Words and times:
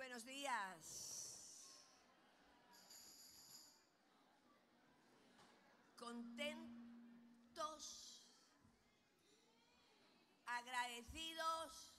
buenos 0.00 0.24
días. 0.24 1.84
Contentos, 5.94 7.82
agradecidos. 10.46 11.94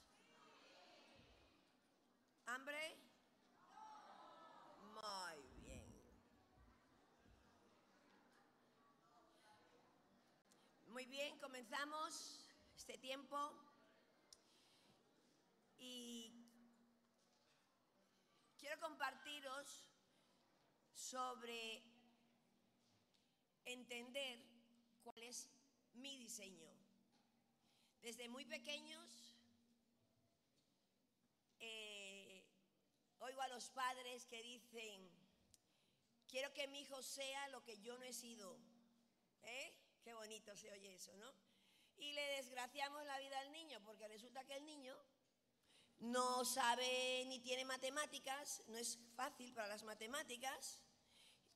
¿Hambre? 2.46 2.98
Muy 4.94 5.42
bien. 5.60 5.84
Muy 10.88 11.06
bien, 11.06 11.38
comenzamos 11.38 12.50
este 12.74 12.98
tiempo 12.98 13.38
y 15.78 16.31
quiero 18.72 18.88
compartiros 18.88 19.84
sobre 20.94 21.82
entender 23.66 24.38
cuál 25.02 25.22
es 25.22 25.50
mi 25.92 26.16
diseño. 26.16 26.70
Desde 28.00 28.30
muy 28.30 28.46
pequeños 28.46 29.36
eh, 31.60 32.46
oigo 33.18 33.42
a 33.42 33.48
los 33.48 33.68
padres 33.70 34.24
que 34.24 34.42
dicen, 34.42 35.10
quiero 36.26 36.54
que 36.54 36.66
mi 36.68 36.80
hijo 36.80 37.02
sea 37.02 37.48
lo 37.48 37.62
que 37.64 37.78
yo 37.78 37.98
no 37.98 38.04
he 38.04 38.12
sido. 38.14 38.58
¿Eh? 39.42 39.74
Qué 40.02 40.14
bonito 40.14 40.56
se 40.56 40.70
oye 40.70 40.94
eso, 40.94 41.14
¿no? 41.18 41.30
Y 41.96 42.12
le 42.12 42.22
desgraciamos 42.36 43.04
la 43.04 43.18
vida 43.18 43.38
al 43.40 43.52
niño, 43.52 43.82
porque 43.84 44.08
resulta 44.08 44.44
que 44.46 44.56
el 44.56 44.64
niño 44.64 44.96
no 46.02 46.44
sabe 46.44 47.24
ni 47.26 47.38
tiene 47.38 47.64
matemáticas, 47.64 48.64
no 48.66 48.76
es 48.76 48.98
fácil 49.14 49.54
para 49.54 49.68
las 49.68 49.84
matemáticas, 49.84 50.82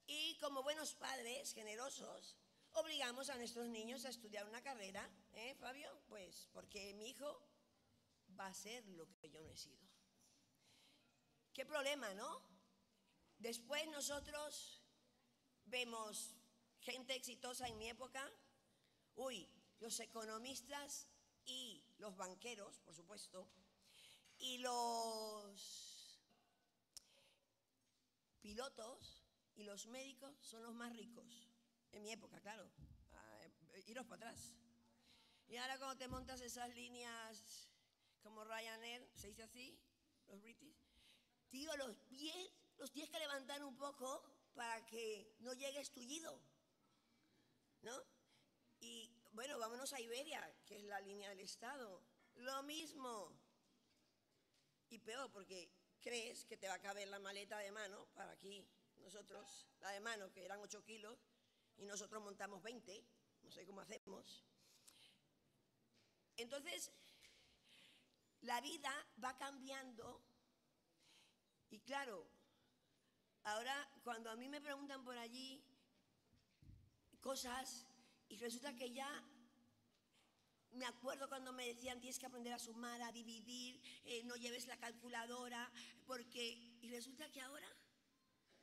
y 0.07 0.39
como 0.39 0.63
buenos 0.63 0.95
padres 0.95 1.53
generosos, 1.53 2.37
obligamos 2.73 3.29
a 3.29 3.37
nuestros 3.37 3.67
niños 3.67 4.05
a 4.05 4.11
estudiar 4.11 4.47
una 4.47 4.63
carrera, 4.63 5.11
¿eh, 5.33 5.57
Fabio? 5.57 5.91
Pues 6.07 6.49
porque 6.53 6.95
mi 6.95 7.09
hijo 7.09 7.43
va 8.39 8.47
a 8.47 8.55
ser 8.55 8.87
lo 8.87 9.09
que 9.19 9.31
yo 9.31 9.43
no 9.43 9.51
he 9.51 9.57
sido. 9.57 9.85
¿Qué 11.53 11.67
problema, 11.67 12.15
no? 12.15 12.41
Después 13.39 13.85
nosotros 13.89 14.81
vemos 15.65 16.37
gente 16.79 17.17
exitosa 17.17 17.67
en 17.67 17.79
mi 17.79 17.89
época, 17.89 18.31
uy, 19.17 19.49
los 19.81 19.99
economistas 19.99 21.09
y 21.45 21.85
los 21.99 22.17
banqueros, 22.17 22.79
por 22.81 22.95
supuesto, 22.95 23.51
y 24.39 24.59
los 24.59 26.21
pilotos 28.41 29.25
y 29.55 29.65
los 29.65 29.87
médicos 29.87 30.37
son 30.41 30.63
los 30.63 30.75
más 30.75 30.95
ricos. 30.95 31.49
En 31.93 32.03
mi 32.03 32.13
época, 32.13 32.41
claro. 32.41 32.71
Ah, 33.13 33.41
iros 33.87 34.07
para 34.07 34.31
atrás. 34.31 34.53
Y 35.49 35.57
ahora 35.57 35.79
cuando 35.79 35.97
te 35.97 36.09
montas 36.09 36.41
esas 36.41 36.75
líneas 36.75 37.69
como 38.23 38.45
Ryanair, 38.45 39.09
se 39.15 39.29
dice 39.29 39.45
así, 39.45 39.79
los 40.27 40.41
British, 40.43 40.77
tío, 41.49 41.75
los 41.77 41.97
pies 42.09 42.51
los 42.79 42.91
tienes 42.91 43.11
que 43.11 43.19
levantar 43.19 43.63
un 43.65 43.77
poco 43.77 44.23
para 44.55 44.85
que 44.87 45.35
no 45.41 45.53
llegues 45.55 45.93
tullido. 45.93 46.41
¿No? 47.83 48.03
Y 48.81 49.11
bueno, 49.33 49.59
vámonos 49.59 49.93
a 49.93 50.01
Iberia, 50.01 50.43
que 50.67 50.77
es 50.77 50.85
la 50.85 51.01
línea 51.01 51.31
del 51.31 51.41
Estado. 51.41 52.03
Lo 52.35 52.63
mismo. 52.65 53.33
Y 54.91 54.99
peor, 54.99 55.31
porque 55.33 55.71
crees 56.01 56.45
que 56.45 56.57
te 56.57 56.69
va 56.69 56.75
a 56.75 56.81
caber 56.81 57.09
la 57.09 57.19
maleta 57.19 57.59
de 57.59 57.73
mano 57.73 58.07
para 58.15 58.33
aquí. 58.33 58.67
Nosotros, 58.97 59.67
la 59.81 59.91
de 59.91 60.01
mano, 60.01 60.33
que 60.33 60.45
eran 60.45 60.61
8 60.61 60.83
kilos, 60.85 61.19
y 61.77 61.85
nosotros 61.85 62.23
montamos 62.23 62.63
20, 62.63 63.05
no 63.43 63.51
sé 63.51 63.67
cómo 63.67 63.81
hacemos. 63.81 64.45
Entonces, 66.37 66.91
la 68.43 68.61
vida 68.61 68.93
va 69.23 69.37
cambiando 69.37 70.23
y 71.71 71.81
claro, 71.81 72.29
ahora 73.45 73.91
cuando 74.05 74.31
a 74.31 74.37
mí 74.37 74.49
me 74.49 74.61
preguntan 74.61 75.05
por 75.05 75.19
allí 75.19 75.65
cosas 77.21 77.87
y 78.29 78.37
resulta 78.37 78.77
que 78.77 78.93
ya 78.93 79.11
me 80.73 80.87
acuerdo 80.87 81.29
cuando 81.29 81.53
me 81.53 81.67
decían 81.67 82.01
tienes 82.01 82.19
que 82.19 82.27
aprender 82.27 82.53
a 82.53 82.59
sumar, 82.59 83.01
a 83.03 83.13
dividir, 83.13 83.81
eh, 84.05 84.23
no 84.25 84.37
lleves 84.37 84.67
la 84.67 84.77
calculadora, 84.77 85.71
porque... 86.07 86.79
Y 86.83 86.91
resulta 86.91 87.31
que 87.31 87.41
ahora 87.41 87.69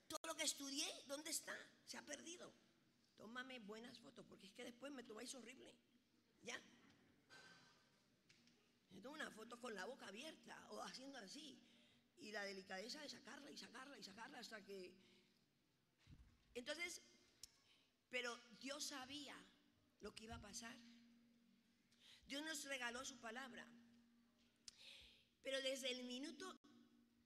todo 0.08 0.28
lo 0.28 0.36
que 0.36 0.44
estudié, 0.44 0.88
¿dónde 1.08 1.32
está? 1.32 1.56
Se 1.86 1.98
ha 1.98 2.06
perdido. 2.06 2.54
Tómame 3.18 3.60
buenas 3.60 3.98
fotos, 4.00 4.26
porque 4.28 4.48
es 4.48 4.54
que 4.54 4.64
después 4.64 4.92
me 4.92 5.04
tomáis 5.04 5.34
horrible. 5.34 5.74
¿Ya? 6.44 6.60
Me 8.92 9.02
tomo 9.02 9.16
una 9.16 9.32
foto 9.32 9.60
con 9.60 9.74
la 9.74 9.86
boca 9.86 10.08
abierta 10.08 10.56
o 10.70 10.82
haciendo 10.84 11.18
así. 11.20 11.60
Y 12.18 12.32
la 12.32 12.44
delicadeza 12.44 13.02
de 13.02 13.10
sacarla 13.10 13.50
y 13.50 13.58
sacarla 13.58 13.98
y 13.98 14.04
sacarla 14.04 14.40
hasta 14.40 14.64
que... 14.64 14.94
Entonces, 16.54 17.02
pero 18.10 18.40
Dios 18.60 18.84
sabía 18.84 19.36
lo 20.02 20.14
que 20.14 20.26
iba 20.26 20.36
a 20.36 20.42
pasar. 20.42 20.78
Dios 22.34 22.46
nos 22.46 22.64
regaló 22.64 23.06
su 23.06 23.20
palabra. 23.20 23.64
Pero 25.44 25.62
desde 25.62 25.92
el 25.92 26.04
minuto 26.06 26.60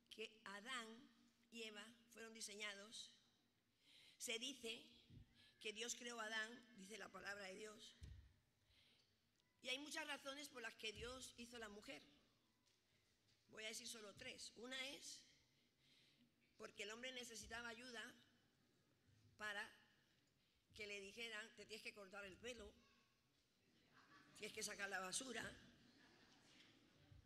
que 0.09 0.41
Adán 0.43 1.09
y 1.49 1.63
Eva 1.63 1.87
fueron 2.09 2.33
diseñados, 2.33 3.09
se 4.17 4.37
dice 4.37 4.85
que 5.61 5.71
Dios 5.71 5.95
creó 5.95 6.19
a 6.19 6.25
Adán, 6.25 6.75
dice 6.75 6.97
la 6.97 7.09
palabra 7.09 7.47
de 7.47 7.53
Dios. 7.53 7.95
Y 9.61 9.69
hay 9.69 9.79
muchas 9.79 10.05
razones 10.07 10.49
por 10.49 10.61
las 10.61 10.75
que 10.75 10.91
Dios 10.91 11.33
hizo 11.37 11.55
a 11.55 11.59
la 11.59 11.69
mujer. 11.69 12.03
Voy 13.51 13.63
a 13.63 13.69
decir 13.69 13.87
solo 13.87 14.13
tres. 14.15 14.51
Una 14.57 14.89
es 14.89 15.23
porque 16.57 16.83
el 16.83 16.91
hombre 16.91 17.13
necesitaba 17.13 17.69
ayuda 17.69 18.13
para 19.37 19.73
que 20.75 20.85
le 20.85 20.99
dijeran, 20.99 21.49
te 21.55 21.65
tienes 21.65 21.81
que 21.81 21.93
cortar 21.93 22.25
el 22.25 22.35
pelo, 22.35 22.69
tienes 24.37 24.53
que 24.53 24.63
sacar 24.63 24.89
la 24.89 24.99
basura, 24.99 25.43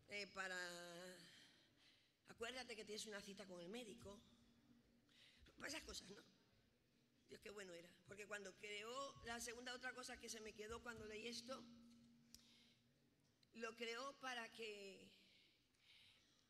eh, 0.08 0.26
para... 0.28 0.58
Acuérdate 2.28 2.74
que 2.74 2.84
tienes 2.84 3.06
una 3.06 3.20
cita 3.20 3.46
con 3.46 3.60
el 3.60 3.68
médico. 3.68 4.18
Para 5.56 5.68
esas 5.68 5.82
cosas, 5.82 6.10
¿no? 6.10 6.22
Dios, 7.28 7.40
qué 7.40 7.50
bueno 7.50 7.72
era. 7.72 7.88
Porque 8.08 8.26
cuando 8.26 8.54
creó, 8.56 9.14
la 9.24 9.38
segunda 9.40 9.74
otra 9.74 9.94
cosa 9.94 10.18
que 10.18 10.28
se 10.28 10.40
me 10.40 10.54
quedó 10.54 10.82
cuando 10.82 11.06
leí 11.06 11.28
esto, 11.28 11.62
lo 13.54 13.76
creó 13.76 14.18
para 14.20 14.50
que 14.50 15.06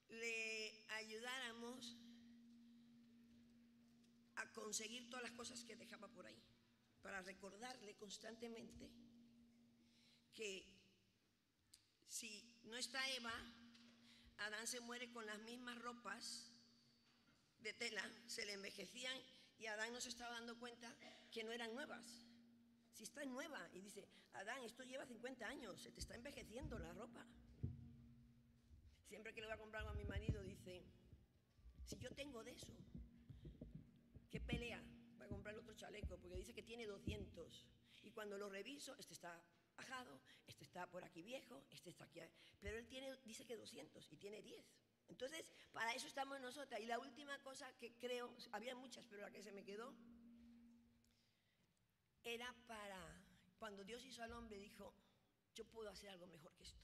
le 0.09 0.85
ayudáramos 0.89 1.97
a 4.37 4.53
conseguir 4.53 5.11
todas 5.11 5.25
las 5.25 5.33
cosas 5.33 5.65
que 5.65 5.77
dejaba 5.77 6.09
por 6.09 6.27
ahí, 6.27 6.43
para 7.03 7.21
recordarle 7.23 7.97
constantemente 7.97 8.91
que 10.35 10.67
si 12.09 12.45
no 12.65 12.77
está 12.77 12.99
Eva, 13.11 13.33
Adán 14.39 14.67
se 14.67 14.81
muere 14.81 15.11
con 15.11 15.27
las 15.27 15.39
mismas 15.41 15.81
ropas 15.81 16.51
de 17.61 17.73
tela, 17.73 18.05
se 18.27 18.45
le 18.45 18.55
envejecían 18.55 19.17
y 19.59 19.67
Adán 19.67 19.93
no 19.93 20.01
se 20.01 20.09
estaba 20.09 20.35
dando 20.35 20.59
cuenta 20.59 20.95
que 21.31 21.45
no 21.45 21.53
eran 21.53 21.75
nuevas. 21.75 22.27
Si 22.93 23.05
está 23.05 23.25
nueva 23.25 23.69
y 23.73 23.81
dice, 23.81 24.09
Adán, 24.35 24.63
esto 24.65 24.83
lleva 24.83 25.07
50 25.07 25.47
años, 25.47 25.81
se 25.81 25.93
te 25.93 26.01
está 26.01 26.15
envejeciendo 26.15 26.79
la 26.79 26.93
ropa. 26.93 27.25
Siempre 29.09 29.33
que 29.33 29.41
le 29.41 29.47
voy 29.47 29.55
a 29.55 29.59
comprar 29.59 29.81
algo 29.81 29.93
a 29.93 29.95
mi 29.95 30.05
marido 30.05 30.43
dice, 30.43 30.83
si 31.85 31.99
yo 31.99 32.11
tengo 32.11 32.43
de 32.43 32.53
eso, 32.53 32.73
¿qué 34.31 34.41
pelea 34.41 34.83
para 35.19 35.29
comprar 35.29 35.57
otro 35.57 35.75
chaleco? 35.75 36.19
Porque 36.19 36.37
dice 36.37 36.55
que 36.55 36.63
tiene 36.63 36.87
200. 36.87 37.67
Y 38.03 38.11
cuando 38.11 38.39
lo 38.39 38.49
reviso, 38.49 38.97
este 38.99 39.15
está 39.15 39.41
bajado, 39.77 40.21
este 40.47 40.65
está 40.65 40.87
por 40.87 41.05
aquí 41.05 41.23
viejo, 41.23 41.63
este 41.71 41.91
está 41.91 42.05
aquí. 42.05 42.21
Pero 42.61 42.79
él 42.79 42.87
tiene, 42.89 43.17
dice 43.25 43.45
que 43.45 43.57
200 43.57 44.13
y 44.13 44.17
tiene 44.17 44.43
10. 44.43 44.65
Entonces, 45.09 45.53
para 45.73 45.93
eso 45.95 46.07
estamos 46.07 46.41
nosotras. 46.41 46.81
Y 46.81 46.87
la 46.87 46.99
última 46.99 47.39
cosa 47.43 47.71
que 47.79 47.93
creo, 47.99 48.35
había 48.53 48.75
muchas, 48.75 49.07
pero 49.07 49.23
la 49.23 49.31
que 49.31 49.43
se 49.43 49.53
me 49.53 49.65
quedó, 49.65 49.95
era 52.25 52.55
para, 52.67 53.23
cuando 53.59 53.85
Dios 53.85 54.05
hizo 54.05 54.23
al 54.23 54.33
hombre, 54.33 54.59
dijo, 54.59 54.95
yo 55.55 55.65
puedo 55.67 55.91
hacer 55.91 56.11
algo 56.11 56.27
mejor 56.27 56.55
que 56.55 56.65
esto. 56.65 56.83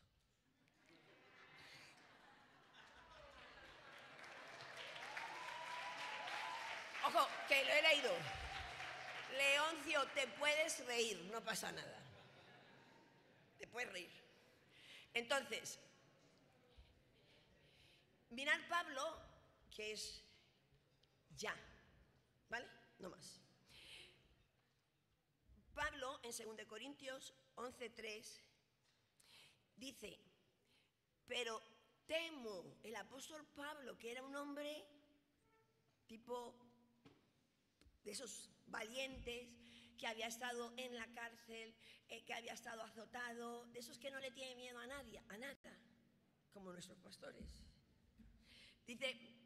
Ojo, 7.07 7.27
que 7.49 7.65
lo 7.65 7.73
he 7.73 7.83
leído. 7.83 8.13
Leoncio, 9.37 10.07
te 10.15 10.27
puedes 10.39 10.85
reír, 10.85 11.19
no 11.33 11.43
pasa 11.43 11.73
nada. 11.73 11.98
Puedes 13.73 13.93
reír. 13.93 14.11
Entonces, 15.15 15.79
mirad 18.31 18.61
Pablo, 18.69 19.19
que 19.75 19.93
es 19.93 20.23
ya. 21.37 21.55
¿Vale? 22.49 22.67
No 22.99 23.11
más. 23.11 23.41
Pablo 25.75 26.21
en 26.25 26.57
2 26.57 26.67
Corintios 26.67 27.33
11:3 27.55 28.41
dice, 29.77 30.19
pero 31.27 31.63
temo, 32.07 32.79
el 32.83 32.97
apóstol 32.97 33.47
Pablo, 33.55 33.97
que 33.97 34.11
era 34.11 34.23
un 34.23 34.35
hombre 34.35 34.85
tipo 36.09 36.55
de 38.03 38.11
esos 38.11 38.51
valientes, 38.67 39.49
que 39.99 40.07
había 40.07 40.29
estado 40.29 40.73
en 40.77 40.95
la 40.95 41.07
cárcel, 41.13 41.75
eh, 42.09 42.25
que 42.25 42.33
había 42.33 42.55
estado 42.55 42.83
azotado, 42.83 43.67
de 43.67 43.81
esos 43.81 43.99
que 43.99 44.11
no 44.11 44.21
le 44.21 44.31
tiene 44.31 44.55
miedo 44.55 44.79
a 44.79 44.87
nadie, 44.87 45.21
a 45.29 45.37
nada, 45.37 45.79
como 46.53 46.73
nuestros 46.73 46.99
pastores. 47.01 47.65
Dice 48.87 49.37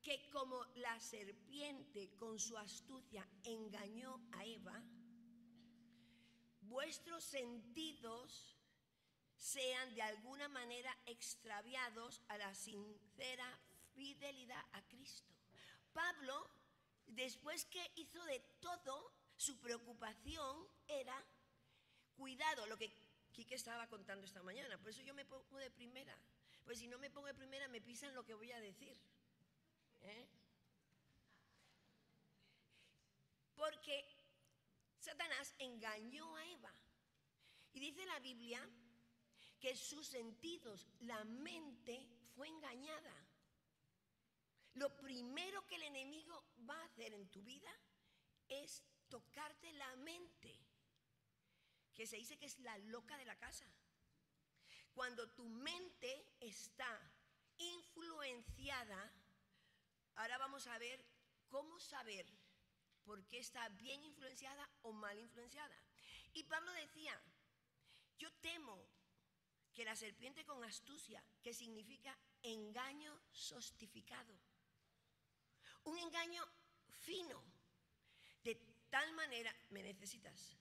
que 0.00 0.30
como 0.30 0.64
la 0.76 0.98
serpiente 1.00 2.14
con 2.16 2.38
su 2.38 2.56
astucia 2.56 3.26
engañó 3.42 4.26
a 4.32 4.44
Eva, 4.44 4.82
vuestros 6.62 7.24
sentidos 7.24 8.56
sean 9.36 9.94
de 9.94 10.02
alguna 10.02 10.48
manera 10.48 10.96
extraviados 11.06 12.22
a 12.28 12.38
la 12.38 12.54
sincera 12.54 13.60
fidelidad 13.94 14.64
a 14.72 14.82
Cristo. 14.88 15.34
Pablo 15.92 16.50
después 17.06 17.64
que 17.66 17.92
hizo 17.96 18.22
de 18.24 18.40
todo, 18.60 19.12
su 19.36 19.60
preocupación 19.60 20.68
era 20.86 21.24
cuidado, 22.16 22.66
lo 22.66 22.78
que 22.78 22.92
Quique 23.32 23.56
estaba 23.56 23.88
contando 23.88 24.24
esta 24.24 24.42
mañana. 24.44 24.78
Por 24.78 24.90
eso 24.90 25.02
yo 25.02 25.12
me 25.12 25.24
pongo 25.24 25.58
de 25.58 25.70
primera. 25.70 26.16
Pues 26.64 26.78
si 26.78 26.86
no 26.86 26.98
me 26.98 27.10
pongo 27.10 27.26
de 27.26 27.34
primera, 27.34 27.66
me 27.66 27.80
pisan 27.80 28.14
lo 28.14 28.24
que 28.24 28.32
voy 28.32 28.52
a 28.52 28.60
decir. 28.60 28.96
¿eh? 30.02 30.28
Porque 33.56 34.06
Satanás 35.00 35.52
engañó 35.58 36.36
a 36.36 36.46
Eva. 36.46 36.72
Y 37.72 37.80
dice 37.80 38.06
la 38.06 38.20
Biblia 38.20 38.60
que 39.58 39.74
sus 39.74 40.06
sentidos, 40.06 40.86
la 41.00 41.24
mente, 41.24 42.06
fue 42.36 42.46
engañada. 42.46 43.23
Lo 44.74 44.96
primero 44.96 45.66
que 45.66 45.76
el 45.76 45.84
enemigo 45.84 46.44
va 46.68 46.80
a 46.80 46.84
hacer 46.84 47.12
en 47.14 47.28
tu 47.30 47.42
vida 47.42 47.70
es 48.48 48.82
tocarte 49.08 49.72
la 49.72 49.94
mente, 49.96 50.58
que 51.94 52.06
se 52.06 52.16
dice 52.16 52.36
que 52.38 52.46
es 52.46 52.58
la 52.58 52.76
loca 52.78 53.16
de 53.16 53.24
la 53.24 53.38
casa. 53.38 53.66
Cuando 54.92 55.30
tu 55.30 55.44
mente 55.48 56.36
está 56.40 57.12
influenciada, 57.56 59.12
ahora 60.16 60.38
vamos 60.38 60.66
a 60.66 60.78
ver 60.78 61.04
cómo 61.48 61.78
saber 61.78 62.26
por 63.04 63.24
qué 63.28 63.38
está 63.38 63.68
bien 63.70 64.02
influenciada 64.02 64.68
o 64.82 64.92
mal 64.92 65.18
influenciada. 65.18 65.76
Y 66.32 66.42
Pablo 66.44 66.72
decía, 66.72 67.20
yo 68.18 68.32
temo 68.40 68.88
que 69.72 69.84
la 69.84 69.94
serpiente 69.94 70.44
con 70.44 70.64
astucia, 70.64 71.22
que 71.42 71.52
significa 71.52 72.16
engaño 72.42 73.20
sostificado, 73.30 74.36
un 75.84 75.98
engaño 75.98 76.46
fino. 76.88 77.42
De 78.42 78.54
tal 78.90 79.12
manera, 79.14 79.54
me 79.70 79.82
necesitas, 79.82 80.56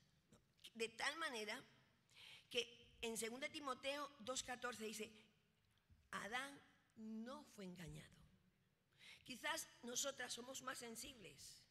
de 0.73 0.89
tal 0.89 1.15
manera 1.17 1.61
que 2.49 2.97
en 3.01 3.15
2 3.15 3.51
Timoteo 3.51 4.09
2.14 4.19 4.77
dice, 4.77 5.11
Adán 6.11 6.61
no 6.95 7.43
fue 7.43 7.65
engañado. 7.65 8.13
Quizás 9.23 9.67
nosotras 9.83 10.33
somos 10.33 10.61
más 10.61 10.77
sensibles. 10.77 11.63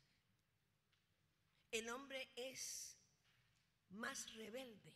El 1.70 1.88
hombre 1.88 2.30
es 2.36 2.96
más 3.90 4.32
rebelde. 4.34 4.94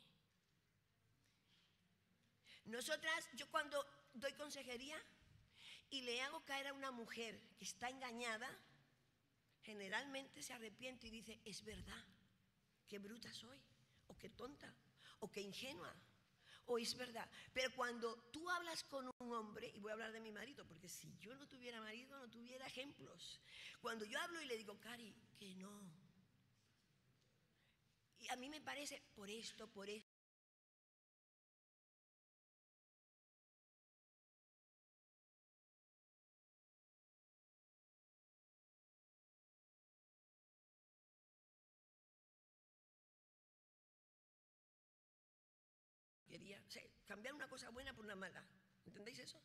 Nosotras, 2.64 3.29
yo 3.35 3.49
cuando 3.50 3.85
doy 4.14 4.32
consejería, 4.32 5.00
y 5.91 6.03
le 6.03 6.21
hago 6.23 6.44
caer 6.44 6.69
a 6.69 6.75
una 6.75 6.91
mujer 6.91 7.41
que 7.56 7.65
está 7.65 7.88
engañada, 7.88 8.49
generalmente 9.62 10.43
se 10.43 10.53
arrepiente 10.53 11.06
y 11.06 11.11
dice, 11.11 11.41
es 11.44 11.65
verdad, 11.65 12.05
qué 12.87 12.99
bruta 12.99 13.33
soy, 13.33 13.59
o 14.09 14.17
qué 14.17 14.31
tonta, 14.31 14.75
o 15.21 15.31
qué 15.31 15.41
ingenua, 15.41 15.94
o 16.67 16.79
es 16.79 16.97
verdad. 16.97 17.29
Pero 17.53 17.73
cuando 17.75 18.17
tú 18.33 18.49
hablas 18.50 18.83
con 18.85 19.11
un 19.19 19.33
hombre, 19.33 19.71
y 19.75 19.81
voy 19.81 19.91
a 19.91 19.94
hablar 19.94 20.12
de 20.12 20.21
mi 20.21 20.33
marido, 20.33 20.67
porque 20.67 20.88
si 20.88 21.17
yo 21.19 21.35
no 21.35 21.47
tuviera 21.47 21.81
marido, 21.81 22.19
no 22.19 22.29
tuviera 22.29 22.67
ejemplos. 22.67 23.41
Cuando 23.81 24.05
yo 24.05 24.21
hablo 24.21 24.41
y 24.41 24.47
le 24.47 24.56
digo, 24.56 24.79
Cari, 24.81 25.15
que 25.37 25.55
no. 25.56 25.83
Y 28.19 28.29
a 28.29 28.37
mí 28.37 28.49
me 28.49 28.61
parece 28.61 29.00
por 29.15 29.31
esto, 29.31 29.69
por 29.69 29.88
cambiar 47.06 47.35
una 47.35 47.49
cosa 47.49 47.70
buena 47.70 47.93
por 47.94 48.05
una 48.05 48.17
mala. 48.17 48.44
¿Entendéis 48.85 49.19
eso? 49.20 49.41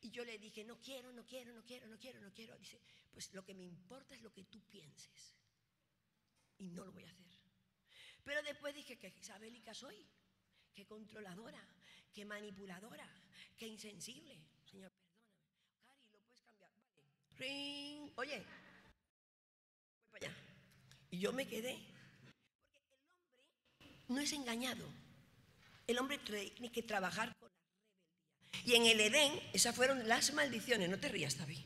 Y 0.00 0.10
yo 0.10 0.24
le 0.24 0.38
dije, 0.38 0.64
no 0.64 0.80
quiero, 0.80 1.12
no 1.12 1.24
quiero, 1.24 1.52
no 1.52 1.64
quiero, 1.64 1.88
no 1.88 1.98
quiero, 1.98 2.20
no 2.20 2.32
quiero. 2.32 2.56
Dice, 2.58 2.80
pues 3.12 3.32
lo 3.32 3.44
que 3.44 3.54
me 3.54 3.64
importa 3.64 4.14
es 4.14 4.22
lo 4.22 4.32
que 4.32 4.44
tú 4.44 4.60
pienses. 4.70 5.34
Y 6.58 6.68
no 6.70 6.84
lo 6.84 6.92
voy 6.92 7.04
a 7.04 7.10
hacer. 7.10 7.26
Pero 8.24 8.42
después 8.42 8.74
dije 8.74 8.98
que 8.98 9.08
isabélica 9.08 9.72
soy, 9.72 10.04
que 10.74 10.86
controladora, 10.86 11.62
que 12.12 12.24
manipuladora, 12.24 13.08
que 13.56 13.66
insensible. 13.66 14.38
Señor, 14.64 14.90
perdóname. 14.90 15.30
Cari, 15.86 16.08
lo 16.10 16.18
puedes 16.20 16.40
cambiar. 16.42 16.70
Vale. 16.70 17.38
Ring. 17.38 18.10
Oye, 18.16 18.38
voy 18.38 20.08
para 20.10 20.26
allá. 20.26 20.36
Y 21.10 21.18
yo 21.18 21.32
me 21.32 21.46
quedé. 21.46 21.78
Porque 23.70 23.84
el 23.84 23.94
hombre 23.94 24.08
no 24.08 24.18
es 24.18 24.32
engañado. 24.32 25.05
El 25.86 25.98
hombre 25.98 26.18
tiene 26.18 26.72
que 26.72 26.82
trabajar 26.82 27.32
con 27.38 27.48
la 27.48 27.54
rebeldía. 27.54 28.72
Y 28.72 28.74
en 28.74 28.86
el 28.86 29.00
Edén, 29.00 29.40
esas 29.52 29.74
fueron 29.74 30.06
las 30.08 30.32
maldiciones. 30.32 30.88
No 30.88 30.98
te 30.98 31.08
rías, 31.08 31.38
David. 31.38 31.58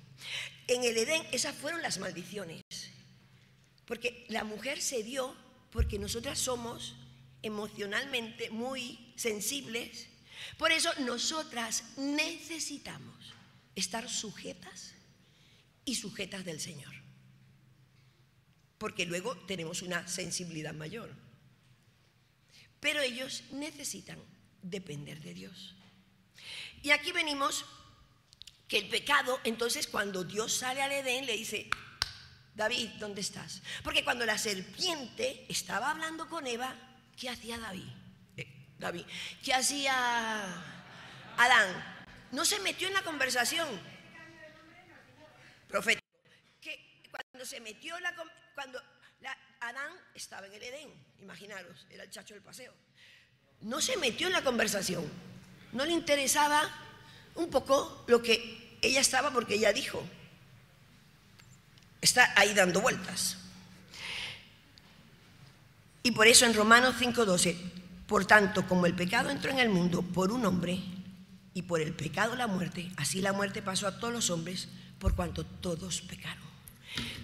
En 0.69 0.85
el 0.85 0.97
Edén, 0.97 1.27
esas 1.33 1.57
fueron 1.57 1.83
las 1.83 1.99
maldiciones. 1.99 2.63
Porque 3.87 4.27
la 4.29 4.45
mujer 4.45 4.81
se 4.81 5.03
dio 5.03 5.35
porque 5.71 5.99
nosotras 5.99 6.39
somos 6.39 6.97
emocionalmente 7.43 8.51
muy 8.51 9.13
sensibles. 9.17 10.09
Por 10.59 10.73
eso 10.73 10.91
nosotras 11.01 11.85
necesitamos 11.97 13.35
estar 13.75 14.09
sujetas 14.09 14.93
y 15.85 15.95
sujetas 15.95 16.45
del 16.45 16.61
Señor. 16.61 16.93
Porque 18.79 19.07
luego 19.07 19.37
tenemos 19.47 19.83
una 19.83 20.07
sensibilidad 20.09 20.75
mayor. 20.75 21.11
Pero 22.81 23.01
ellos 23.01 23.45
necesitan 23.53 24.19
depender 24.63 25.21
de 25.21 25.35
Dios. 25.35 25.75
Y 26.83 26.91
aquí 26.91 27.13
venimos 27.13 27.65
que 28.67 28.79
el 28.79 28.89
pecado, 28.89 29.39
entonces 29.45 29.87
cuando 29.87 30.25
Dios 30.25 30.53
sale 30.55 30.81
al 30.81 30.93
Edén, 30.93 31.27
le 31.27 31.37
dice, 31.37 31.69
David, 32.55 32.91
¿dónde 32.99 33.21
estás? 33.21 33.63
Porque 33.83 34.05
cuando 34.05 34.25
la 34.25 34.39
serpiente 34.39 35.45
estaba 35.49 35.91
hablando 35.91 36.29
con 36.29 36.47
Eva, 36.47 36.75
¿qué 37.19 37.29
hacía 37.29 37.59
David? 37.59 37.89
Eh, 38.37 38.47
David, 38.79 39.05
¿qué 39.45 39.55
hacía 39.55 40.45
Adán? 41.37 41.97
No 42.33 42.45
se 42.45 42.61
metió 42.61 42.89
en 42.89 42.95
la 42.95 43.03
conversación. 43.03 43.69
Que 46.61 47.03
cuando 47.11 47.45
se 47.45 47.61
metió 47.61 47.99
la 48.01 48.15
cuando 48.55 48.83
Adán 49.61 49.93
estaba 50.15 50.47
en 50.47 50.55
el 50.55 50.63
Edén, 50.63 50.91
imaginaros, 51.21 51.87
era 51.91 52.05
el 52.05 52.11
chacho 52.11 52.35
del 52.35 52.43
paseo. 52.43 52.73
No 53.61 53.81
se 53.81 53.97
metió 53.99 54.27
en 54.27 54.33
la 54.33 54.43
conversación, 54.43 55.05
no 55.73 55.85
le 55.85 55.93
interesaba 55.93 56.63
un 57.35 57.51
poco 57.51 58.05
lo 58.07 58.23
que 58.23 58.79
ella 58.81 59.01
estaba 59.01 59.31
porque 59.31 59.55
ella 59.55 59.73
dijo. 59.73 60.03
Está 62.01 62.33
ahí 62.37 62.55
dando 62.55 62.81
vueltas. 62.81 63.37
Y 66.03 66.13
por 66.13 66.27
eso 66.27 66.47
en 66.47 66.55
Romanos 66.55 66.97
5:12, 66.99 67.55
por 68.07 68.25
tanto, 68.25 68.67
como 68.67 68.87
el 68.87 68.95
pecado 68.95 69.29
entró 69.29 69.51
en 69.51 69.59
el 69.59 69.69
mundo 69.69 70.01
por 70.01 70.33
un 70.33 70.47
hombre 70.47 70.81
y 71.53 71.63
por 71.63 71.83
el 71.83 71.93
pecado 71.93 72.35
la 72.35 72.47
muerte, 72.47 72.91
así 72.97 73.21
la 73.21 73.35
muerte 73.35 73.61
pasó 73.61 73.87
a 73.87 73.99
todos 73.99 74.15
los 74.15 74.31
hombres 74.31 74.69
por 74.99 75.15
cuanto 75.15 75.45
todos 75.45 76.01
pecaron. 76.01 76.49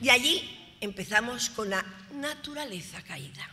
De 0.00 0.10
allí 0.10 0.65
empezamos 0.80 1.50
con 1.50 1.70
la 1.70 1.84
naturaleza 2.12 3.02
caída. 3.02 3.48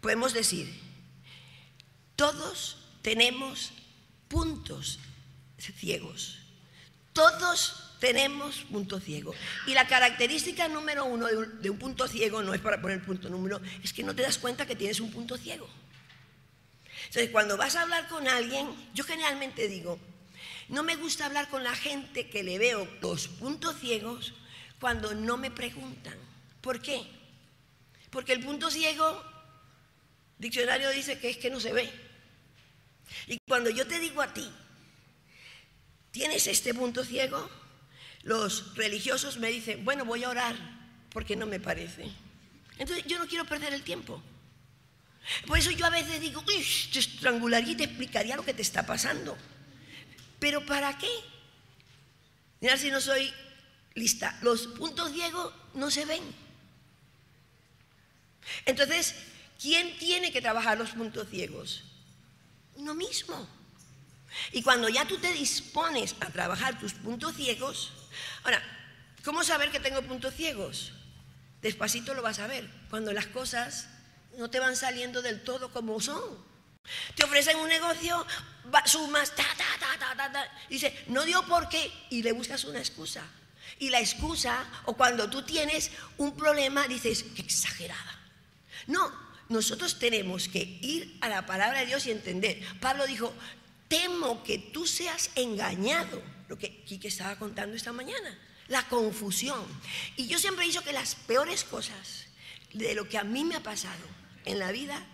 Podemos 0.00 0.32
decir, 0.32 0.72
todos 2.16 2.78
tenemos 3.02 3.72
puntos 4.28 4.98
ciegos. 5.58 6.38
Todos 7.12 7.96
tenemos 8.00 8.62
punto 8.70 8.98
ciego. 8.98 9.34
Y 9.66 9.74
la 9.74 9.86
característica 9.86 10.68
número 10.68 11.04
uno 11.04 11.26
de 11.26 11.36
un, 11.36 11.62
de 11.62 11.70
un, 11.70 11.78
punto 11.78 12.08
ciego, 12.08 12.42
no 12.42 12.54
es 12.54 12.60
para 12.60 12.80
poner 12.80 13.04
punto 13.04 13.28
número, 13.28 13.60
es 13.82 13.92
que 13.92 14.02
no 14.02 14.14
te 14.14 14.22
das 14.22 14.38
cuenta 14.38 14.66
que 14.66 14.76
tienes 14.76 15.00
un 15.00 15.10
punto 15.10 15.36
ciego. 15.36 15.68
Entonces, 17.06 17.30
cuando 17.30 17.56
vas 17.56 17.76
a 17.76 17.82
hablar 17.82 18.08
con 18.08 18.26
alguien, 18.28 18.68
yo 18.94 19.04
generalmente 19.04 19.68
digo, 19.68 19.98
no 20.68 20.82
me 20.82 20.96
gusta 20.96 21.26
hablar 21.26 21.48
con 21.48 21.64
la 21.64 21.74
gente 21.74 22.28
que 22.28 22.42
le 22.42 22.58
veo 22.58 22.88
los 23.02 23.28
puntos 23.28 23.76
ciegos 23.80 24.32
cuando 24.80 25.14
no 25.14 25.36
me 25.36 25.50
preguntan. 25.50 26.16
¿Por 26.60 26.80
qué? 26.80 27.02
Porque 28.10 28.32
el 28.32 28.40
punto 28.40 28.70
ciego, 28.70 29.22
diccionario 30.38 30.90
dice 30.90 31.18
que 31.18 31.30
es 31.30 31.36
que 31.36 31.50
no 31.50 31.60
se 31.60 31.72
ve. 31.72 31.90
Y 33.26 33.38
cuando 33.46 33.70
yo 33.70 33.86
te 33.86 33.98
digo 33.98 34.22
a 34.22 34.32
ti, 34.32 34.50
¿tienes 36.10 36.46
este 36.46 36.74
punto 36.74 37.04
ciego? 37.04 37.48
Los 38.22 38.74
religiosos 38.76 39.38
me 39.38 39.48
dicen, 39.48 39.84
bueno, 39.84 40.04
voy 40.04 40.24
a 40.24 40.30
orar 40.30 40.56
porque 41.10 41.36
no 41.36 41.46
me 41.46 41.60
parece. 41.60 42.10
Entonces 42.78 43.04
yo 43.06 43.18
no 43.18 43.26
quiero 43.26 43.44
perder 43.44 43.74
el 43.74 43.82
tiempo. 43.82 44.22
Por 45.46 45.58
eso 45.58 45.70
yo 45.70 45.84
a 45.84 45.90
veces 45.90 46.20
digo, 46.20 46.42
uy, 46.46 46.66
te 46.92 46.98
estrangularía 46.98 47.72
y 47.72 47.76
te 47.76 47.84
explicaría 47.84 48.36
lo 48.36 48.44
que 48.44 48.54
te 48.54 48.62
está 48.62 48.86
pasando. 48.86 49.36
Pero 50.38 50.64
¿para 50.64 50.96
qué? 50.96 51.10
Mira 52.60 52.76
si 52.76 52.90
no 52.90 53.00
soy 53.00 53.32
lista. 53.94 54.38
Los 54.42 54.66
puntos 54.66 55.12
ciegos 55.12 55.52
no 55.74 55.90
se 55.90 56.04
ven. 56.04 56.22
Entonces, 58.64 59.14
¿quién 59.60 59.96
tiene 59.98 60.32
que 60.32 60.40
trabajar 60.40 60.78
los 60.78 60.90
puntos 60.90 61.28
ciegos? 61.28 61.84
Uno 62.76 62.94
mismo. 62.94 63.48
Y 64.52 64.62
cuando 64.62 64.88
ya 64.88 65.06
tú 65.06 65.18
te 65.18 65.32
dispones 65.32 66.14
a 66.20 66.30
trabajar 66.30 66.78
tus 66.78 66.94
puntos 66.94 67.34
ciegos, 67.36 67.92
ahora, 68.44 68.62
¿cómo 69.24 69.42
saber 69.44 69.70
que 69.70 69.80
tengo 69.80 70.02
puntos 70.02 70.34
ciegos? 70.34 70.92
Despacito 71.62 72.14
lo 72.14 72.22
vas 72.22 72.38
a 72.38 72.46
ver, 72.46 72.68
cuando 72.88 73.12
las 73.12 73.26
cosas 73.26 73.88
no 74.38 74.48
te 74.48 74.60
van 74.60 74.76
saliendo 74.76 75.20
del 75.20 75.42
todo 75.42 75.72
como 75.72 76.00
son. 76.00 76.48
Te 77.14 77.24
ofrecen 77.24 77.56
un 77.58 77.68
negocio, 77.68 78.26
sumas, 78.86 79.34
ta, 79.34 79.44
ta, 79.56 79.98
ta, 79.98 80.16
ta, 80.16 80.32
ta, 80.32 80.52
dice, 80.68 81.04
no 81.08 81.24
dio 81.24 81.44
por 81.46 81.68
qué, 81.68 81.92
y 82.08 82.22
le 82.22 82.32
buscas 82.32 82.64
una 82.64 82.78
excusa. 82.78 83.22
Y 83.80 83.88
la 83.88 83.98
excusa, 83.98 84.64
o 84.84 84.94
cuando 84.94 85.28
tú 85.28 85.42
tienes 85.42 85.90
un 86.18 86.36
problema, 86.36 86.86
dices, 86.86 87.24
qué 87.34 87.40
exagerada. 87.42 88.20
No, 88.86 89.10
nosotros 89.48 89.98
tenemos 89.98 90.48
que 90.48 90.78
ir 90.82 91.16
a 91.22 91.28
la 91.30 91.46
palabra 91.46 91.80
de 91.80 91.86
Dios 91.86 92.06
y 92.06 92.10
entender. 92.10 92.60
Pablo 92.78 93.06
dijo, 93.06 93.34
temo 93.88 94.44
que 94.44 94.58
tú 94.58 94.86
seas 94.86 95.30
engañado, 95.34 96.22
lo 96.48 96.58
que 96.58 96.84
Quique 96.84 97.08
estaba 97.08 97.36
contando 97.36 97.74
esta 97.74 97.92
mañana, 97.92 98.38
la 98.68 98.86
confusión. 98.86 99.64
Y 100.16 100.28
yo 100.28 100.38
siempre 100.38 100.64
he 100.64 100.68
dicho 100.68 100.84
que 100.84 100.92
las 100.92 101.14
peores 101.14 101.64
cosas 101.64 102.26
de 102.74 102.94
lo 102.94 103.08
que 103.08 103.16
a 103.16 103.24
mí 103.24 103.44
me 103.44 103.56
ha 103.56 103.62
pasado 103.62 104.04
en 104.44 104.58
la 104.58 104.72
vida 104.72 105.04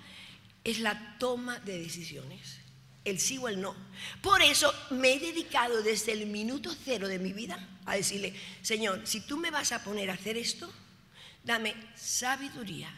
es 0.64 0.80
la 0.80 1.16
toma 1.18 1.60
de 1.60 1.78
decisiones, 1.78 2.58
el 3.04 3.20
sí 3.20 3.38
o 3.38 3.46
el 3.46 3.60
no. 3.60 3.76
Por 4.22 4.42
eso 4.42 4.74
me 4.90 5.12
he 5.12 5.20
dedicado 5.20 5.82
desde 5.82 6.12
el 6.12 6.26
minuto 6.26 6.74
cero 6.84 7.06
de 7.06 7.20
mi 7.20 7.32
vida 7.32 7.75
a 7.86 7.96
decirle, 7.96 8.34
Señor, 8.62 9.02
si 9.04 9.20
tú 9.20 9.36
me 9.36 9.50
vas 9.50 9.72
a 9.72 9.82
poner 9.82 10.10
a 10.10 10.14
hacer 10.14 10.36
esto, 10.36 10.70
dame 11.44 11.74
sabiduría, 11.94 12.90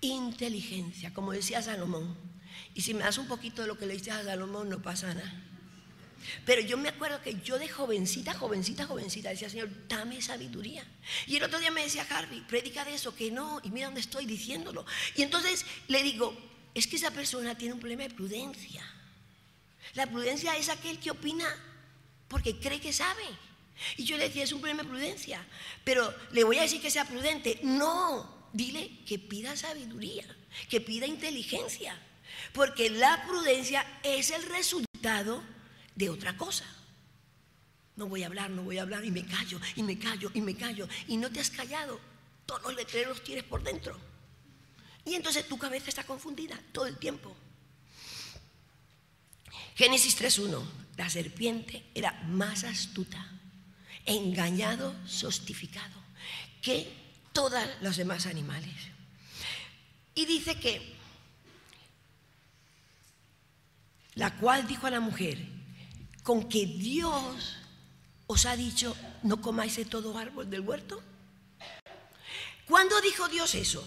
inteligencia, 0.00 1.12
como 1.12 1.32
decía 1.32 1.60
Salomón. 1.62 2.16
Y 2.74 2.82
si 2.82 2.94
me 2.94 3.00
das 3.00 3.18
un 3.18 3.28
poquito 3.28 3.62
de 3.62 3.68
lo 3.68 3.76
que 3.76 3.86
le 3.86 3.94
dices 3.94 4.14
a 4.14 4.24
Salomón, 4.24 4.68
no 4.68 4.80
pasa 4.80 5.12
nada. 5.12 5.46
Pero 6.44 6.60
yo 6.60 6.76
me 6.76 6.90
acuerdo 6.90 7.20
que 7.22 7.40
yo 7.40 7.58
de 7.58 7.68
jovencita, 7.68 8.34
jovencita, 8.34 8.86
jovencita 8.86 9.30
decía, 9.30 9.50
Señor, 9.50 9.70
dame 9.88 10.20
sabiduría. 10.20 10.84
Y 11.26 11.36
el 11.36 11.44
otro 11.44 11.58
día 11.58 11.70
me 11.70 11.82
decía, 11.82 12.06
Harvey, 12.08 12.40
predica 12.42 12.84
de 12.84 12.94
eso, 12.94 13.14
que 13.14 13.30
no, 13.30 13.60
y 13.64 13.70
mira 13.70 13.86
dónde 13.86 14.00
estoy 14.00 14.26
diciéndolo. 14.26 14.84
Y 15.16 15.22
entonces 15.22 15.64
le 15.88 16.02
digo, 16.02 16.36
es 16.74 16.86
que 16.86 16.96
esa 16.96 17.10
persona 17.10 17.56
tiene 17.56 17.74
un 17.74 17.80
problema 17.80 18.04
de 18.04 18.10
prudencia. 18.10 18.84
La 19.94 20.06
prudencia 20.06 20.56
es 20.56 20.68
aquel 20.68 20.98
que 20.98 21.10
opina 21.10 21.46
porque 22.28 22.58
cree 22.58 22.80
que 22.80 22.92
sabe. 22.92 23.24
Y 23.96 24.04
yo 24.04 24.16
le 24.16 24.24
decía, 24.24 24.44
es 24.44 24.52
un 24.52 24.60
problema 24.60 24.82
de 24.82 24.88
prudencia. 24.88 25.44
Pero 25.84 26.14
le 26.32 26.44
voy 26.44 26.58
a 26.58 26.62
decir 26.62 26.80
que 26.80 26.90
sea 26.90 27.04
prudente. 27.04 27.60
No, 27.62 28.48
dile 28.52 29.04
que 29.06 29.18
pida 29.18 29.56
sabiduría, 29.56 30.24
que 30.68 30.80
pida 30.80 31.06
inteligencia. 31.06 31.98
Porque 32.52 32.90
la 32.90 33.24
prudencia 33.26 34.00
es 34.02 34.30
el 34.30 34.42
resultado 34.44 35.42
de 35.94 36.10
otra 36.10 36.36
cosa. 36.36 36.64
No 37.96 38.06
voy 38.06 38.22
a 38.22 38.26
hablar, 38.26 38.50
no 38.50 38.62
voy 38.62 38.78
a 38.78 38.82
hablar 38.82 39.04
y 39.04 39.10
me 39.10 39.26
callo, 39.26 39.60
y 39.76 39.82
me 39.82 39.98
callo, 39.98 40.30
y 40.32 40.40
me 40.40 40.56
callo. 40.56 40.88
Y 41.06 41.16
no 41.16 41.30
te 41.30 41.40
has 41.40 41.50
callado. 41.50 42.00
Todos 42.46 42.62
los 42.62 42.74
letreros 42.74 43.22
tienes 43.22 43.44
por 43.44 43.62
dentro. 43.62 43.98
Y 45.04 45.14
entonces 45.14 45.46
tu 45.46 45.58
cabeza 45.58 45.88
está 45.88 46.04
confundida 46.04 46.58
todo 46.72 46.86
el 46.86 46.96
tiempo. 46.96 47.34
Génesis 49.74 50.20
3.1. 50.20 50.62
La 50.96 51.08
serpiente 51.08 51.82
era 51.94 52.12
más 52.24 52.64
astuta, 52.64 53.39
engañado, 54.06 54.94
sostificado, 55.06 56.00
que 56.62 56.92
todos 57.32 57.62
los 57.80 57.96
demás 57.96 58.26
animales. 58.26 58.74
Y 60.14 60.26
dice 60.26 60.58
que 60.58 60.96
la 64.14 64.36
cual 64.36 64.66
dijo 64.66 64.86
a 64.86 64.90
la 64.90 65.00
mujer, 65.00 65.38
con 66.22 66.48
que 66.48 66.66
Dios 66.66 67.56
os 68.26 68.46
ha 68.46 68.56
dicho, 68.56 68.96
no 69.22 69.40
comáis 69.40 69.76
de 69.76 69.84
todo 69.84 70.16
árbol 70.16 70.48
del 70.50 70.60
huerto. 70.60 71.02
¿Cuándo 72.66 73.00
dijo 73.00 73.28
Dios 73.28 73.54
eso? 73.54 73.86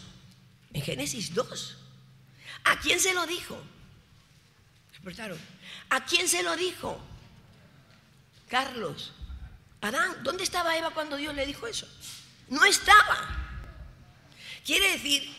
En 0.73 0.81
Génesis 0.81 1.33
2. 1.33 1.77
¿A 2.65 2.79
quién 2.79 2.99
se 2.99 3.13
lo 3.13 3.25
dijo? 3.25 3.61
¿A 5.89 6.05
quién 6.05 6.27
se 6.27 6.43
lo 6.43 6.55
dijo? 6.55 6.99
Carlos. 8.49 9.13
Adán, 9.83 10.23
¿dónde 10.23 10.45
estaba 10.45 10.77
Eva 10.77 10.91
cuando 10.91 11.17
Dios 11.17 11.35
le 11.35 11.45
dijo 11.45 11.67
eso? 11.67 11.85
No 12.47 12.63
estaba. 12.63 13.17
Quiere 14.65 14.93
decir 14.93 15.29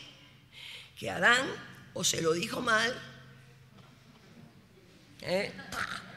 que 0.95 1.09
Adán 1.09 1.47
o 1.95 2.03
se 2.03 2.21
lo 2.21 2.31
dijo 2.33 2.61
mal, 2.61 2.93
¿eh? 5.21 5.51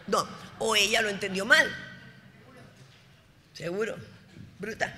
no, 0.08 0.28
o 0.58 0.76
ella 0.76 1.00
lo 1.00 1.08
entendió 1.08 1.46
mal. 1.46 1.74
Seguro, 3.54 3.96
bruta. 4.58 4.94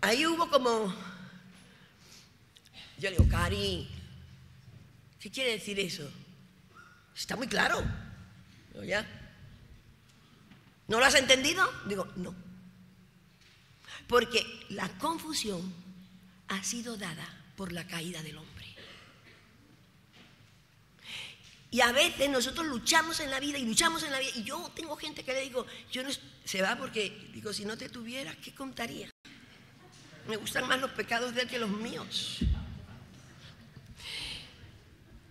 Ahí 0.00 0.26
hubo 0.26 0.50
como, 0.50 0.92
yo 2.98 3.08
le 3.08 3.16
digo, 3.18 3.28
Cari, 3.28 3.88
¿qué 5.20 5.30
quiere 5.30 5.52
decir 5.52 5.78
eso? 5.78 6.10
Está 7.14 7.36
muy 7.36 7.46
claro. 7.46 7.84
¿Ya? 8.84 9.06
¿No 10.92 11.00
lo 11.00 11.06
has 11.06 11.14
entendido? 11.14 11.66
Digo, 11.86 12.06
no. 12.16 12.34
Porque 14.06 14.44
la 14.68 14.90
confusión 14.98 15.72
ha 16.48 16.62
sido 16.62 16.98
dada 16.98 17.26
por 17.56 17.72
la 17.72 17.86
caída 17.86 18.22
del 18.22 18.36
hombre. 18.36 18.66
Y 21.70 21.80
a 21.80 21.92
veces 21.92 22.28
nosotros 22.28 22.66
luchamos 22.66 23.20
en 23.20 23.30
la 23.30 23.40
vida 23.40 23.56
y 23.56 23.64
luchamos 23.64 24.02
en 24.02 24.12
la 24.12 24.18
vida. 24.18 24.32
Y 24.34 24.44
yo 24.44 24.70
tengo 24.76 24.94
gente 24.98 25.24
que 25.24 25.32
le 25.32 25.40
digo, 25.40 25.64
yo 25.90 26.02
no, 26.02 26.10
se 26.44 26.60
va 26.60 26.76
porque, 26.76 27.30
digo, 27.32 27.54
si 27.54 27.64
no 27.64 27.78
te 27.78 27.88
tuviera, 27.88 28.36
¿qué 28.36 28.54
contaría? 28.54 29.08
Me 30.28 30.36
gustan 30.36 30.68
más 30.68 30.78
los 30.78 30.90
pecados 30.90 31.34
de 31.34 31.40
él 31.40 31.48
que 31.48 31.58
los 31.58 31.70
míos. 31.70 32.40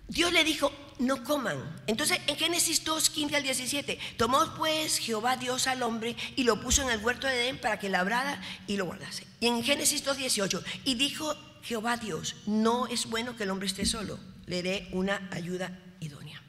Dios 0.08 0.34
le 0.34 0.44
dijo, 0.44 0.74
no 1.02 1.24
coman. 1.24 1.58
Entonces 1.88 2.20
en 2.28 2.38
Génesis 2.38 2.84
2, 2.84 3.10
15 3.10 3.36
al 3.36 3.44
17, 3.44 4.00
tomó 4.18 4.54
pues 4.56 5.00
Jehová 5.00 5.36
Dios 5.36 5.68
al 5.68 5.82
hombre 5.84 6.16
y 6.36 6.44
lo 6.44 6.62
puso 6.62 6.84
en 6.84 6.90
el 6.90 7.04
huerto 7.04 7.28
de 7.28 7.42
Edén 7.42 7.58
para 7.60 7.80
que 7.80 7.90
labrara 7.90 8.42
y 8.68 8.78
lo 8.78 8.86
guardase. 8.86 9.26
Y 9.40 9.48
en 9.48 9.64
Génesis 9.64 10.04
2, 10.04 10.18
18, 10.18 10.64
y 10.86 10.96
dijo 10.96 11.36
Jehová 11.64 11.98
Dios, 11.98 12.36
no 12.46 12.88
es 12.88 13.08
bueno 13.08 13.36
que 13.36 13.44
el 13.44 13.50
hombre 13.50 13.68
esté 13.68 13.86
solo, 13.86 14.20
le 14.46 14.62
dé 14.62 14.90
una 14.92 15.28
ayuda 15.32 15.78
idónea. 16.00 16.42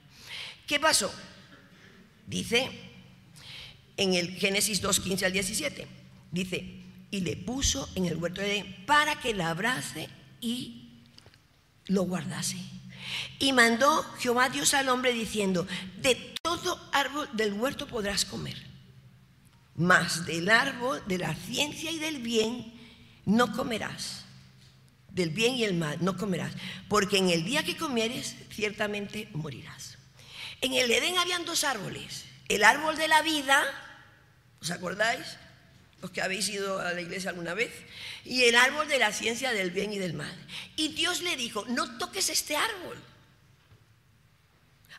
¿Qué 0.66 0.78
pasó? 0.78 1.12
Dice 2.26 2.70
en 3.96 4.14
el 4.14 4.36
Génesis 4.36 4.80
2, 4.80 5.00
15 5.00 5.26
al 5.26 5.32
17, 5.32 5.86
dice, 6.30 6.82
y 7.10 7.20
le 7.20 7.36
puso 7.36 7.88
en 7.94 8.04
el 8.04 8.16
huerto 8.16 8.40
de 8.42 8.52
Edén 8.52 8.84
para 8.86 9.18
que 9.18 9.34
labrase 9.34 10.08
y 10.40 11.00
lo 11.86 12.02
guardase. 12.02 12.58
Y 13.38 13.52
mandó 13.52 14.02
Jehová 14.18 14.48
Dios 14.48 14.74
al 14.74 14.88
hombre 14.88 15.12
diciendo, 15.12 15.66
de 15.98 16.14
todo 16.42 16.78
árbol 16.92 17.28
del 17.32 17.52
huerto 17.52 17.86
podrás 17.86 18.24
comer, 18.24 18.56
mas 19.74 20.26
del 20.26 20.50
árbol 20.50 21.02
de 21.06 21.18
la 21.18 21.34
ciencia 21.34 21.90
y 21.90 21.98
del 21.98 22.18
bien 22.18 22.72
no 23.24 23.52
comerás. 23.52 24.24
Del 25.08 25.30
bien 25.30 25.54
y 25.54 25.64
el 25.64 25.74
mal 25.74 25.98
no 26.00 26.16
comerás, 26.16 26.52
porque 26.88 27.18
en 27.18 27.28
el 27.28 27.44
día 27.44 27.62
que 27.62 27.76
comieres 27.76 28.34
ciertamente 28.50 29.28
morirás. 29.34 29.98
En 30.62 30.72
el 30.72 30.90
Edén 30.90 31.18
habían 31.18 31.44
dos 31.44 31.64
árboles, 31.64 32.24
el 32.48 32.64
árbol 32.64 32.96
de 32.96 33.08
la 33.08 33.20
vida, 33.20 33.62
¿os 34.60 34.70
acordáis? 34.70 35.36
Los 36.02 36.10
que 36.10 36.20
habéis 36.20 36.48
ido 36.48 36.80
a 36.80 36.92
la 36.92 37.00
iglesia 37.00 37.30
alguna 37.30 37.54
vez, 37.54 37.72
y 38.24 38.42
el 38.44 38.56
árbol 38.56 38.88
de 38.88 38.98
la 38.98 39.12
ciencia 39.12 39.52
del 39.52 39.70
bien 39.70 39.92
y 39.92 39.98
del 39.98 40.12
mal. 40.12 40.36
Y 40.76 40.88
Dios 40.88 41.22
le 41.22 41.36
dijo, 41.36 41.64
no 41.68 41.96
toques 41.96 42.28
este 42.28 42.56
árbol. 42.56 42.98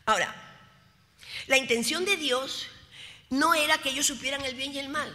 Ahora, 0.06 0.34
la 1.46 1.58
intención 1.58 2.04
de 2.04 2.16
Dios 2.16 2.66
no 3.30 3.54
era 3.54 3.78
que 3.78 3.90
ellos 3.90 4.06
supieran 4.06 4.44
el 4.44 4.54
bien 4.54 4.72
y 4.72 4.78
el 4.78 4.88
mal. 4.88 5.14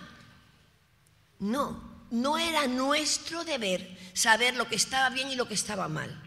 No, 1.39 2.05
no 2.11 2.37
era 2.37 2.67
nuestro 2.67 3.43
deber 3.43 3.97
saber 4.13 4.55
lo 4.55 4.67
que 4.67 4.75
estaba 4.75 5.09
bien 5.09 5.31
y 5.31 5.35
lo 5.35 5.47
que 5.47 5.53
estaba 5.55 5.87
mal. 5.87 6.21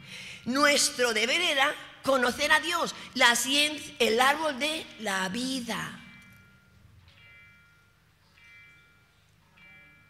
Nuestro 0.45 1.13
deber 1.13 1.41
era 1.41 1.73
conocer 2.03 2.51
a 2.51 2.61
Dios, 2.61 2.95
la 3.15 3.37
ciencia, 3.37 3.95
el 4.01 4.21
árbol 4.21 4.59
de 4.59 4.85
la 5.01 5.29
vida. 5.29 6.02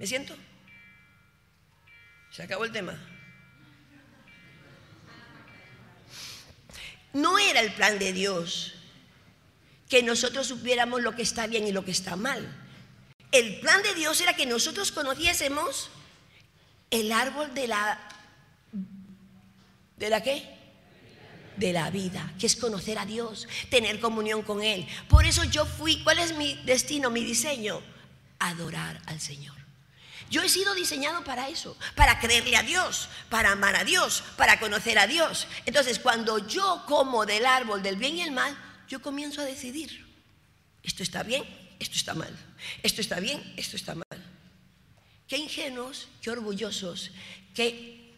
¿Me 0.02 0.08
siento? 0.08 0.34
Se 2.32 2.42
acabó 2.42 2.64
el 2.64 2.72
tema. 2.72 2.98
No 7.12 7.38
era 7.38 7.60
el 7.60 7.72
plan 7.74 8.00
de 8.00 8.12
Dios 8.12 8.74
que 9.88 10.02
nosotros 10.02 10.48
supiéramos 10.48 11.02
lo 11.02 11.14
que 11.14 11.22
está 11.22 11.46
bien 11.46 11.68
y 11.68 11.70
lo 11.70 11.84
que 11.84 11.92
está 11.92 12.16
mal. 12.16 12.52
El 13.30 13.60
plan 13.60 13.80
de 13.84 13.94
Dios 13.94 14.20
era 14.20 14.34
que 14.34 14.44
nosotros 14.44 14.90
conociésemos 14.90 15.88
el 16.90 17.12
árbol 17.12 17.54
de 17.54 17.68
la 17.68 18.08
¿De 19.98 20.10
la 20.10 20.20
qué? 20.20 20.52
De 21.56 21.72
la 21.72 21.90
vida, 21.90 22.34
que 22.40 22.46
es 22.46 22.56
conocer 22.56 22.98
a 22.98 23.06
Dios, 23.06 23.46
tener 23.70 24.00
comunión 24.00 24.42
con 24.42 24.64
Él. 24.64 24.84
Por 25.08 25.26
eso 25.26 25.44
yo 25.44 25.64
fui, 25.64 26.02
¿cuál 26.02 26.18
es 26.18 26.36
mi 26.36 26.54
destino, 26.64 27.08
mi 27.08 27.22
diseño? 27.22 27.80
Adorar 28.40 29.00
al 29.06 29.20
Señor. 29.20 29.61
Yo 30.32 30.42
he 30.42 30.48
sido 30.48 30.74
diseñado 30.74 31.22
para 31.24 31.50
eso, 31.50 31.76
para 31.94 32.18
creerle 32.18 32.56
a 32.56 32.62
Dios, 32.62 33.10
para 33.28 33.52
amar 33.52 33.76
a 33.76 33.84
Dios, 33.84 34.24
para 34.38 34.58
conocer 34.58 34.98
a 34.98 35.06
Dios. 35.06 35.46
Entonces, 35.66 35.98
cuando 35.98 36.38
yo 36.48 36.84
como 36.86 37.26
del 37.26 37.44
árbol 37.44 37.82
del 37.82 37.96
bien 37.96 38.16
y 38.16 38.22
el 38.22 38.30
mal, 38.30 38.56
yo 38.88 39.02
comienzo 39.02 39.42
a 39.42 39.44
decidir, 39.44 40.06
esto 40.82 41.02
está 41.02 41.22
bien, 41.22 41.44
esto 41.78 41.96
está 41.96 42.14
mal, 42.14 42.34
esto 42.82 43.02
está 43.02 43.20
bien, 43.20 43.52
esto 43.58 43.76
está 43.76 43.94
mal. 43.94 44.06
Qué 45.28 45.36
ingenuos, 45.36 46.08
qué 46.22 46.30
orgullosos, 46.30 47.10
qué 47.54 48.14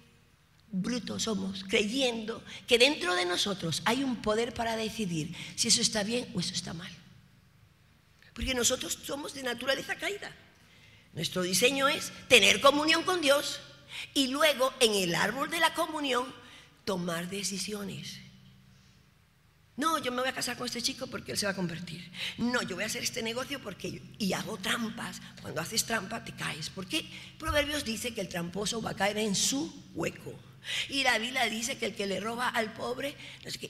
brutos 0.70 1.24
somos, 1.24 1.64
creyendo 1.64 2.44
que 2.68 2.78
dentro 2.78 3.16
de 3.16 3.24
nosotros 3.24 3.82
hay 3.86 4.04
un 4.04 4.22
poder 4.22 4.54
para 4.54 4.76
decidir 4.76 5.34
si 5.56 5.66
eso 5.66 5.80
está 5.80 6.04
bien 6.04 6.30
o 6.32 6.38
eso 6.38 6.54
está 6.54 6.74
mal. 6.74 6.92
Porque 8.34 8.54
nosotros 8.54 9.00
somos 9.04 9.34
de 9.34 9.42
naturaleza 9.42 9.96
caída. 9.96 10.30
Nuestro 11.14 11.42
diseño 11.42 11.88
es 11.88 12.12
tener 12.28 12.60
comunión 12.60 13.04
con 13.04 13.20
Dios 13.20 13.60
y 14.14 14.28
luego 14.28 14.72
en 14.80 14.94
el 14.94 15.14
árbol 15.14 15.50
de 15.50 15.60
la 15.60 15.72
comunión 15.74 16.26
tomar 16.84 17.30
decisiones. 17.30 18.20
No, 19.76 19.98
yo 19.98 20.12
me 20.12 20.20
voy 20.20 20.28
a 20.28 20.34
casar 20.34 20.56
con 20.56 20.66
este 20.66 20.82
chico 20.82 21.08
porque 21.08 21.32
él 21.32 21.38
se 21.38 21.46
va 21.46 21.52
a 21.52 21.56
convertir. 21.56 22.08
No, 22.38 22.62
yo 22.62 22.76
voy 22.76 22.84
a 22.84 22.86
hacer 22.86 23.02
este 23.02 23.22
negocio 23.22 23.60
porque 23.60 24.00
y 24.18 24.32
hago 24.32 24.56
trampas. 24.58 25.20
Cuando 25.42 25.60
haces 25.60 25.84
trampa 25.84 26.24
te 26.24 26.32
caes. 26.32 26.70
Porque 26.70 27.04
Proverbios 27.38 27.84
dice 27.84 28.14
que 28.14 28.20
el 28.20 28.28
tramposo 28.28 28.80
va 28.80 28.90
a 28.90 28.96
caer 28.96 29.18
en 29.18 29.34
su 29.34 29.72
hueco. 29.94 30.32
Y 30.88 31.02
la 31.02 31.18
Biblia 31.18 31.44
dice 31.44 31.76
que 31.76 31.86
el 31.86 31.94
que 31.94 32.06
le 32.06 32.20
roba 32.20 32.48
al 32.48 32.72
pobre, 32.72 33.14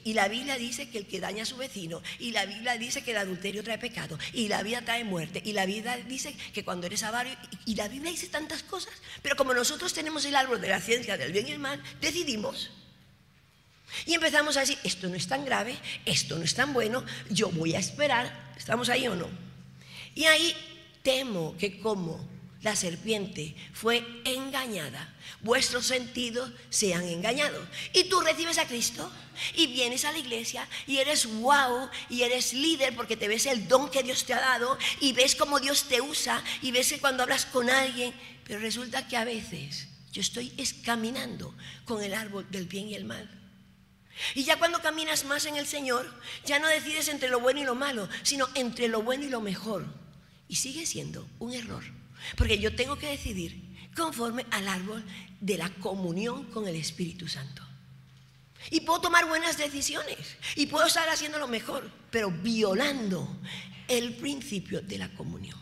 y 0.04 0.14
la 0.14 0.28
Biblia 0.28 0.56
dice 0.56 0.88
que 0.88 0.98
el 0.98 1.06
que 1.06 1.20
daña 1.20 1.42
a 1.42 1.46
su 1.46 1.56
vecino, 1.56 2.00
y 2.20 2.30
la 2.30 2.46
Biblia 2.46 2.76
dice 2.78 3.02
que 3.02 3.10
el 3.10 3.16
adulterio 3.16 3.64
trae 3.64 3.78
pecado, 3.78 4.16
y 4.32 4.46
la 4.46 4.62
vida 4.62 4.82
trae 4.82 5.02
muerte, 5.02 5.42
y 5.44 5.54
la 5.54 5.66
Biblia 5.66 5.96
dice 5.96 6.36
que 6.52 6.64
cuando 6.64 6.86
eres 6.86 7.02
avario, 7.02 7.36
y 7.66 7.74
la 7.74 7.88
Biblia 7.88 8.12
dice 8.12 8.28
tantas 8.28 8.62
cosas, 8.62 8.94
pero 9.22 9.34
como 9.36 9.54
nosotros 9.54 9.92
tenemos 9.92 10.24
el 10.24 10.36
árbol 10.36 10.60
de 10.60 10.68
la 10.68 10.80
ciencia 10.80 11.16
del 11.16 11.32
bien 11.32 11.48
y 11.48 11.50
el 11.52 11.58
mal, 11.58 11.82
decidimos. 12.00 12.70
Y 14.06 14.14
empezamos 14.14 14.56
a 14.56 14.60
decir, 14.60 14.78
esto 14.84 15.08
no 15.08 15.14
es 15.14 15.26
tan 15.26 15.44
grave, 15.44 15.76
esto 16.04 16.36
no 16.38 16.44
es 16.44 16.54
tan 16.54 16.72
bueno, 16.72 17.04
yo 17.30 17.50
voy 17.50 17.74
a 17.74 17.78
esperar, 17.78 18.54
¿estamos 18.56 18.88
ahí 18.88 19.06
o 19.06 19.14
no? 19.14 19.28
Y 20.14 20.24
ahí 20.24 20.54
temo 21.02 21.56
que 21.58 21.80
como 21.80 22.34
la 22.64 22.74
serpiente 22.74 23.54
fue 23.74 24.04
engañada, 24.24 25.14
vuestros 25.42 25.86
sentidos 25.86 26.50
se 26.70 26.94
han 26.94 27.04
engañado. 27.04 27.60
Y 27.92 28.04
tú 28.04 28.20
recibes 28.20 28.56
a 28.56 28.66
Cristo 28.66 29.12
y 29.54 29.66
vienes 29.66 30.06
a 30.06 30.12
la 30.12 30.18
iglesia 30.18 30.66
y 30.86 30.96
eres 30.96 31.26
wow 31.26 31.90
y 32.08 32.22
eres 32.22 32.54
líder 32.54 32.96
porque 32.96 33.18
te 33.18 33.28
ves 33.28 33.44
el 33.44 33.68
don 33.68 33.90
que 33.90 34.02
Dios 34.02 34.24
te 34.24 34.32
ha 34.32 34.40
dado 34.40 34.78
y 35.00 35.12
ves 35.12 35.34
cómo 35.34 35.60
Dios 35.60 35.84
te 35.88 36.00
usa 36.00 36.42
y 36.62 36.70
ves 36.70 36.88
que 36.88 37.00
cuando 37.00 37.22
hablas 37.22 37.44
con 37.44 37.68
alguien, 37.68 38.14
pero 38.44 38.58
resulta 38.60 39.06
que 39.06 39.18
a 39.18 39.24
veces 39.24 39.88
yo 40.10 40.22
estoy 40.22 40.50
caminando 40.84 41.54
con 41.84 42.02
el 42.02 42.14
árbol 42.14 42.46
del 42.50 42.66
bien 42.66 42.88
y 42.88 42.94
el 42.94 43.04
mal. 43.04 43.43
Y 44.34 44.44
ya 44.44 44.58
cuando 44.58 44.80
caminas 44.80 45.24
más 45.24 45.46
en 45.46 45.56
el 45.56 45.66
Señor, 45.66 46.12
ya 46.44 46.58
no 46.58 46.68
decides 46.68 47.08
entre 47.08 47.28
lo 47.28 47.40
bueno 47.40 47.60
y 47.60 47.64
lo 47.64 47.74
malo, 47.74 48.08
sino 48.22 48.48
entre 48.54 48.88
lo 48.88 49.02
bueno 49.02 49.24
y 49.24 49.28
lo 49.28 49.40
mejor. 49.40 49.86
Y 50.48 50.56
sigue 50.56 50.86
siendo 50.86 51.28
un 51.38 51.52
error, 51.52 51.84
porque 52.36 52.58
yo 52.58 52.74
tengo 52.74 52.96
que 52.96 53.08
decidir 53.08 53.60
conforme 53.96 54.46
al 54.50 54.68
árbol 54.68 55.04
de 55.40 55.58
la 55.58 55.70
comunión 55.70 56.44
con 56.44 56.68
el 56.68 56.76
Espíritu 56.76 57.28
Santo. 57.28 57.62
Y 58.70 58.80
puedo 58.80 59.00
tomar 59.00 59.26
buenas 59.26 59.58
decisiones 59.58 60.36
y 60.56 60.66
puedo 60.66 60.86
estar 60.86 61.08
haciendo 61.08 61.38
lo 61.38 61.48
mejor, 61.48 61.90
pero 62.10 62.30
violando 62.30 63.28
el 63.88 64.14
principio 64.14 64.80
de 64.80 64.98
la 64.98 65.12
comunión. 65.14 65.58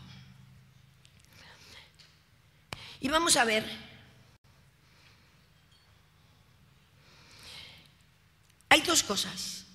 Y 3.01 3.09
vamos 3.09 3.35
a 3.35 3.43
ver, 3.43 3.65
hay 8.73 8.81
dos 8.81 9.03
cosas 9.03 9.65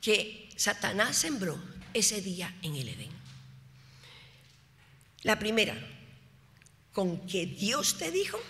que 0.00 0.48
Satanás 0.56 1.14
sembró 1.14 1.62
ese 1.92 2.22
día 2.22 2.56
en 2.62 2.74
el 2.74 2.88
Edén. 2.88 3.10
La 5.24 5.38
primera, 5.38 5.76
con 6.94 7.26
que 7.26 7.44
Dios 7.44 7.98
te 7.98 8.10
dijo 8.10 8.40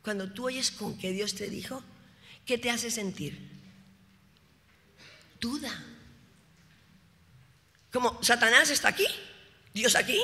cuando 0.00 0.32
tú 0.32 0.46
oyes 0.46 0.70
con 0.70 0.96
que 0.96 1.12
Dios 1.12 1.34
te 1.34 1.50
dijo, 1.50 1.84
¿qué 2.46 2.56
te 2.56 2.70
hace 2.70 2.90
sentir? 2.90 3.38
Duda. 5.38 5.84
Como 7.92 8.22
Satanás 8.22 8.70
está 8.70 8.88
aquí, 8.88 9.06
Dios 9.74 9.94
aquí, 9.94 10.18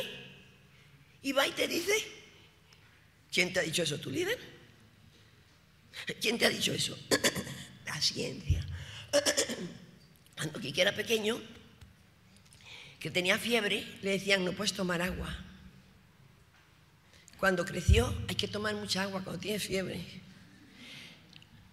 y 1.20 1.32
va 1.32 1.46
y 1.46 1.50
te 1.50 1.68
dice, 1.68 1.92
¿quién 3.30 3.52
te 3.52 3.60
ha 3.60 3.64
dicho 3.64 3.82
eso? 3.82 4.00
¿Tu 4.00 4.08
líder? 4.08 4.61
¿Quién 6.20 6.38
te 6.38 6.46
ha 6.46 6.50
dicho 6.50 6.72
eso? 6.72 6.98
La 7.86 8.00
ciencia. 8.00 8.66
Cuando 10.36 10.60
Kiki 10.60 10.80
era 10.80 10.94
pequeño, 10.94 11.40
que 12.98 13.10
tenía 13.10 13.38
fiebre, 13.38 13.84
le 14.02 14.10
decían, 14.10 14.44
no 14.44 14.52
puedes 14.52 14.72
tomar 14.72 15.02
agua. 15.02 15.36
Cuando 17.38 17.64
creció, 17.64 18.14
hay 18.28 18.36
que 18.36 18.46
tomar 18.46 18.76
mucha 18.76 19.02
agua 19.02 19.22
cuando 19.24 19.40
tienes 19.40 19.64
fiebre. 19.64 20.00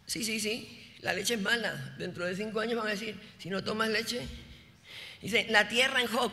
Sí, 0.07 0.23
sí, 0.23 0.39
sí, 0.39 0.95
la 1.01 1.13
leche 1.13 1.35
es 1.35 1.41
mala. 1.41 1.95
Dentro 1.99 2.25
de 2.25 2.35
cinco 2.35 2.59
años 2.59 2.77
van 2.77 2.87
a 2.87 2.91
decir, 2.91 3.15
si 3.37 3.51
no 3.51 3.63
tomas 3.63 3.89
leche. 3.89 4.21
Dice, 5.21 5.45
la 5.49 5.67
tierra 5.67 6.01
en 6.01 6.07
Job. 6.07 6.31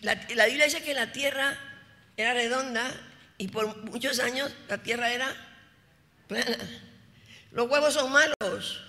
la, 0.00 0.26
la 0.34 0.46
Biblia 0.46 0.64
dice 0.64 0.82
que 0.82 0.94
la 0.94 1.12
tierra 1.12 1.56
era 2.16 2.34
redonda 2.34 2.92
y 3.38 3.46
por 3.46 3.84
muchos 3.84 4.18
años 4.18 4.52
la 4.68 4.82
tierra 4.82 5.12
era. 5.12 5.47
Los 7.52 7.68
huevos 7.68 7.94
son 7.94 8.12
malos. 8.12 8.82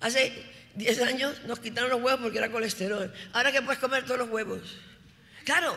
Hace 0.00 0.32
10 0.74 1.02
años 1.02 1.42
nos 1.46 1.60
quitaron 1.60 1.90
los 1.90 2.02
huevos 2.02 2.20
porque 2.20 2.38
era 2.38 2.50
colesterol. 2.50 3.12
Ahora 3.32 3.52
que 3.52 3.62
puedes 3.62 3.78
comer 3.80 4.04
todos 4.04 4.18
los 4.18 4.30
huevos. 4.30 4.76
Claro, 5.44 5.76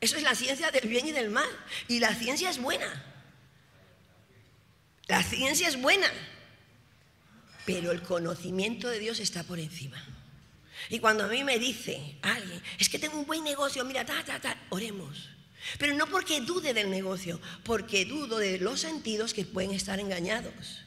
eso 0.00 0.16
es 0.16 0.22
la 0.22 0.34
ciencia 0.34 0.70
del 0.70 0.88
bien 0.88 1.06
y 1.06 1.12
del 1.12 1.30
mal. 1.30 1.48
Y 1.86 2.00
la 2.00 2.14
ciencia 2.14 2.50
es 2.50 2.58
buena. 2.58 3.04
La 5.06 5.22
ciencia 5.22 5.68
es 5.68 5.80
buena. 5.80 6.10
Pero 7.66 7.92
el 7.92 8.02
conocimiento 8.02 8.88
de 8.88 8.98
Dios 8.98 9.20
está 9.20 9.42
por 9.44 9.58
encima. 9.58 10.02
Y 10.88 11.00
cuando 11.00 11.24
a 11.24 11.28
mí 11.28 11.44
me 11.44 11.58
dice 11.58 12.16
alguien, 12.22 12.62
es 12.78 12.88
que 12.88 12.98
tengo 12.98 13.18
un 13.18 13.26
buen 13.26 13.44
negocio, 13.44 13.84
mira, 13.84 14.04
ta, 14.06 14.24
ta, 14.24 14.40
ta, 14.40 14.56
oremos. 14.70 15.28
Pero 15.78 15.94
no 15.94 16.06
porque 16.06 16.40
dude 16.40 16.74
del 16.74 16.90
negocio, 16.90 17.40
porque 17.64 18.04
dudo 18.04 18.38
de 18.38 18.58
los 18.58 18.80
sentidos 18.80 19.34
que 19.34 19.44
pueden 19.44 19.72
estar 19.72 20.00
engañados. 20.00 20.82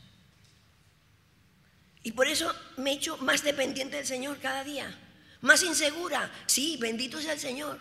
Y 2.03 2.13
por 2.13 2.27
eso 2.27 2.53
me 2.77 2.91
he 2.91 2.95
hecho 2.95 3.17
más 3.17 3.43
dependiente 3.43 3.97
del 3.97 4.05
Señor 4.05 4.39
cada 4.39 4.63
día. 4.63 4.97
Más 5.41 5.63
insegura. 5.63 6.31
Sí, 6.47 6.77
bendito 6.79 7.21
sea 7.21 7.33
el 7.33 7.39
Señor. 7.39 7.79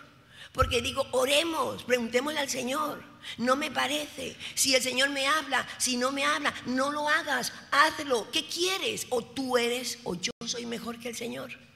Porque 0.52 0.82
digo, 0.82 1.06
oremos, 1.12 1.84
preguntémosle 1.84 2.40
al 2.40 2.50
Señor. 2.50 3.02
No 3.38 3.56
me 3.56 3.70
parece. 3.70 4.36
Si 4.54 4.74
el 4.74 4.82
Señor 4.82 5.10
me 5.10 5.26
habla, 5.26 5.66
si 5.78 5.96
no 5.96 6.10
me 6.10 6.24
habla, 6.24 6.52
no 6.66 6.90
lo 6.90 7.08
hagas, 7.08 7.52
hazlo. 7.70 8.30
¿Qué 8.30 8.46
quieres? 8.46 9.06
O 9.10 9.22
tú 9.24 9.56
eres 9.56 9.98
o 10.04 10.14
yo 10.14 10.32
soy 10.46 10.66
mejor 10.66 10.98
que 10.98 11.08
el 11.08 11.16
Señor. 11.16 11.69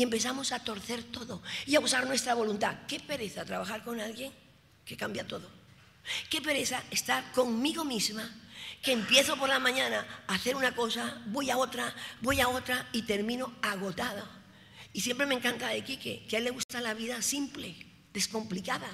Y 0.00 0.02
empezamos 0.02 0.50
a 0.52 0.64
torcer 0.64 1.02
todo 1.02 1.42
y 1.66 1.76
a 1.76 1.80
usar 1.80 2.06
nuestra 2.06 2.32
voluntad. 2.32 2.74
Qué 2.88 3.00
pereza 3.00 3.44
trabajar 3.44 3.84
con 3.84 4.00
alguien 4.00 4.32
que 4.86 4.96
cambia 4.96 5.26
todo. 5.26 5.46
Qué 6.30 6.40
pereza 6.40 6.82
estar 6.90 7.32
conmigo 7.32 7.84
misma, 7.84 8.34
que 8.80 8.92
empiezo 8.92 9.36
por 9.36 9.50
la 9.50 9.58
mañana 9.58 10.06
a 10.26 10.36
hacer 10.36 10.56
una 10.56 10.74
cosa, 10.74 11.20
voy 11.26 11.50
a 11.50 11.58
otra, 11.58 11.94
voy 12.22 12.40
a 12.40 12.48
otra 12.48 12.88
y 12.92 13.02
termino 13.02 13.52
agotada. 13.60 14.24
Y 14.94 15.02
siempre 15.02 15.26
me 15.26 15.34
encanta 15.34 15.68
de 15.68 15.84
Quique, 15.84 16.24
que 16.26 16.36
a 16.36 16.38
él 16.38 16.46
le 16.46 16.50
gusta 16.50 16.80
la 16.80 16.94
vida 16.94 17.20
simple, 17.20 17.76
descomplicada. 18.14 18.88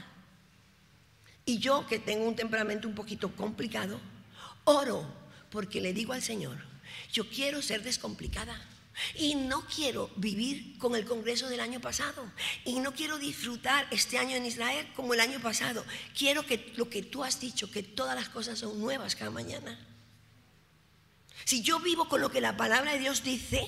Y 1.45 1.59
yo, 1.59 1.87
que 1.87 2.01
tengo 2.01 2.27
un 2.27 2.35
temperamento 2.35 2.89
un 2.89 2.97
poquito 2.97 3.31
complicado, 3.37 4.01
oro 4.65 5.07
porque 5.51 5.81
le 5.81 5.93
digo 5.93 6.15
al 6.15 6.23
Señor, 6.23 6.59
yo 7.13 7.31
quiero 7.31 7.63
ser 7.63 7.85
descomplicada. 7.85 8.61
Y 9.15 9.35
no 9.35 9.63
quiero 9.67 10.11
vivir 10.17 10.79
con 10.79 10.95
el 10.97 11.05
Congreso 11.05 11.49
del 11.49 11.61
año 11.61 11.81
pasado. 11.81 12.31
Y 12.65 12.81
no 12.81 12.95
quiero 12.95 13.19
disfrutar 13.19 13.87
este 13.91 14.19
año 14.19 14.37
en 14.37 14.47
Israel 14.47 14.89
como 14.97 15.15
el 15.15 15.21
año 15.21 15.41
pasado. 15.41 15.85
Quiero 16.17 16.47
que 16.47 16.73
lo 16.77 16.89
que 16.89 17.03
tú 17.03 17.23
has 17.23 17.41
dicho, 17.41 17.71
que 17.71 17.83
todas 17.83 18.15
las 18.15 18.29
cosas 18.29 18.59
son 18.59 18.81
nuevas 18.81 19.15
cada 19.15 19.31
mañana. 19.31 19.79
Si 21.45 21.63
yo 21.63 21.79
vivo 21.79 22.09
con 22.09 22.21
lo 22.21 22.31
que 22.31 22.41
la 22.41 22.57
palabra 22.57 22.93
de 22.93 22.99
Dios 22.99 23.23
dice, 23.23 23.67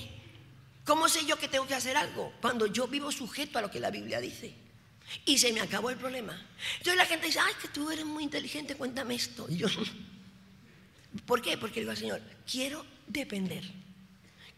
¿cómo 0.83 1.07
sé 1.07 1.25
yo 1.25 1.37
que 1.37 1.47
tengo 1.47 1.67
que 1.67 1.75
hacer 1.75 1.95
algo? 1.95 2.33
Cuando 2.41 2.65
yo 2.65 2.87
vivo 2.87 3.11
sujeto 3.11 3.59
a 3.59 3.61
lo 3.61 3.71
que 3.71 3.79
la 3.79 3.91
Biblia 3.91 4.19
dice. 4.19 4.53
Y 5.25 5.37
se 5.37 5.53
me 5.53 5.61
acabó 5.61 5.89
el 5.89 5.97
problema. 5.97 6.33
Entonces 6.77 6.97
la 6.97 7.05
gente 7.05 7.27
dice, 7.27 7.39
ay, 7.39 7.53
que 7.61 7.67
tú 7.67 7.89
eres 7.89 8.05
muy 8.05 8.23
inteligente, 8.23 8.75
cuéntame 8.75 9.15
esto. 9.15 9.45
Y 9.49 9.57
yo, 9.57 9.67
¿por 11.25 11.41
qué? 11.41 11.57
Porque 11.57 11.81
digo 11.81 11.95
Señor, 11.95 12.21
quiero 12.45 12.85
depender 13.07 13.63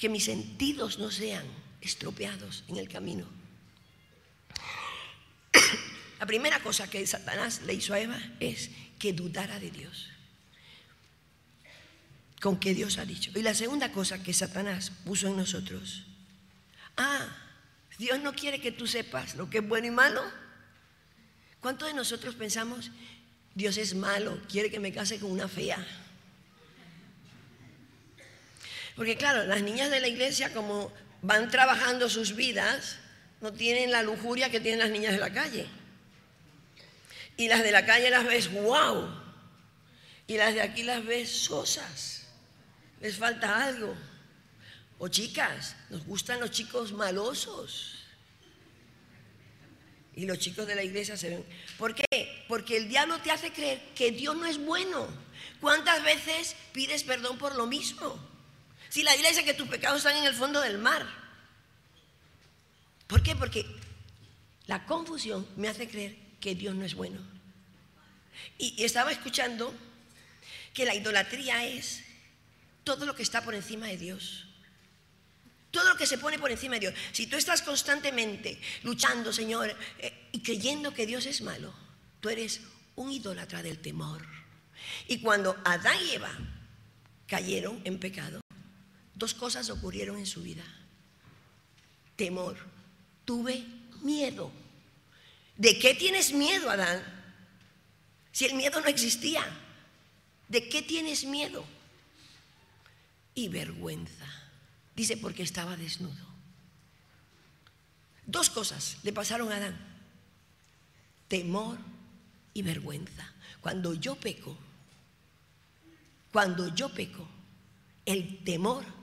que 0.01 0.09
mis 0.09 0.25
sentidos 0.25 0.97
no 0.97 1.11
sean 1.11 1.45
estropeados 1.79 2.63
en 2.67 2.77
el 2.77 2.89
camino. 2.89 3.27
La 6.19 6.25
primera 6.25 6.59
cosa 6.59 6.89
que 6.89 7.05
Satanás 7.05 7.61
le 7.67 7.75
hizo 7.75 7.93
a 7.93 7.99
Eva 7.99 8.19
es 8.39 8.71
que 8.97 9.13
dudara 9.13 9.59
de 9.59 9.69
Dios, 9.69 10.09
con 12.41 12.59
que 12.59 12.73
Dios 12.73 12.97
ha 12.97 13.05
dicho. 13.05 13.31
Y 13.35 13.43
la 13.43 13.53
segunda 13.53 13.91
cosa 13.91 14.23
que 14.23 14.33
Satanás 14.33 14.91
puso 15.05 15.27
en 15.27 15.37
nosotros, 15.37 16.03
ah, 16.97 17.27
Dios 17.99 18.19
no 18.21 18.33
quiere 18.33 18.59
que 18.59 18.71
tú 18.71 18.87
sepas 18.87 19.35
lo 19.35 19.51
que 19.51 19.59
es 19.59 19.67
bueno 19.67 19.85
y 19.85 19.91
malo. 19.91 20.23
¿Cuántos 21.59 21.87
de 21.87 21.93
nosotros 21.93 22.33
pensamos, 22.33 22.89
Dios 23.53 23.77
es 23.77 23.93
malo, 23.93 24.41
quiere 24.49 24.71
que 24.71 24.79
me 24.79 24.91
case 24.91 25.19
con 25.19 25.31
una 25.31 25.47
fea? 25.47 25.85
Porque 28.95 29.17
claro, 29.17 29.45
las 29.45 29.61
niñas 29.61 29.89
de 29.89 29.99
la 29.99 30.07
iglesia 30.07 30.53
como 30.53 30.91
van 31.21 31.49
trabajando 31.49 32.09
sus 32.09 32.35
vidas, 32.35 32.97
no 33.41 33.51
tienen 33.51 33.91
la 33.91 34.03
lujuria 34.03 34.49
que 34.49 34.59
tienen 34.59 34.79
las 34.79 34.89
niñas 34.89 35.13
de 35.13 35.19
la 35.19 35.33
calle. 35.33 35.67
Y 37.37 37.47
las 37.47 37.63
de 37.63 37.71
la 37.71 37.85
calle 37.85 38.09
las 38.09 38.25
ves 38.25 38.51
wow. 38.51 39.09
Y 40.27 40.37
las 40.37 40.53
de 40.53 40.61
aquí 40.61 40.83
las 40.83 41.03
ves 41.03 41.29
sosas. 41.29 42.27
Les 42.99 43.17
falta 43.17 43.65
algo. 43.65 43.95
O 44.99 45.07
chicas, 45.07 45.75
nos 45.89 46.05
gustan 46.05 46.39
los 46.39 46.51
chicos 46.51 46.93
malosos. 46.93 47.97
Y 50.15 50.25
los 50.25 50.37
chicos 50.37 50.67
de 50.67 50.75
la 50.75 50.83
iglesia 50.83 51.17
se 51.17 51.29
ven. 51.29 51.45
¿Por 51.77 51.95
qué? 51.95 52.05
Porque 52.47 52.77
el 52.77 52.89
diablo 52.89 53.19
te 53.21 53.31
hace 53.31 53.51
creer 53.51 53.81
que 53.95 54.11
Dios 54.11 54.35
no 54.35 54.45
es 54.45 54.59
bueno. 54.59 55.07
¿Cuántas 55.59 56.03
veces 56.03 56.55
pides 56.73 57.03
perdón 57.03 57.37
por 57.39 57.55
lo 57.55 57.65
mismo? 57.65 58.19
Si 58.91 59.03
la 59.03 59.13
Biblia 59.13 59.29
dice 59.29 59.45
que 59.45 59.53
tus 59.53 59.69
pecados 59.69 59.99
están 59.99 60.17
en 60.17 60.25
el 60.25 60.33
fondo 60.33 60.59
del 60.59 60.77
mar. 60.77 61.07
¿Por 63.07 63.23
qué? 63.23 63.37
Porque 63.37 63.65
la 64.67 64.85
confusión 64.85 65.47
me 65.55 65.69
hace 65.69 65.87
creer 65.87 66.17
que 66.41 66.55
Dios 66.55 66.75
no 66.75 66.83
es 66.83 66.93
bueno. 66.93 67.21
Y, 68.57 68.83
estaba 68.83 69.13
escuchando 69.13 69.73
que 70.73 70.83
la 70.83 70.93
idolatría 70.93 71.63
es 71.63 72.03
todo 72.83 73.05
lo 73.05 73.15
que 73.15 73.23
está 73.23 73.41
por 73.45 73.55
encima 73.55 73.87
de 73.87 73.95
Dios. 73.95 74.45
Todo 75.71 75.87
lo 75.87 75.95
que 75.95 76.05
se 76.05 76.17
pone 76.17 76.37
por 76.37 76.51
encima 76.51 76.73
de 76.73 76.81
Dios. 76.81 76.93
Si 77.13 77.27
tú 77.27 77.37
estás 77.37 77.61
constantemente 77.61 78.59
luchando, 78.83 79.31
Señor, 79.31 79.73
eh, 79.99 80.27
y 80.33 80.41
creyendo 80.41 80.93
que 80.93 81.05
Dios 81.05 81.25
es 81.27 81.39
malo, 81.39 81.73
tú 82.19 82.27
eres 82.27 82.59
un 82.97 83.09
idólatra 83.09 83.63
del 83.63 83.79
temor. 83.79 84.27
Y 85.07 85.21
cuando 85.21 85.55
Adán 85.63 85.95
y 86.09 86.15
Eva 86.15 86.37
cayeron 87.25 87.79
en 87.85 87.97
pecado, 87.97 88.41
dos 89.21 89.35
cosas 89.35 89.69
ocurrieron 89.69 90.17
en 90.17 90.25
su 90.25 90.41
vida. 90.41 90.63
Temor. 92.15 92.57
Tuve 93.23 93.63
miedo. 94.01 94.51
¿De 95.57 95.77
qué 95.77 95.93
tienes 95.93 96.33
miedo, 96.33 96.71
Adán? 96.71 97.03
Si 98.31 98.45
el 98.45 98.55
miedo 98.55 98.81
no 98.81 98.87
existía. 98.87 99.45
¿De 100.49 100.67
qué 100.67 100.81
tienes 100.81 101.23
miedo? 101.25 101.63
Y 103.35 103.47
vergüenza. 103.49 104.25
Dice, 104.95 105.17
porque 105.17 105.43
estaba 105.43 105.77
desnudo. 105.77 106.25
Dos 108.25 108.49
cosas 108.49 108.97
le 109.03 109.13
pasaron 109.13 109.51
a 109.51 109.57
Adán. 109.57 109.77
Temor 111.27 111.77
y 112.55 112.63
vergüenza. 112.63 113.31
Cuando 113.61 113.93
yo 113.93 114.15
peco, 114.15 114.57
cuando 116.31 116.73
yo 116.73 116.89
peco, 116.89 117.27
el 118.05 118.43
temor 118.43 119.00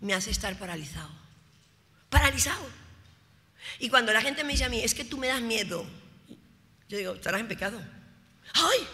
me 0.00 0.14
hace 0.14 0.30
estar 0.30 0.58
paralizado. 0.58 1.10
Paralizado. 2.08 2.66
Y 3.78 3.88
cuando 3.88 4.12
la 4.12 4.22
gente 4.22 4.44
me 4.44 4.52
dice 4.52 4.64
a 4.64 4.68
mí, 4.68 4.80
es 4.80 4.94
que 4.94 5.04
tú 5.04 5.18
me 5.18 5.28
das 5.28 5.40
miedo, 5.40 5.86
yo 6.88 6.98
digo, 6.98 7.14
estarás 7.14 7.40
en 7.40 7.48
pecado. 7.48 7.80
¡Ay! 8.54 8.86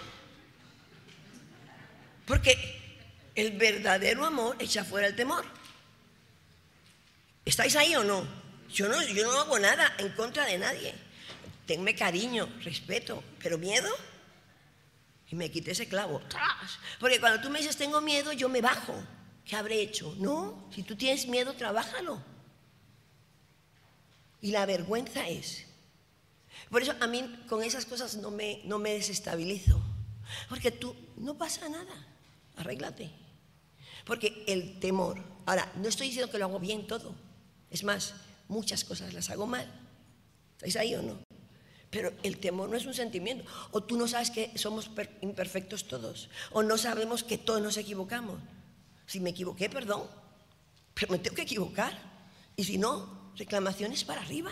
Porque 2.26 2.76
el 3.34 3.52
verdadero 3.52 4.26
amor 4.26 4.56
echa 4.58 4.84
fuera 4.84 5.06
el 5.06 5.16
temor. 5.16 5.44
¿Estáis 7.44 7.76
ahí 7.76 7.94
o 7.94 8.04
no? 8.04 8.26
Yo 8.68 8.88
no, 8.88 9.00
yo 9.02 9.24
no 9.24 9.40
hago 9.40 9.58
nada 9.58 9.94
en 9.98 10.10
contra 10.10 10.44
de 10.44 10.58
nadie. 10.58 10.94
Tenme 11.66 11.94
cariño, 11.94 12.48
respeto, 12.62 13.22
pero 13.42 13.56
miedo. 13.56 13.88
Y 15.28 15.36
me 15.36 15.50
quité 15.50 15.70
ese 15.72 15.88
clavo. 15.88 16.20
Porque 16.98 17.20
cuando 17.20 17.40
tú 17.40 17.50
me 17.50 17.60
dices 17.60 17.76
tengo 17.76 18.00
miedo, 18.00 18.32
yo 18.32 18.48
me 18.48 18.60
bajo. 18.60 19.02
¿Qué 19.46 19.54
habré 19.54 19.80
hecho? 19.80 20.12
No, 20.18 20.68
si 20.74 20.82
tú 20.82 20.96
tienes 20.96 21.28
miedo, 21.28 21.54
trabájalo. 21.54 22.20
Y 24.42 24.50
la 24.50 24.66
vergüenza 24.66 25.28
es. 25.28 25.64
Por 26.68 26.82
eso 26.82 26.94
a 27.00 27.06
mí 27.06 27.22
con 27.48 27.62
esas 27.62 27.86
cosas 27.86 28.16
no 28.16 28.32
me, 28.32 28.60
no 28.64 28.80
me 28.80 28.94
desestabilizo. 28.94 29.80
Porque 30.48 30.72
tú, 30.72 30.96
no 31.16 31.38
pasa 31.38 31.68
nada, 31.68 31.94
arréglate. 32.56 33.08
Porque 34.04 34.44
el 34.48 34.80
temor, 34.80 35.22
ahora, 35.46 35.72
no 35.76 35.88
estoy 35.88 36.08
diciendo 36.08 36.30
que 36.30 36.38
lo 36.38 36.46
hago 36.46 36.58
bien 36.58 36.88
todo. 36.88 37.14
Es 37.70 37.84
más, 37.84 38.14
muchas 38.48 38.82
cosas 38.82 39.14
las 39.14 39.30
hago 39.30 39.46
mal. 39.46 39.70
¿Estáis 40.56 40.76
ahí 40.76 40.94
o 40.96 41.02
no? 41.02 41.18
Pero 41.90 42.12
el 42.24 42.38
temor 42.38 42.68
no 42.68 42.76
es 42.76 42.84
un 42.84 42.94
sentimiento. 42.94 43.44
O 43.70 43.80
tú 43.80 43.96
no 43.96 44.08
sabes 44.08 44.32
que 44.32 44.50
somos 44.58 44.90
imperfectos 45.20 45.86
todos. 45.86 46.30
O 46.50 46.64
no 46.64 46.76
sabemos 46.78 47.22
que 47.22 47.38
todos 47.38 47.62
nos 47.62 47.76
equivocamos. 47.76 48.40
Si 49.06 49.20
me 49.20 49.30
equivoqué, 49.30 49.70
perdón, 49.70 50.02
pero 50.94 51.12
me 51.12 51.18
tengo 51.18 51.36
que 51.36 51.42
equivocar. 51.42 51.96
Y 52.56 52.64
si 52.64 52.78
no, 52.78 53.32
reclamaciones 53.36 54.04
para 54.04 54.22
arriba. 54.22 54.50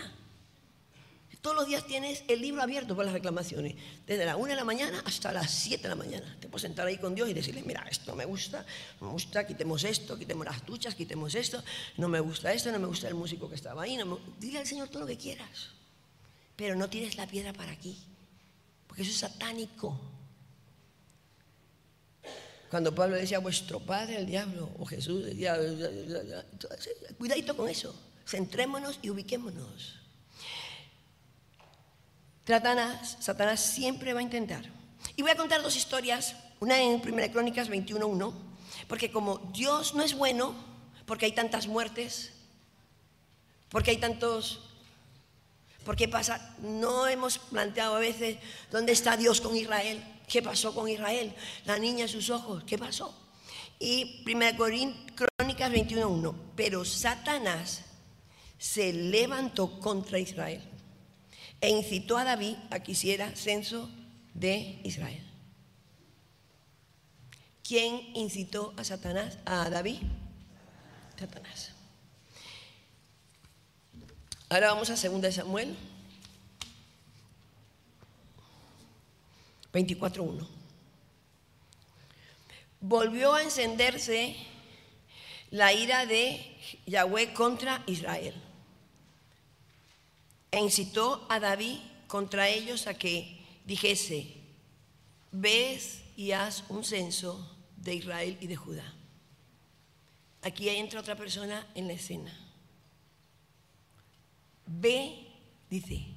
Todos 1.45 1.57
los 1.57 1.67
días 1.67 1.85
tienes 1.85 2.23
el 2.27 2.41
libro 2.41 2.63
abierto 2.63 2.95
para 2.95 3.05
las 3.05 3.13
reclamaciones, 3.13 3.75
desde 4.07 4.25
la 4.25 4.35
una 4.35 4.53
de 4.53 4.55
la 4.55 4.63
mañana 4.63 5.03
hasta 5.05 5.31
las 5.31 5.51
7 5.51 5.83
de 5.83 5.89
la 5.89 5.95
mañana. 5.95 6.35
Te 6.39 6.47
puedes 6.47 6.63
sentar 6.63 6.87
ahí 6.87 6.97
con 6.97 7.13
Dios 7.13 7.29
y 7.29 7.35
decirle, 7.35 7.61
mira, 7.61 7.85
esto 7.87 8.09
no 8.09 8.15
me 8.15 8.25
gusta, 8.25 8.65
no 8.99 9.05
me 9.05 9.13
gusta, 9.13 9.45
quitemos 9.45 9.83
esto, 9.83 10.17
quitemos 10.17 10.43
las 10.43 10.65
duchas, 10.65 10.95
quitemos 10.95 11.35
esto, 11.35 11.63
no 11.97 12.07
me 12.07 12.19
gusta 12.19 12.51
esto, 12.51 12.71
no 12.71 12.79
me 12.79 12.87
gusta 12.87 13.09
el 13.09 13.13
músico 13.13 13.47
que 13.47 13.53
estaba 13.53 13.83
ahí. 13.83 13.95
Dile 14.39 14.57
al 14.57 14.65
Señor 14.65 14.89
todo 14.89 15.01
lo 15.01 15.05
que 15.05 15.17
quieras, 15.17 15.69
pero 16.55 16.75
no 16.75 16.89
tires 16.89 17.15
la 17.15 17.27
piedra 17.27 17.53
para 17.53 17.73
aquí, 17.73 17.95
porque 18.87 19.03
eso 19.03 19.11
es 19.11 19.17
satánico. 19.17 19.99
Cuando 22.75 22.93
Pablo 22.93 23.15
decía, 23.15 23.39
vuestro 23.39 23.79
padre 23.79 24.17
el 24.17 24.25
diablo, 24.25 24.69
o 24.77 24.85
Jesús 24.85 25.23
decía, 25.23 25.57
cuidadito 27.17 27.55
con 27.55 27.69
eso, 27.69 27.95
centrémonos 28.27 28.99
y 29.01 29.11
ubiquémonos. 29.11 29.95
Satanás, 32.45 33.15
Satanás 33.21 33.61
siempre 33.61 34.11
va 34.11 34.19
a 34.19 34.23
intentar. 34.23 34.65
Y 35.15 35.21
voy 35.21 35.31
a 35.31 35.37
contar 35.37 35.63
dos 35.63 35.77
historias, 35.77 36.35
una 36.59 36.77
en 36.81 37.01
1 37.01 37.31
Crónicas 37.31 37.69
21.1, 37.69 38.33
porque 38.89 39.09
como 39.09 39.37
Dios 39.53 39.95
no 39.95 40.03
es 40.03 40.13
bueno, 40.13 40.53
porque 41.05 41.27
hay 41.27 41.31
tantas 41.31 41.67
muertes, 41.67 42.33
porque 43.69 43.91
hay 43.91 43.97
tantos... 43.99 44.59
¿Por 45.85 45.95
qué 45.95 46.09
pasa? 46.09 46.57
No 46.59 47.07
hemos 47.07 47.37
planteado 47.37 47.95
a 47.95 47.99
veces 47.99 48.35
dónde 48.69 48.91
está 48.91 49.15
Dios 49.15 49.39
con 49.39 49.55
Israel. 49.55 50.03
¿Qué 50.27 50.41
pasó 50.41 50.73
con 50.73 50.89
Israel? 50.89 51.33
La 51.65 51.77
niña 51.77 52.03
en 52.03 52.09
sus 52.09 52.29
ojos, 52.29 52.63
¿qué 52.63 52.77
pasó? 52.77 53.13
Y 53.79 54.23
1 54.25 54.45
Crónicas 55.15 55.71
21.1, 55.71 56.35
pero 56.55 56.85
Satanás 56.85 57.83
se 58.57 58.93
levantó 58.93 59.79
contra 59.79 60.19
Israel 60.19 60.61
e 61.61 61.69
incitó 61.69 62.17
a 62.17 62.23
David 62.23 62.55
a 62.69 62.79
que 62.79 62.93
hiciera 62.93 63.35
censo 63.35 63.89
de 64.33 64.79
Israel. 64.83 65.23
¿Quién 67.63 67.99
incitó 68.15 68.73
a 68.77 68.83
Satanás, 68.83 69.37
a 69.45 69.69
David? 69.69 69.97
Satanás. 71.19 71.71
Ahora 74.49 74.67
vamos 74.67 74.89
a 74.89 75.09
2 75.09 75.33
Samuel 75.33 75.75
24.1. 79.75 80.47
Volvió 82.79 83.33
a 83.33 83.43
encenderse 83.43 84.35
la 85.51 85.73
ira 85.73 86.05
de 86.05 86.57
Yahweh 86.85 87.33
contra 87.33 87.83
Israel 87.85 88.33
e 90.49 90.59
incitó 90.59 91.25
a 91.29 91.41
David 91.41 91.79
contra 92.07 92.47
ellos 92.47 92.87
a 92.87 92.93
que 92.93 93.43
dijese, 93.65 94.37
ves 95.31 96.03
y 96.15 96.31
haz 96.31 96.63
un 96.69 96.85
censo 96.85 97.57
de 97.75 97.95
Israel 97.95 98.37
y 98.39 98.47
de 98.47 98.55
Judá. 98.55 98.93
Aquí 100.41 100.69
entra 100.69 101.01
otra 101.01 101.17
persona 101.17 101.67
en 101.75 101.87
la 101.87 101.93
escena. 101.93 102.33
Ve, 104.67 105.27
dice, 105.69 106.14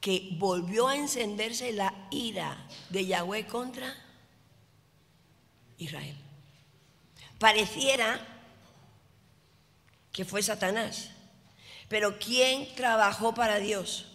que 0.00 0.30
volvió 0.32 0.88
a 0.88 0.96
encenderse 0.96 1.72
la 1.72 1.94
ira 2.10 2.66
de 2.88 3.06
Yahweh 3.06 3.46
contra 3.46 3.94
Israel. 5.76 6.16
Pareciera 7.38 8.20
que 10.12 10.24
fue 10.24 10.42
Satanás, 10.42 11.10
pero 11.88 12.18
¿quién 12.18 12.74
trabajó 12.74 13.34
para 13.34 13.58
Dios? 13.58 14.06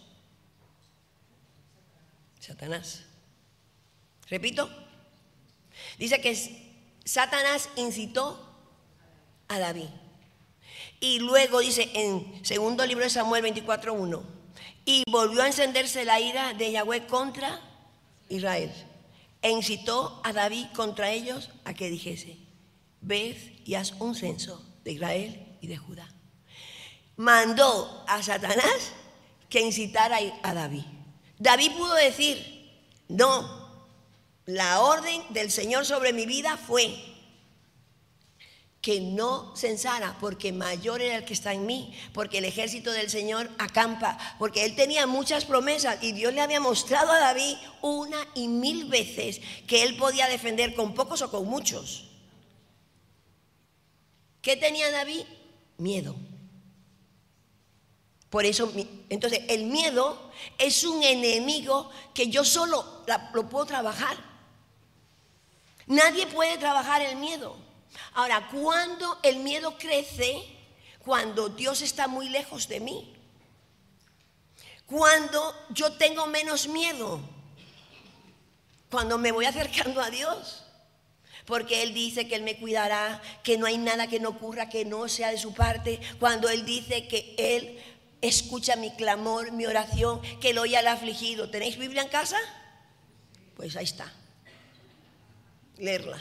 Satanás. 2.40 3.02
Repito, 4.28 4.70
dice 5.98 6.20
que 6.20 6.34
Satanás 7.04 7.68
incitó 7.76 8.44
a 9.48 9.58
David. 9.58 9.88
Y 11.00 11.18
luego 11.18 11.60
dice 11.60 11.90
en 11.94 12.44
segundo 12.44 12.86
libro 12.86 13.04
de 13.04 13.10
Samuel 13.10 13.44
24.1, 13.44 14.35
y 14.86 15.02
volvió 15.10 15.42
a 15.42 15.48
encenderse 15.48 16.04
la 16.04 16.20
ira 16.20 16.54
de 16.54 16.70
Yahweh 16.72 17.06
contra 17.06 17.60
Israel. 18.28 18.72
E 19.42 19.50
incitó 19.50 20.22
a 20.24 20.32
David 20.32 20.66
contra 20.74 21.10
ellos 21.10 21.50
a 21.64 21.74
que 21.74 21.90
dijese, 21.90 22.38
ved 23.00 23.36
y 23.64 23.74
haz 23.74 23.92
un 23.98 24.14
censo 24.14 24.64
de 24.84 24.92
Israel 24.92 25.58
y 25.60 25.66
de 25.66 25.76
Judá. 25.76 26.08
Mandó 27.16 28.04
a 28.06 28.22
Satanás 28.22 28.92
que 29.50 29.60
incitara 29.60 30.18
a 30.42 30.54
David. 30.54 30.84
David 31.38 31.72
pudo 31.76 31.94
decir, 31.94 32.80
no, 33.08 33.66
la 34.46 34.80
orden 34.80 35.22
del 35.30 35.50
Señor 35.50 35.84
sobre 35.84 36.12
mi 36.12 36.26
vida 36.26 36.56
fue 36.56 37.15
que 38.86 39.00
no 39.00 39.52
censara, 39.56 40.16
porque 40.20 40.52
mayor 40.52 41.02
era 41.02 41.16
el 41.16 41.24
que 41.24 41.32
está 41.32 41.52
en 41.52 41.66
mí, 41.66 41.92
porque 42.12 42.38
el 42.38 42.44
ejército 42.44 42.92
del 42.92 43.10
Señor 43.10 43.50
acampa, 43.58 44.16
porque 44.38 44.64
él 44.64 44.76
tenía 44.76 45.08
muchas 45.08 45.44
promesas 45.44 46.00
y 46.04 46.12
Dios 46.12 46.32
le 46.32 46.40
había 46.40 46.60
mostrado 46.60 47.10
a 47.10 47.18
David 47.18 47.56
una 47.82 48.16
y 48.36 48.46
mil 48.46 48.84
veces 48.84 49.40
que 49.66 49.82
él 49.82 49.96
podía 49.96 50.28
defender 50.28 50.76
con 50.76 50.94
pocos 50.94 51.20
o 51.22 51.32
con 51.32 51.46
muchos. 51.46 52.04
¿Qué 54.40 54.56
tenía 54.56 54.88
David? 54.92 55.24
Miedo. 55.78 56.14
Por 58.30 58.46
eso, 58.46 58.72
entonces, 59.08 59.40
el 59.48 59.64
miedo 59.64 60.30
es 60.58 60.84
un 60.84 61.02
enemigo 61.02 61.90
que 62.14 62.28
yo 62.28 62.44
solo 62.44 63.02
lo 63.34 63.48
puedo 63.48 63.66
trabajar. 63.66 64.16
Nadie 65.88 66.28
puede 66.28 66.56
trabajar 66.56 67.02
el 67.02 67.16
miedo. 67.16 67.65
Ahora, 68.14 68.48
cuando 68.48 69.18
el 69.22 69.38
miedo 69.38 69.76
crece, 69.78 70.42
cuando 71.04 71.48
Dios 71.48 71.82
está 71.82 72.08
muy 72.08 72.28
lejos 72.28 72.68
de 72.68 72.80
mí, 72.80 73.14
cuando 74.86 75.54
yo 75.70 75.92
tengo 75.92 76.26
menos 76.26 76.68
miedo, 76.68 77.20
cuando 78.90 79.18
me 79.18 79.32
voy 79.32 79.44
acercando 79.46 80.00
a 80.00 80.10
Dios, 80.10 80.64
porque 81.44 81.82
Él 81.82 81.94
dice 81.94 82.26
que 82.26 82.34
Él 82.36 82.42
me 82.42 82.58
cuidará, 82.58 83.22
que 83.42 83.56
no 83.56 83.66
hay 83.66 83.78
nada 83.78 84.08
que 84.08 84.20
no 84.20 84.30
ocurra 84.30 84.68
que 84.68 84.84
no 84.84 85.08
sea 85.08 85.30
de 85.30 85.38
su 85.38 85.54
parte, 85.54 86.00
cuando 86.18 86.48
Él 86.48 86.64
dice 86.64 87.06
que 87.06 87.34
Él 87.38 87.80
escucha 88.20 88.76
mi 88.76 88.90
clamor, 88.92 89.52
mi 89.52 89.66
oración, 89.66 90.20
que 90.40 90.52
lo 90.52 90.62
oye 90.62 90.76
al 90.76 90.88
afligido. 90.88 91.50
¿Tenéis 91.50 91.78
Biblia 91.78 92.02
en 92.02 92.08
casa? 92.08 92.38
Pues 93.56 93.76
ahí 93.76 93.84
está. 93.84 94.12
Leerla. 95.78 96.18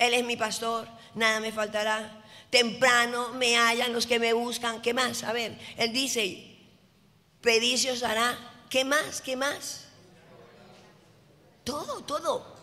Él 0.00 0.14
es 0.14 0.24
mi 0.24 0.36
pastor, 0.36 0.88
nada 1.14 1.40
me 1.40 1.52
faltará. 1.52 2.24
Temprano 2.48 3.34
me 3.34 3.56
hallan 3.56 3.92
los 3.92 4.06
que 4.06 4.18
me 4.18 4.32
buscan. 4.32 4.80
¿Qué 4.80 4.94
más? 4.94 5.22
A 5.22 5.32
ver, 5.32 5.56
Él 5.76 5.92
dice, 5.92 6.56
pedid 7.42 7.76
se 7.76 7.92
os 7.92 8.02
hará. 8.02 8.36
¿Qué 8.70 8.82
más? 8.84 9.20
¿Qué 9.20 9.36
más? 9.36 9.84
Todo, 11.64 12.00
todo. 12.00 12.56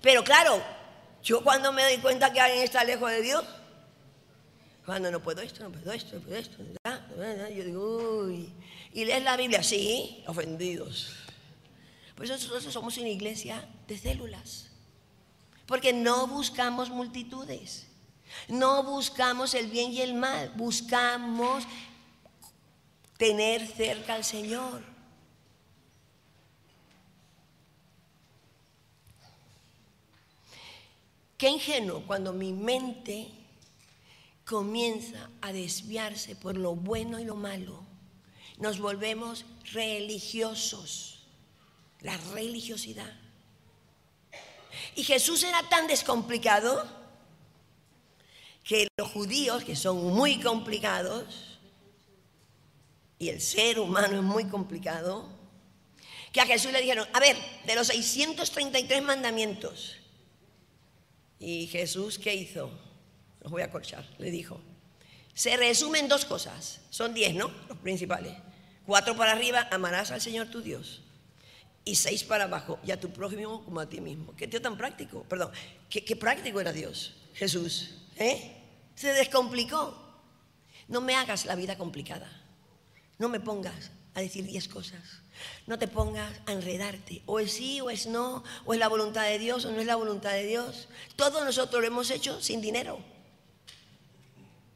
Pero 0.00 0.22
claro, 0.22 0.62
yo 1.22 1.42
cuando 1.42 1.72
me 1.72 1.82
doy 1.82 1.98
cuenta 1.98 2.32
que 2.32 2.40
alguien 2.40 2.62
está 2.62 2.84
lejos 2.84 3.10
de 3.10 3.22
Dios, 3.22 3.44
cuando 4.86 5.10
no 5.10 5.20
puedo 5.20 5.42
esto, 5.42 5.64
no 5.64 5.72
puedo 5.72 5.92
esto, 5.92 6.14
no 6.14 6.20
puedo 6.20 6.36
esto, 6.36 6.58
yo 7.50 7.64
digo, 7.64 8.22
uy. 8.22 8.52
¿Y 8.92 9.04
lees 9.04 9.24
la 9.24 9.36
Biblia? 9.36 9.64
Sí, 9.64 10.22
ofendidos. 10.28 11.12
Por 12.14 12.24
eso 12.24 12.34
nosotros 12.34 12.72
somos 12.72 12.96
una 12.98 13.08
iglesia 13.08 13.68
de 13.88 13.98
células. 13.98 14.73
Porque 15.66 15.92
no 15.92 16.26
buscamos 16.26 16.90
multitudes. 16.90 17.86
No 18.48 18.82
buscamos 18.82 19.54
el 19.54 19.68
bien 19.68 19.92
y 19.92 20.00
el 20.00 20.14
mal. 20.14 20.52
Buscamos 20.56 21.64
tener 23.16 23.66
cerca 23.66 24.14
al 24.14 24.24
Señor. 24.24 24.82
Qué 31.38 31.48
ingenuo 31.48 32.02
cuando 32.06 32.32
mi 32.32 32.52
mente 32.52 33.28
comienza 34.44 35.30
a 35.40 35.52
desviarse 35.52 36.36
por 36.36 36.56
lo 36.56 36.74
bueno 36.74 37.18
y 37.18 37.24
lo 37.24 37.34
malo. 37.34 37.82
Nos 38.58 38.78
volvemos 38.78 39.44
religiosos. 39.72 41.26
La 42.00 42.16
religiosidad. 42.34 43.23
Y 44.94 45.04
Jesús 45.04 45.42
era 45.42 45.68
tan 45.68 45.86
descomplicado 45.86 46.84
que 48.62 48.88
los 48.96 49.10
judíos, 49.10 49.64
que 49.64 49.76
son 49.76 50.14
muy 50.14 50.40
complicados, 50.40 51.58
y 53.18 53.28
el 53.28 53.40
ser 53.40 53.78
humano 53.78 54.16
es 54.16 54.22
muy 54.22 54.46
complicado, 54.46 55.28
que 56.32 56.40
a 56.40 56.46
Jesús 56.46 56.72
le 56.72 56.80
dijeron, 56.80 57.06
a 57.12 57.20
ver, 57.20 57.36
de 57.66 57.74
los 57.74 57.88
633 57.88 59.02
mandamientos, 59.02 59.96
y 61.38 61.66
Jesús, 61.66 62.18
¿qué 62.18 62.34
hizo? 62.34 62.70
Los 63.40 63.52
voy 63.52 63.62
a 63.62 63.70
corchar, 63.70 64.08
le 64.18 64.30
dijo. 64.30 64.60
Se 65.34 65.56
resumen 65.56 66.08
dos 66.08 66.24
cosas, 66.24 66.80
son 66.90 67.12
diez, 67.12 67.34
¿no? 67.34 67.50
Los 67.68 67.78
principales. 67.78 68.34
Cuatro 68.86 69.16
para 69.16 69.32
arriba, 69.32 69.68
amarás 69.70 70.10
al 70.10 70.20
Señor 70.20 70.48
tu 70.48 70.62
Dios 70.62 71.03
y 71.84 71.96
seis 71.96 72.24
para 72.24 72.44
abajo, 72.44 72.78
y 72.84 72.90
a 72.90 72.98
tu 72.98 73.10
prójimo 73.10 73.64
como 73.64 73.80
a 73.80 73.88
ti 73.88 74.00
mismo. 74.00 74.34
Qué 74.36 74.48
tío 74.48 74.60
tan 74.62 74.76
práctico, 74.76 75.22
perdón, 75.24 75.50
qué, 75.90 76.16
práctico 76.16 76.60
era 76.60 76.72
Dios, 76.72 77.14
Jesús. 77.34 77.90
¿eh? 78.16 78.56
Se 78.94 79.12
descomplicó. 79.12 80.02
No 80.88 81.00
me 81.00 81.14
hagas 81.14 81.46
la 81.46 81.54
vida 81.54 81.76
complicada. 81.76 82.30
No 83.18 83.28
me 83.28 83.40
pongas 83.40 83.90
a 84.14 84.20
decir 84.20 84.44
diez 84.44 84.68
cosas. 84.68 85.02
No 85.66 85.78
te 85.78 85.88
pongas 85.88 86.32
a 86.46 86.52
enredarte. 86.52 87.22
O 87.26 87.40
es 87.40 87.52
sí 87.52 87.80
o 87.80 87.90
es 87.90 88.06
no, 88.06 88.44
o 88.64 88.74
es 88.74 88.80
la 88.80 88.88
voluntad 88.88 89.24
de 89.24 89.38
Dios 89.38 89.64
o 89.64 89.72
no 89.72 89.80
es 89.80 89.86
la 89.86 89.96
voluntad 89.96 90.32
de 90.32 90.46
Dios. 90.46 90.88
Todos 91.16 91.44
nosotros 91.44 91.80
lo 91.80 91.86
hemos 91.86 92.10
hecho 92.10 92.40
sin 92.40 92.60
dinero. 92.60 92.98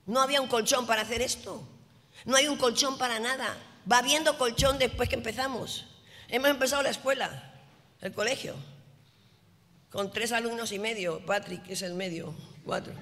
No 0.06 0.20
había 0.20 0.40
un 0.40 0.48
colchón 0.48 0.86
para 0.86 1.02
hacer 1.02 1.22
esto. 1.22 1.62
No 2.24 2.36
hay 2.36 2.48
un 2.48 2.56
colchón 2.56 2.98
para 2.98 3.20
nada. 3.20 3.56
Va 3.90 3.98
habiendo 3.98 4.36
colchón 4.38 4.78
después 4.78 5.08
que 5.08 5.16
empezamos. 5.16 5.87
Hemos 6.28 6.50
empezado 6.50 6.82
la 6.82 6.90
escuela, 6.90 7.54
el 8.02 8.12
colegio, 8.12 8.54
con 9.90 10.12
tres 10.12 10.32
alumnos 10.32 10.72
y 10.72 10.78
medio. 10.78 11.24
Patrick 11.24 11.68
es 11.68 11.80
el 11.82 11.94
medio, 11.94 12.34
cuatro. 12.64 12.92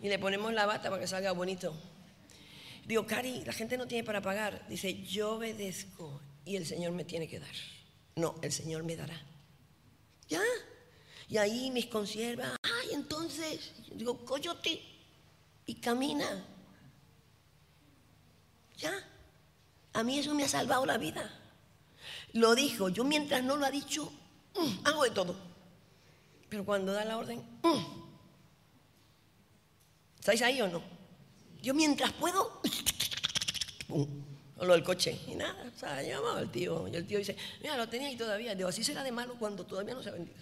Y 0.00 0.08
le 0.08 0.18
ponemos 0.18 0.52
la 0.52 0.66
bata 0.66 0.88
para 0.88 1.00
que 1.00 1.08
salga 1.08 1.32
bonito. 1.32 1.74
Digo, 2.84 3.06
Cari, 3.06 3.44
la 3.44 3.52
gente 3.52 3.76
no 3.76 3.88
tiene 3.88 4.04
para 4.04 4.22
pagar. 4.22 4.64
Dice, 4.68 5.02
yo 5.02 5.32
obedezco 5.32 6.20
y 6.44 6.54
el 6.54 6.64
Señor 6.64 6.92
me 6.92 7.04
tiene 7.04 7.26
que 7.26 7.40
dar. 7.40 7.54
No, 8.14 8.36
el 8.40 8.52
Señor 8.52 8.84
me 8.84 8.94
dará. 8.94 9.20
¿Ya? 10.28 10.42
Y 11.28 11.38
ahí 11.38 11.72
mis 11.72 11.86
conservas, 11.86 12.56
ay, 12.62 12.90
entonces, 12.92 13.72
digo, 13.92 14.24
coyote, 14.24 14.80
y 15.66 15.74
camina. 15.74 16.44
A 19.92 20.02
mí 20.04 20.20
eso 20.20 20.34
me 20.34 20.44
ha 20.44 20.48
salvado 20.48 20.86
la 20.86 20.98
vida. 20.98 21.28
Lo 22.36 22.54
dijo, 22.54 22.90
yo 22.90 23.02
mientras 23.02 23.42
no 23.42 23.56
lo 23.56 23.64
ha 23.64 23.70
dicho, 23.70 24.12
mm, 24.54 24.86
hago 24.86 25.04
de 25.04 25.10
todo. 25.10 25.34
Pero 26.50 26.66
cuando 26.66 26.92
da 26.92 27.02
la 27.02 27.16
orden, 27.16 27.38
mm. 27.62 27.78
¿estáis 30.18 30.42
ahí 30.42 30.60
o 30.60 30.68
no? 30.68 30.82
Yo 31.62 31.72
mientras 31.72 32.12
puedo, 32.12 32.60
o 33.88 34.64
lo 34.66 34.74
del 34.74 34.84
coche, 34.84 35.18
y 35.26 35.34
nada, 35.34 35.64
o 35.74 35.78
sea, 35.78 36.02
llamaba 36.02 36.40
al 36.40 36.50
tío, 36.50 36.86
y 36.88 36.96
el 36.96 37.06
tío 37.06 37.18
dice, 37.18 37.34
mira, 37.62 37.74
lo 37.78 37.88
tenía 37.88 38.08
ahí 38.08 38.16
todavía. 38.16 38.54
Digo, 38.54 38.68
así 38.68 38.84
será 38.84 39.02
de 39.02 39.12
malo 39.12 39.36
cuando 39.38 39.64
todavía 39.64 39.94
no 39.94 40.02
se 40.02 40.10
ha 40.10 40.12
vendido. 40.12 40.36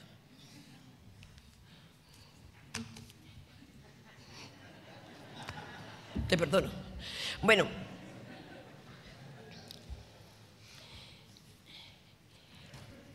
Te 6.27 6.37
perdono. 6.37 6.73
Bueno, 7.41 7.69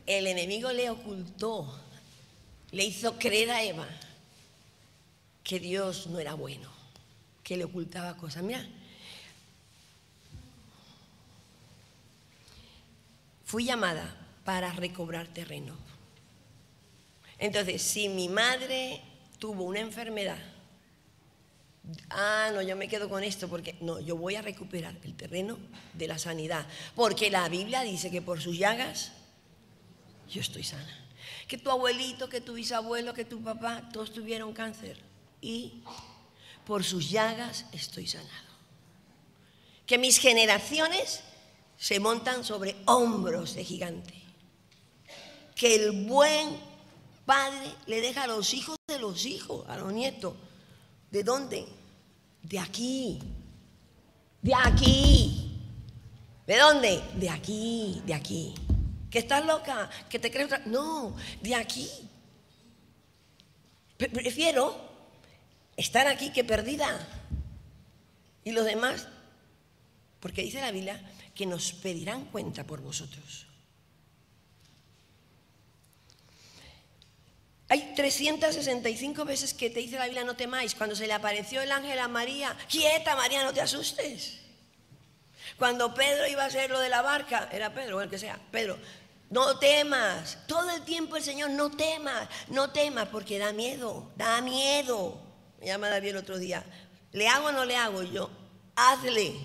el 0.10 0.26
enemigo 0.26 0.72
le 0.72 0.90
ocultó, 0.90 1.72
le 2.72 2.84
hizo 2.84 3.20
creer 3.20 3.52
a 3.52 3.64
Eva 3.64 3.88
que 5.44 5.60
Dios 5.60 6.08
no 6.08 6.18
era 6.18 6.34
bueno, 6.34 6.68
que 7.44 7.56
le 7.56 7.66
ocultaba 7.66 8.18
cosas. 8.18 8.42
Mira, 8.42 8.68
fui 13.46 13.66
llamada 13.66 14.16
para 14.44 14.74
recobrar 14.74 15.28
terreno. 15.28 15.78
Entonces, 17.38 17.80
si 17.84 18.10
mi 18.10 18.30
madre 18.30 19.00
tuvo 19.38 19.66
una 19.66 19.80
enfermedad, 19.80 20.40
ah, 22.10 22.50
no, 22.52 22.64
yo 22.64 22.76
me 22.76 22.88
quedo 22.88 23.10
con 23.10 23.24
esto 23.24 23.48
porque 23.48 23.76
no, 23.80 24.00
yo 24.00 24.16
voy 24.16 24.34
a 24.34 24.42
recuperar 24.42 24.96
el 25.04 25.16
terreno 25.16 25.60
de 25.94 26.08
la 26.08 26.18
sanidad, 26.18 26.66
porque 26.96 27.30
la 27.30 27.48
Biblia 27.48 27.82
dice 27.82 28.10
que 28.10 28.24
por 28.24 28.42
sus 28.42 28.58
llagas 28.58 29.12
yo 30.30 30.42
estoy 30.42 30.64
sana. 30.64 30.96
Que 31.48 31.58
tu 31.58 31.70
abuelito, 31.70 32.30
que 32.30 32.42
tu 32.42 32.54
bisabuelo, 32.54 33.14
que 33.14 33.26
tu 33.26 33.42
papá, 33.42 33.90
todos 33.92 34.14
tuvieron 34.14 34.54
cáncer 34.54 35.02
y 35.42 35.82
por 36.66 36.84
sus 36.84 37.10
llagas 37.10 37.66
estoy 37.72 38.08
sanado. 38.08 38.50
Que 39.86 39.98
mis 39.98 40.20
generaciones 40.20 41.22
se 41.78 42.00
montan 42.00 42.44
sobre 42.44 42.76
hombros 42.86 43.56
de 43.56 43.64
gigante. 43.64 44.14
Que 45.56 45.76
el 45.76 46.06
buen 46.06 46.58
padre 47.26 47.74
le 47.88 48.02
deja 48.02 48.24
a 48.24 48.28
los 48.28 48.54
hijos 48.54 48.76
de 48.88 49.00
los 49.00 49.26
hijos, 49.26 49.68
a 49.68 49.78
los 49.78 49.92
nietos. 49.92 50.36
¿De 51.10 51.24
dónde? 51.24 51.66
De 52.44 52.60
aquí. 52.60 53.20
De 54.42 54.54
aquí. 54.54 55.52
¿De 56.46 56.58
dónde? 56.58 57.02
De 57.16 57.30
aquí, 57.30 58.02
de 58.06 58.14
aquí. 58.14 58.54
¿Que 59.10 59.20
estás 59.20 59.46
loca? 59.46 59.90
¿Que 60.10 60.20
te 60.20 60.32
crees 60.32 60.48
otra? 60.48 60.62
No, 60.66 61.16
de 61.42 61.56
aquí. 61.56 61.90
Prefiero 63.98 64.80
estar 65.76 66.08
aquí 66.08 66.32
que 66.32 66.44
perdida. 66.44 67.08
Y 68.44 68.52
los 68.52 68.66
demás, 68.66 69.08
porque 70.20 70.44
dice 70.44 70.62
la 70.62 70.72
Biblia 70.72 71.02
que 71.36 71.46
nos 71.46 71.74
pedirán 71.74 72.26
cuenta 72.26 72.64
por 72.66 72.82
vosotros. 72.82 73.48
Hay 77.70 77.94
365 77.96 79.26
veces 79.26 79.54
que 79.54 79.70
te 79.70 79.80
dice 79.80 79.98
la 79.98 80.06
Biblia 80.06 80.24
no 80.24 80.36
temáis. 80.36 80.74
Cuando 80.74 80.96
se 80.96 81.06
le 81.06 81.14
apareció 81.14 81.62
el 81.62 81.72
ángel 81.72 82.00
a 82.00 82.08
María, 82.08 82.58
quieta 82.68 83.16
María, 83.16 83.44
no 83.44 83.54
te 83.54 83.62
asustes. 83.62 84.40
Cuando 85.60 85.94
Pedro 85.94 86.26
iba 86.26 86.44
a 86.44 86.48
hacer 86.48 86.72
lo 86.72 86.80
de 86.80 86.88
la 86.88 87.02
barca, 87.02 87.50
era 87.52 87.74
Pedro 87.74 87.98
o 87.98 88.02
el 88.02 88.10
que 88.10 88.18
sea, 88.18 88.40
Pedro, 88.50 88.80
no 89.30 89.60
temas. 89.60 90.40
Todo 90.48 90.72
el 90.72 90.84
tiempo 90.84 91.18
el 91.18 91.24
Señor, 91.24 91.50
no 91.52 91.70
temas, 91.70 92.30
no 92.48 92.72
temas, 92.72 93.10
porque 93.10 93.38
da 93.38 93.52
miedo, 93.52 94.10
da 94.16 94.42
miedo. 94.42 95.22
Me 95.60 95.68
llama 95.68 95.90
David 95.90 96.12
el 96.12 96.18
otro 96.18 96.40
día. 96.40 96.64
¿Le 97.12 97.28
hago 97.28 97.48
o 97.48 97.52
no 97.52 97.66
le 97.66 97.76
hago? 97.76 98.04
yo, 98.04 98.32
hazle. 98.76 99.36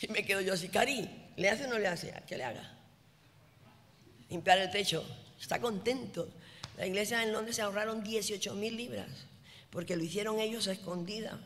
Y 0.00 0.08
me 0.08 0.24
quedo 0.24 0.40
yo 0.40 0.54
así, 0.54 0.68
Cari, 0.68 1.32
¿le 1.36 1.50
hace 1.50 1.66
o 1.66 1.68
no 1.68 1.78
le 1.78 1.88
hace? 1.88 2.12
¿Qué 2.26 2.38
le 2.38 2.44
haga? 2.44 2.78
Limpiar 4.30 4.58
el 4.58 4.70
techo. 4.70 5.04
Está 5.38 5.60
contento. 5.60 6.28
La 6.78 6.86
iglesia 6.86 7.22
en 7.22 7.32
Londres 7.32 7.56
se 7.56 7.62
ahorraron 7.62 8.02
18 8.02 8.54
mil 8.54 8.76
libras, 8.76 9.10
porque 9.70 9.96
lo 9.96 10.02
hicieron 10.02 10.40
ellos 10.40 10.66
a 10.66 10.72
escondida. 10.72 11.38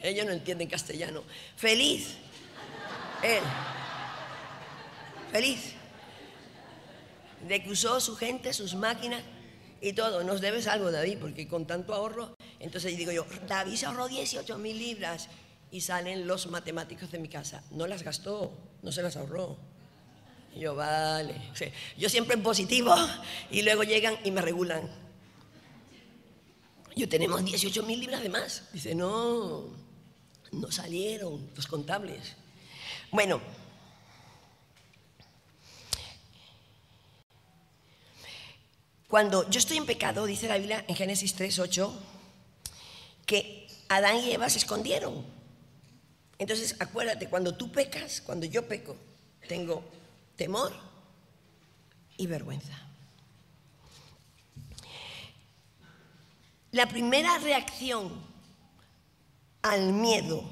Ellos 0.00 0.26
no 0.26 0.32
entienden 0.32 0.68
castellano. 0.68 1.22
Feliz. 1.56 2.16
Él 3.22 3.42
feliz 5.32 5.72
de 7.48 7.62
que 7.62 7.70
usó 7.70 7.98
su 8.00 8.14
gente, 8.14 8.52
sus 8.52 8.74
máquinas 8.74 9.22
y 9.80 9.94
todo. 9.94 10.22
Nos 10.22 10.40
debes 10.40 10.66
algo, 10.68 10.92
David, 10.92 11.18
porque 11.20 11.48
con 11.48 11.66
tanto 11.66 11.94
ahorro. 11.94 12.36
Entonces 12.60 12.96
digo 12.96 13.10
yo, 13.10 13.26
David 13.48 13.74
se 13.74 13.86
ahorró 13.86 14.06
18 14.06 14.58
mil 14.58 14.78
libras 14.78 15.28
y 15.72 15.80
salen 15.80 16.26
los 16.26 16.46
matemáticos 16.46 17.10
de 17.10 17.18
mi 17.18 17.28
casa. 17.28 17.64
No 17.70 17.86
las 17.86 18.02
gastó, 18.04 18.52
no 18.82 18.92
se 18.92 19.02
las 19.02 19.16
ahorró. 19.16 19.56
Yo, 20.54 20.74
vale. 20.74 21.34
yo 21.96 22.10
siempre 22.10 22.34
en 22.34 22.42
positivo 22.42 22.94
y 23.50 23.62
luego 23.62 23.82
llegan 23.82 24.16
y 24.22 24.30
me 24.30 24.42
regulan. 24.42 24.82
Yo 26.96 27.08
tenemos 27.08 27.44
18 27.44 27.82
mil 27.84 28.00
libras 28.00 28.22
de 28.22 28.28
más. 28.28 28.64
Dice, 28.72 28.94
no, 28.94 29.64
no 30.52 30.70
salieron 30.70 31.50
los 31.54 31.66
contables. 31.66 32.34
Bueno, 33.10 33.40
Cuando 39.12 39.46
yo 39.50 39.58
estoy 39.58 39.76
en 39.76 39.84
pecado, 39.84 40.24
dice 40.24 40.48
la 40.48 40.56
Biblia 40.56 40.86
en 40.88 40.96
Génesis 40.96 41.34
3, 41.34 41.58
8, 41.58 41.94
que 43.26 43.68
Adán 43.90 44.16
y 44.16 44.30
Eva 44.30 44.48
se 44.48 44.56
escondieron. 44.56 45.26
Entonces, 46.38 46.76
acuérdate, 46.80 47.28
cuando 47.28 47.54
tú 47.54 47.70
pecas, 47.70 48.22
cuando 48.22 48.46
yo 48.46 48.66
peco, 48.66 48.96
tengo 49.46 49.84
temor 50.34 50.72
y 52.16 52.26
vergüenza. 52.26 52.72
La 56.72 56.86
primera 56.86 57.38
reacción 57.38 58.10
al 59.62 59.92
miedo 59.92 60.42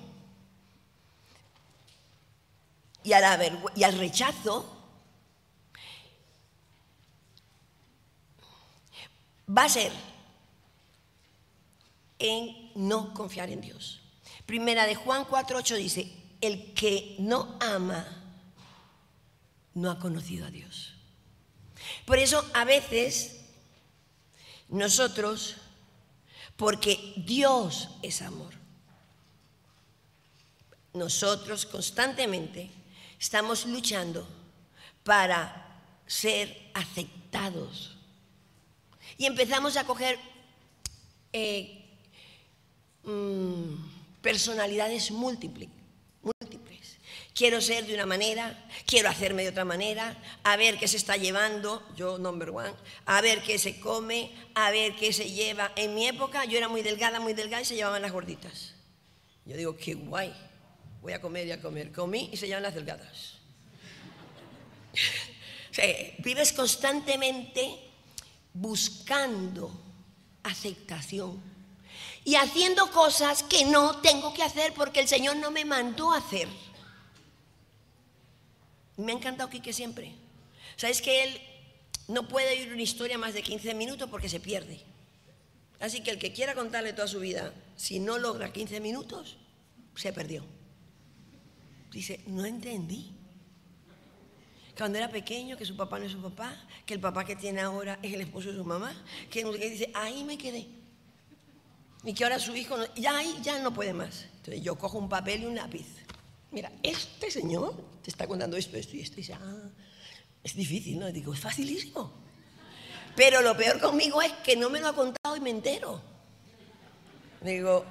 y, 3.02 3.12
al 3.12 3.98
rechazo 3.98 4.76
va 9.48 9.64
a 9.64 9.68
ser 9.68 9.92
en 12.18 12.70
no 12.74 13.14
confiar 13.14 13.50
en 13.50 13.60
Dios. 13.60 14.00
Primera 14.46 14.86
de 14.86 14.94
Juan 14.94 15.24
4.8 15.24 15.76
dice, 15.76 16.12
el 16.40 16.72
que 16.74 17.16
no 17.18 17.56
ama 17.60 18.06
no 19.74 19.90
ha 19.90 19.98
conocido 19.98 20.46
a 20.46 20.50
Dios. 20.50 20.94
Por 22.04 22.18
eso 22.18 22.44
a 22.52 22.64
veces 22.64 23.40
nosotros, 24.68 25.56
porque 26.60 27.14
Dios 27.16 27.88
es 28.02 28.20
amor, 28.20 28.52
nosotros 30.92 31.64
constantemente 31.64 32.70
estamos 33.18 33.64
luchando 33.64 34.28
para 35.02 35.80
ser 36.06 36.70
aceptados 36.74 37.96
y 39.16 39.24
empezamos 39.24 39.78
a 39.78 39.84
coger 39.84 40.18
eh, 41.32 41.82
mm, 43.04 44.20
personalidades 44.20 45.10
múltiples, 45.12 45.69
múltiples. 45.69 45.69
Quiero 47.40 47.62
ser 47.62 47.86
de 47.86 47.94
una 47.94 48.04
manera, 48.04 48.68
quiero 48.84 49.08
hacerme 49.08 49.44
de 49.44 49.48
otra 49.48 49.64
manera, 49.64 50.14
a 50.44 50.58
ver 50.58 50.78
qué 50.78 50.86
se 50.86 50.98
está 50.98 51.16
llevando, 51.16 51.82
yo 51.96 52.18
number 52.18 52.50
one, 52.50 52.74
a 53.06 53.22
ver 53.22 53.40
qué 53.40 53.58
se 53.58 53.80
come, 53.80 54.30
a 54.54 54.70
ver 54.70 54.94
qué 54.94 55.10
se 55.10 55.30
lleva. 55.30 55.72
En 55.74 55.94
mi 55.94 56.06
época 56.06 56.44
yo 56.44 56.58
era 56.58 56.68
muy 56.68 56.82
delgada, 56.82 57.18
muy 57.18 57.32
delgada 57.32 57.62
y 57.62 57.64
se 57.64 57.76
llevaban 57.76 58.02
las 58.02 58.12
gorditas. 58.12 58.74
Yo 59.46 59.56
digo, 59.56 59.74
qué 59.74 59.94
guay, 59.94 60.34
voy 61.00 61.14
a 61.14 61.20
comer 61.22 61.46
y 61.46 61.52
a 61.52 61.62
comer. 61.62 61.92
Comí 61.92 62.28
y 62.30 62.36
se 62.36 62.46
llevan 62.46 62.62
las 62.62 62.74
delgadas. 62.74 63.38
vives 66.18 66.52
constantemente 66.52 67.74
buscando 68.52 69.72
aceptación 70.42 71.42
y 72.22 72.34
haciendo 72.34 72.90
cosas 72.90 73.42
que 73.44 73.64
no 73.64 74.02
tengo 74.02 74.34
que 74.34 74.42
hacer 74.42 74.74
porque 74.74 75.00
el 75.00 75.08
Señor 75.08 75.36
no 75.36 75.50
me 75.50 75.64
mandó 75.64 76.12
a 76.12 76.18
hacer. 76.18 76.46
Me 79.00 79.12
ha 79.12 79.16
encantado 79.16 79.50
Quique 79.50 79.72
siempre. 79.72 80.12
¿Sabes 80.76 81.02
que 81.02 81.24
él 81.24 81.40
no 82.08 82.28
puede 82.28 82.50
oír 82.50 82.72
una 82.72 82.82
historia 82.82 83.18
más 83.18 83.34
de 83.34 83.42
15 83.42 83.74
minutos 83.74 84.08
porque 84.10 84.28
se 84.28 84.40
pierde? 84.40 84.80
Así 85.80 86.02
que 86.02 86.10
el 86.10 86.18
que 86.18 86.32
quiera 86.32 86.54
contarle 86.54 86.92
toda 86.92 87.08
su 87.08 87.20
vida, 87.20 87.54
si 87.76 87.98
no 88.00 88.18
logra 88.18 88.52
15 88.52 88.80
minutos, 88.80 89.38
se 89.94 90.12
perdió. 90.12 90.44
Dice, 91.90 92.20
no 92.26 92.44
entendí. 92.44 93.12
Cuando 94.76 94.98
era 94.98 95.10
pequeño, 95.10 95.56
que 95.56 95.64
su 95.64 95.76
papá 95.76 95.98
no 95.98 96.04
es 96.04 96.12
su 96.12 96.22
papá, 96.22 96.56
que 96.86 96.94
el 96.94 97.00
papá 97.00 97.24
que 97.24 97.36
tiene 97.36 97.60
ahora 97.60 97.98
es 98.02 98.12
el 98.12 98.20
esposo 98.20 98.50
de 98.50 98.56
su 98.56 98.64
mamá, 98.64 98.94
que 99.30 99.44
dice, 99.44 99.90
ahí 99.94 100.24
me 100.24 100.38
quedé. 100.38 100.68
Y 102.04 102.14
que 102.14 102.24
ahora 102.24 102.38
su 102.38 102.54
hijo, 102.54 102.76
ya 102.94 103.16
ahí 103.16 103.38
ya 103.42 103.58
no 103.58 103.74
puede 103.74 103.92
más. 103.92 104.26
Entonces 104.36 104.62
yo 104.62 104.76
cojo 104.76 104.98
un 104.98 105.08
papel 105.08 105.42
y 105.42 105.46
un 105.46 105.56
lápiz. 105.56 105.86
Mira, 106.52 106.72
este 106.82 107.30
señor 107.30 107.74
te 108.02 108.10
está 108.10 108.26
contando 108.26 108.56
esto, 108.56 108.76
esto 108.76 108.96
y 108.96 109.00
esto. 109.00 109.14
Y 109.14 109.22
dice, 109.22 109.34
ah, 109.34 109.70
es 110.42 110.54
difícil, 110.54 110.98
¿no? 110.98 111.08
Y 111.08 111.12
digo, 111.12 111.32
es 111.32 111.40
facilísimo. 111.40 112.12
Pero 113.14 113.40
lo 113.42 113.56
peor 113.56 113.80
conmigo 113.80 114.20
es 114.22 114.32
que 114.44 114.56
no 114.56 114.70
me 114.70 114.80
lo 114.80 114.88
ha 114.88 114.94
contado 114.94 115.36
y 115.36 115.40
me 115.40 115.50
entero. 115.50 116.00
Digo, 117.42 117.84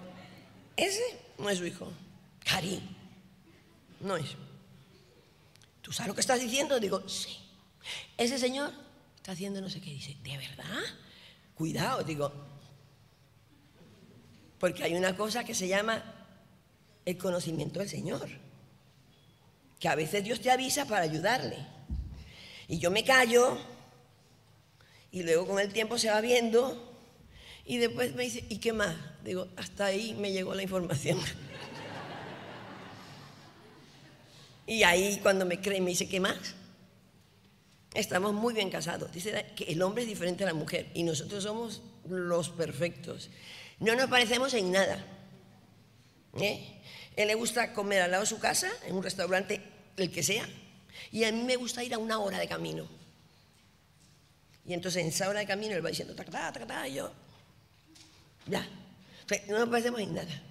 ese 0.76 1.20
no 1.38 1.49
es 1.49 1.57
su 1.57 1.66
hijo. 1.66 1.91
Cari, 2.43 2.82
no 4.01 4.18
es. 4.18 4.36
¿Tú 5.82 5.91
sabes 5.91 6.10
lo 6.10 6.16
que 6.16 6.22
estás 6.22 6.39
diciendo? 6.39 6.80
Digo, 6.80 7.07
sí. 7.07 7.38
Ese 8.18 8.38
señor 8.38 8.72
está 9.16 9.32
haciendo 9.32 9.62
no 9.62 9.70
sé 9.70 9.82
qué. 9.82 9.91
Dice, 9.91 10.18
¿de 10.22 10.38
verdad? 10.38 10.84
Cuidado, 11.55 12.03
digo. 12.03 12.32
Porque 14.60 14.84
hay 14.84 14.95
una 14.95 15.16
cosa 15.16 15.43
que 15.45 15.55
se 15.55 15.68
llama 15.68 16.03
el 17.05 17.18
conocimiento 17.18 17.80
del 17.80 17.89
Señor. 17.89 18.30
Que 19.80 19.88
a 19.88 19.96
veces 19.96 20.24
Dios 20.24 20.42
te 20.42 20.52
avisa 20.52 20.86
para 20.86 21.04
ayudarle. 21.04 21.58
Y 22.68 22.80
yo 22.80 22.92
me 22.92 23.04
callo 23.04 23.58
y 25.12 25.24
luego 25.24 25.48
con 25.48 25.60
el 25.60 25.74
tiempo 25.74 25.98
se 25.98 26.10
va 26.10 26.22
viendo 26.22 26.86
y 27.66 27.78
después 27.78 28.14
me 28.16 28.24
dice, 28.24 28.44
¿y 28.50 28.58
qué 28.58 28.74
más? 28.74 28.96
Digo, 29.24 29.48
hasta 29.56 29.86
ahí 29.86 30.16
me 30.16 30.32
llegó 30.32 30.56
la 30.56 30.64
información. 30.64 31.20
y 34.68 34.84
ahí 34.84 35.20
cuando 35.22 35.46
me 35.46 35.62
cree 35.62 35.80
me 35.80 35.92
dice, 35.92 36.08
¿qué 36.08 36.20
más? 36.20 36.56
Estamos 37.94 38.34
muy 38.34 38.54
bien 38.54 38.70
casados. 38.70 39.12
Dice 39.12 39.46
que 39.56 39.66
el 39.66 39.82
hombre 39.82 40.04
es 40.04 40.10
diferente 40.10 40.44
a 40.44 40.48
la 40.48 40.54
mujer 40.54 40.90
y 40.94 41.04
nosotros 41.04 41.44
somos 41.44 41.82
los 42.08 42.50
perfectos. 42.50 43.30
No 43.80 43.96
nos 43.96 44.10
parecemos 44.10 44.54
en 44.54 44.72
nada. 44.72 45.04
¿eh? 46.40 46.80
Él 47.16 47.28
le 47.28 47.36
gusta 47.36 47.74
comer 47.74 48.01
al 48.01 48.12
lado 48.12 48.24
de 48.24 48.30
su 48.30 48.39
casa, 48.39 48.70
en 48.86 48.95
un 48.95 49.03
restaurante, 49.03 49.62
el 49.97 50.12
que 50.12 50.24
sea, 50.24 50.47
y 51.12 51.24
a 51.24 51.32
mí 51.32 51.43
me 51.43 51.55
gusta 51.55 51.84
ir 51.84 51.93
a 51.93 51.97
una 51.97 52.20
hora 52.20 52.39
de 52.39 52.47
camino. 52.47 52.88
Y 54.66 54.74
entonces 54.74 55.01
en 55.01 55.10
esa 55.10 55.28
hora 55.30 55.39
de 55.39 55.47
camino 55.47 55.76
él 55.76 55.84
va 55.84 55.89
diciendo, 55.89 56.16
ta, 56.16 56.24
ta, 56.24 56.51
ta, 56.51 56.66
ta, 56.66 56.88
y 56.88 56.95
yo, 56.95 57.12
ya. 58.45 58.68
no 59.47 59.60
nos 59.60 59.70
parecemos 59.70 59.99
en 60.01 60.14
nada. 60.14 60.41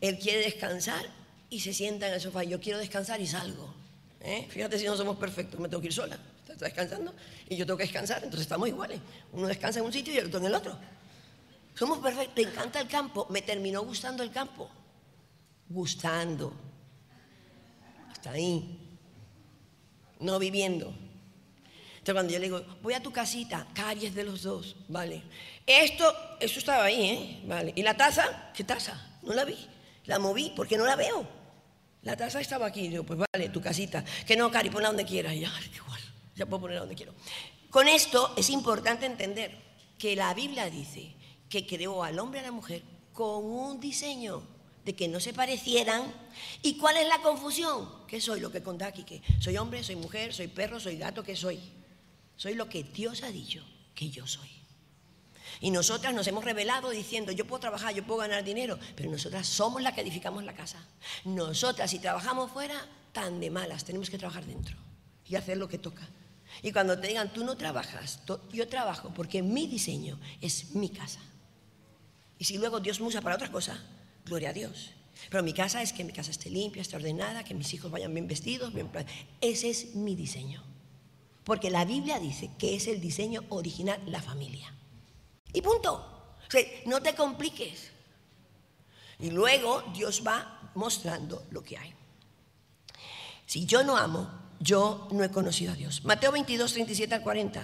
Él 0.00 0.18
quiere 0.18 0.40
descansar 0.40 1.06
y 1.48 1.60
se 1.60 1.72
sienta 1.72 2.08
en 2.08 2.14
el 2.14 2.20
sofá. 2.20 2.44
Yo 2.44 2.60
quiero 2.60 2.78
descansar 2.78 3.20
y 3.20 3.26
salgo. 3.26 3.74
¿eh? 4.20 4.46
Fíjate 4.50 4.78
si 4.78 4.84
no 4.84 4.96
somos 4.96 5.16
perfectos, 5.16 5.58
me 5.60 5.68
tengo 5.68 5.80
que 5.80 5.88
ir 5.88 5.92
sola. 5.92 6.18
Está 6.48 6.64
descansando 6.66 7.14
y 7.48 7.56
yo 7.56 7.66
tengo 7.66 7.76
que 7.76 7.84
descansar, 7.84 8.18
entonces 8.18 8.42
estamos 8.42 8.68
iguales. 8.68 9.00
Uno 9.32 9.46
descansa 9.46 9.80
en 9.80 9.84
un 9.84 9.92
sitio 9.92 10.14
y 10.14 10.18
el 10.18 10.26
otro 10.26 10.38
en 10.40 10.46
el 10.46 10.54
otro. 10.54 10.78
Somos 11.74 11.98
perfectos. 11.98 12.34
Te 12.34 12.42
encanta 12.42 12.80
el 12.80 12.88
campo. 12.88 13.26
Me 13.30 13.42
terminó 13.42 13.82
gustando 13.82 14.22
el 14.22 14.30
campo. 14.30 14.70
Gustando. 15.68 16.52
Hasta 18.10 18.30
ahí. 18.30 18.98
No 20.20 20.38
viviendo. 20.38 20.94
Entonces 21.98 22.14
cuando 22.14 22.32
yo 22.32 22.38
le 22.38 22.44
digo, 22.44 22.64
voy 22.82 22.94
a 22.94 23.02
tu 23.02 23.10
casita, 23.10 23.66
caries 23.74 24.14
de 24.14 24.22
los 24.22 24.42
dos, 24.42 24.76
vale. 24.88 25.24
Esto, 25.66 26.04
eso 26.38 26.60
estaba 26.60 26.84
ahí, 26.84 27.04
¿eh? 27.04 27.42
Vale. 27.46 27.72
¿Y 27.74 27.82
la 27.82 27.96
taza? 27.96 28.52
¿Qué 28.54 28.62
taza? 28.62 29.18
No 29.22 29.34
la 29.34 29.44
vi. 29.44 29.56
La 30.04 30.20
moví 30.20 30.52
porque 30.54 30.76
no 30.76 30.86
la 30.86 30.94
veo. 30.94 31.26
La 32.02 32.16
taza 32.16 32.40
estaba 32.40 32.66
aquí. 32.66 32.86
Digo, 32.86 33.02
pues 33.02 33.18
vale, 33.18 33.48
tu 33.48 33.60
casita. 33.60 34.04
Que 34.24 34.36
no, 34.36 34.50
Cari, 34.52 34.70
ponla 34.70 34.88
donde 34.88 35.04
quieras. 35.04 35.34
ya, 35.34 35.50
igual. 35.74 36.00
Ya 36.36 36.46
puedo 36.46 36.60
ponerla 36.60 36.82
donde 36.82 36.94
quiero. 36.94 37.12
Con 37.70 37.88
esto 37.88 38.32
es 38.36 38.50
importante 38.50 39.06
entender 39.06 39.50
que 39.98 40.14
la 40.14 40.32
Biblia 40.32 40.70
dice 40.70 41.16
que 41.48 41.66
creó 41.66 42.04
al 42.04 42.20
hombre 42.20 42.38
y 42.38 42.42
a 42.44 42.46
la 42.46 42.52
mujer 42.52 42.82
con 43.12 43.44
un 43.44 43.80
diseño 43.80 44.42
de 44.86 44.94
que 44.94 45.08
no 45.08 45.18
se 45.18 45.34
parecieran. 45.34 46.04
¿Y 46.62 46.78
cuál 46.78 46.96
es 46.96 47.08
la 47.08 47.20
confusión? 47.20 48.06
¿Qué 48.06 48.20
soy? 48.20 48.38
Lo 48.38 48.52
que 48.52 48.62
contaba 48.62 48.90
aquí, 48.90 49.02
que 49.02 49.20
soy 49.40 49.56
hombre, 49.56 49.82
soy 49.82 49.96
mujer, 49.96 50.32
soy 50.32 50.46
perro, 50.46 50.78
soy 50.78 50.96
gato, 50.96 51.24
¿qué 51.24 51.34
soy? 51.34 51.58
Soy 52.36 52.54
lo 52.54 52.68
que 52.68 52.84
Dios 52.84 53.24
ha 53.24 53.30
dicho 53.32 53.64
que 53.96 54.10
yo 54.10 54.28
soy. 54.28 54.48
Y 55.60 55.72
nosotras 55.72 56.14
nos 56.14 56.26
hemos 56.28 56.44
revelado 56.44 56.90
diciendo, 56.90 57.32
yo 57.32 57.46
puedo 57.46 57.60
trabajar, 57.60 57.94
yo 57.94 58.06
puedo 58.06 58.20
ganar 58.20 58.44
dinero, 58.44 58.78
pero 58.94 59.10
nosotras 59.10 59.48
somos 59.48 59.82
las 59.82 59.92
que 59.92 60.02
edificamos 60.02 60.44
la 60.44 60.54
casa. 60.54 60.78
Nosotras, 61.24 61.90
si 61.90 61.98
trabajamos 61.98 62.52
fuera, 62.52 62.86
tan 63.12 63.40
de 63.40 63.50
malas, 63.50 63.84
tenemos 63.84 64.08
que 64.08 64.18
trabajar 64.18 64.46
dentro 64.46 64.76
y 65.26 65.34
hacer 65.34 65.56
lo 65.56 65.68
que 65.68 65.78
toca. 65.78 66.08
Y 66.62 66.70
cuando 66.70 66.96
te 66.96 67.08
digan, 67.08 67.32
tú 67.32 67.44
no 67.44 67.56
trabajas, 67.56 68.20
yo 68.52 68.68
trabajo, 68.68 69.12
porque 69.12 69.42
mi 69.42 69.66
diseño 69.66 70.20
es 70.40 70.76
mi 70.76 70.90
casa. 70.90 71.20
Y 72.38 72.44
si 72.44 72.58
luego 72.58 72.78
Dios 72.78 73.00
me 73.00 73.06
usa 73.08 73.20
para 73.20 73.34
otra 73.34 73.50
cosa, 73.50 73.82
gloria 74.26 74.50
a 74.50 74.52
Dios. 74.52 74.90
Pero 75.30 75.42
mi 75.42 75.54
casa 75.54 75.80
es 75.80 75.92
que 75.92 76.04
mi 76.04 76.12
casa 76.12 76.30
esté 76.30 76.50
limpia, 76.50 76.82
esté 76.82 76.96
ordenada, 76.96 77.44
que 77.44 77.54
mis 77.54 77.72
hijos 77.72 77.90
vayan 77.90 78.12
bien 78.12 78.28
vestidos, 78.28 78.74
bien 78.74 78.90
Ese 79.40 79.70
es 79.70 79.94
mi 79.94 80.14
diseño. 80.14 80.62
Porque 81.44 81.70
la 81.70 81.84
Biblia 81.84 82.18
dice 82.18 82.50
que 82.58 82.74
es 82.74 82.86
el 82.86 83.00
diseño 83.00 83.44
original 83.48 84.00
la 84.06 84.20
familia. 84.20 84.74
Y 85.52 85.62
punto. 85.62 85.94
O 86.46 86.50
sea, 86.50 86.60
no 86.84 87.00
te 87.00 87.14
compliques. 87.14 87.92
Y 89.18 89.30
luego 89.30 89.82
Dios 89.94 90.22
va 90.26 90.70
mostrando 90.74 91.46
lo 91.50 91.62
que 91.62 91.78
hay. 91.78 91.94
Si 93.46 93.64
yo 93.64 93.84
no 93.84 93.96
amo, 93.96 94.28
yo 94.60 95.08
no 95.12 95.24
he 95.24 95.30
conocido 95.30 95.72
a 95.72 95.76
Dios. 95.76 96.04
Mateo 96.04 96.32
22, 96.32 96.72
37 96.72 97.14
al 97.14 97.22
40. 97.22 97.62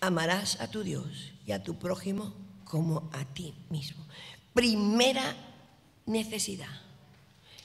Amarás 0.00 0.60
a 0.60 0.68
tu 0.68 0.82
Dios 0.82 1.32
y 1.46 1.52
a 1.52 1.62
tu 1.62 1.78
prójimo 1.78 2.34
como 2.64 3.10
a 3.12 3.24
ti 3.24 3.54
mismo. 3.68 4.06
Primera 4.54 5.36
necesidad 6.06 6.68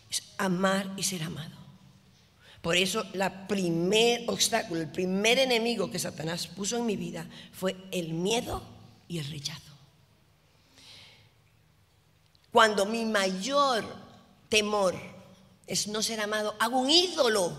es 0.10 0.24
amar 0.38 0.94
y 0.98 1.04
ser 1.04 1.24
amado. 1.24 1.56
Por 2.62 2.78
eso, 2.78 3.06
la 3.14 3.48
primer 3.48 4.24
obstáculo, 4.28 4.82
el 4.82 4.92
primer 4.92 5.38
enemigo 5.38 5.92
que 5.92 6.00
Satanás 6.00 6.48
puso 6.48 6.78
en 6.78 6.86
mi 6.86 6.96
vida 6.96 7.28
fue 7.52 7.76
el 7.92 8.14
miedo 8.14 8.64
y 9.08 9.20
el 9.20 9.30
rechazo. 9.30 9.62
Cuando 12.52 12.86
mi 12.86 13.06
mayor 13.06 13.86
temor 14.50 14.96
es 15.68 15.88
no 15.88 16.02
ser 16.02 16.22
amado, 16.22 16.56
hago 16.60 16.80
un 16.80 16.90
ídolo 16.90 17.56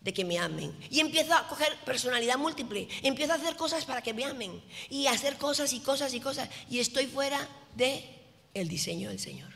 de 0.00 0.12
que 0.12 0.24
me 0.24 0.38
amen. 0.38 0.76
Y 0.90 1.00
empiezo 1.00 1.34
a 1.34 1.48
coger 1.48 1.74
personalidad 1.84 2.36
múltiple, 2.36 2.88
empiezo 3.02 3.32
a 3.32 3.36
hacer 3.36 3.56
cosas 3.56 3.84
para 3.84 4.02
que 4.02 4.12
me 4.12 4.24
amen 4.24 4.62
y 4.90 5.06
hacer 5.06 5.38
cosas 5.38 5.72
y 5.72 5.80
cosas 5.80 6.12
y 6.14 6.20
cosas 6.20 6.48
y 6.68 6.80
estoy 6.80 7.06
fuera 7.06 7.48
de 7.76 8.21
el 8.54 8.68
diseño 8.68 9.08
del 9.08 9.18
Señor. 9.18 9.52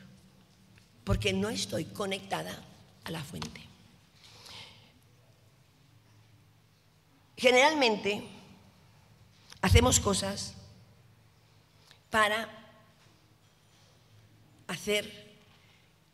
Porque 1.04 1.32
no 1.32 1.48
estoy 1.48 1.84
conectada 1.84 2.64
a 3.04 3.10
la 3.10 3.22
fuente. 3.22 3.60
Generalmente 7.36 8.22
hacemos 9.60 10.00
cosas 10.00 10.54
para 12.10 12.48
hacer 14.68 15.36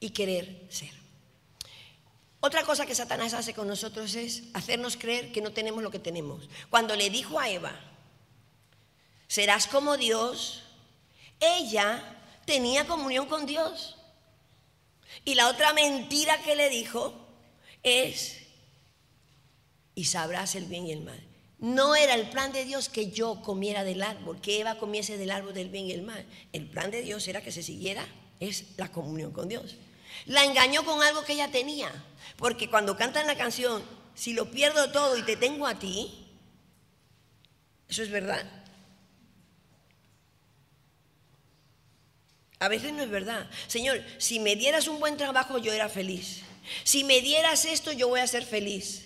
y 0.01 0.11
querer 0.11 0.67
ser. 0.69 0.91
Otra 2.41 2.65
cosa 2.65 2.87
que 2.87 2.95
Satanás 2.95 3.35
hace 3.35 3.55
con 3.55 3.69
nosotros 3.69 4.17
es 4.17 4.43
hacernos 4.53 4.97
creer 4.97 5.31
que 5.31 5.41
no 5.41 5.53
tenemos 5.53 5.81
lo 5.81 5.93
que 5.93 6.01
tenemos. 6.01 6.49
Cuando 6.71 6.97
le 6.97 7.09
dijo 7.09 7.39
a 7.39 7.49
Eva, 7.49 7.73
serás 9.29 9.69
como 9.69 9.97
Dios, 9.97 10.65
ella 11.39 12.19
tenía 12.45 12.87
comunión 12.87 13.27
con 13.27 13.47
Dios. 13.47 13.97
Y 15.25 15.35
la 15.35 15.49
otra 15.49 15.73
mentira 15.73 16.43
que 16.43 16.57
le 16.57 16.69
dijo 16.69 17.15
es, 17.83 18.39
y 19.95 20.05
sabrás 20.05 20.55
el 20.55 20.67
bien 20.67 20.87
y 20.87 20.93
el 20.93 21.03
mal. 21.03 21.21
No 21.59 21.95
era 21.95 22.15
el 22.15 22.29
plan 22.31 22.53
de 22.53 22.65
Dios 22.65 22.89
que 22.89 23.11
yo 23.11 23.41
comiera 23.41 23.85
del 23.85 24.03
árbol, 24.03 24.41
que 24.41 24.61
Eva 24.61 24.79
comiese 24.79 25.17
del 25.17 25.31
árbol 25.31 25.55
del 25.55 25.69
bien 25.69 25.87
y 25.87 25.93
el 25.93 26.03
mal. 26.03 26.27
El 26.53 26.67
plan 26.67 26.91
de 26.91 27.03
Dios 27.03 27.29
era 27.29 27.41
que 27.43 27.53
se 27.53 27.63
siguiera, 27.63 28.05
es 28.41 28.77
la 28.77 28.91
comunión 28.91 29.33
con 29.33 29.49
Dios. 29.49 29.77
La 30.27 30.45
engañó 30.45 30.85
con 30.85 31.03
algo 31.03 31.25
que 31.25 31.35
ella 31.35 31.53
tenía, 31.53 31.91
porque 32.37 32.69
cuando 32.69 32.97
cantan 32.97 33.29
la 33.29 33.37
canción, 33.37 33.83
si 34.15 34.33
lo 34.33 34.51
pierdo 34.51 34.91
todo 34.91 35.17
y 35.17 35.23
te 35.23 35.37
tengo 35.37 35.67
a 35.67 35.79
ti, 35.79 36.27
eso 37.89 38.03
es 38.03 38.11
verdad. 38.11 38.62
A 42.63 42.69
veces 42.69 42.93
no 42.93 43.03
es 43.03 43.11
verdad. 43.11 43.51
Señor, 43.67 44.01
si 44.19 44.39
me 44.39 44.55
dieras 44.55 44.87
un 44.87 45.01
buen 45.01 45.17
trabajo, 45.17 45.59
yo 45.59 45.73
era 45.73 45.89
feliz. 45.89 46.43
Si 46.85 47.03
me 47.03 47.21
dieras 47.21 47.65
esto, 47.65 47.91
yo 47.91 48.07
voy 48.07 48.21
a 48.21 48.27
ser 48.29 48.45
feliz. 48.47 49.03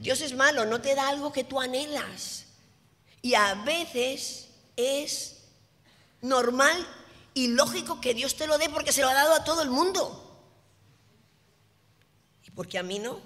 Dios 0.00 0.20
es 0.20 0.34
malo, 0.34 0.66
no 0.66 0.82
te 0.82 0.94
da 0.94 1.08
algo 1.08 1.32
que 1.32 1.42
tú 1.42 1.58
anhelas. 1.58 2.44
Y 3.22 3.32
a 3.32 3.54
veces 3.54 4.48
es 4.76 5.44
normal 6.20 6.86
y 7.32 7.48
lógico 7.48 8.02
que 8.02 8.12
Dios 8.12 8.36
te 8.36 8.46
lo 8.46 8.58
dé 8.58 8.68
porque 8.68 8.92
se 8.92 9.00
lo 9.00 9.08
ha 9.08 9.14
dado 9.14 9.32
a 9.32 9.44
todo 9.44 9.62
el 9.62 9.70
mundo. 9.70 10.44
¿Y 12.46 12.50
por 12.50 12.68
qué 12.68 12.76
a 12.76 12.82
mí 12.82 12.98
no? 12.98 13.18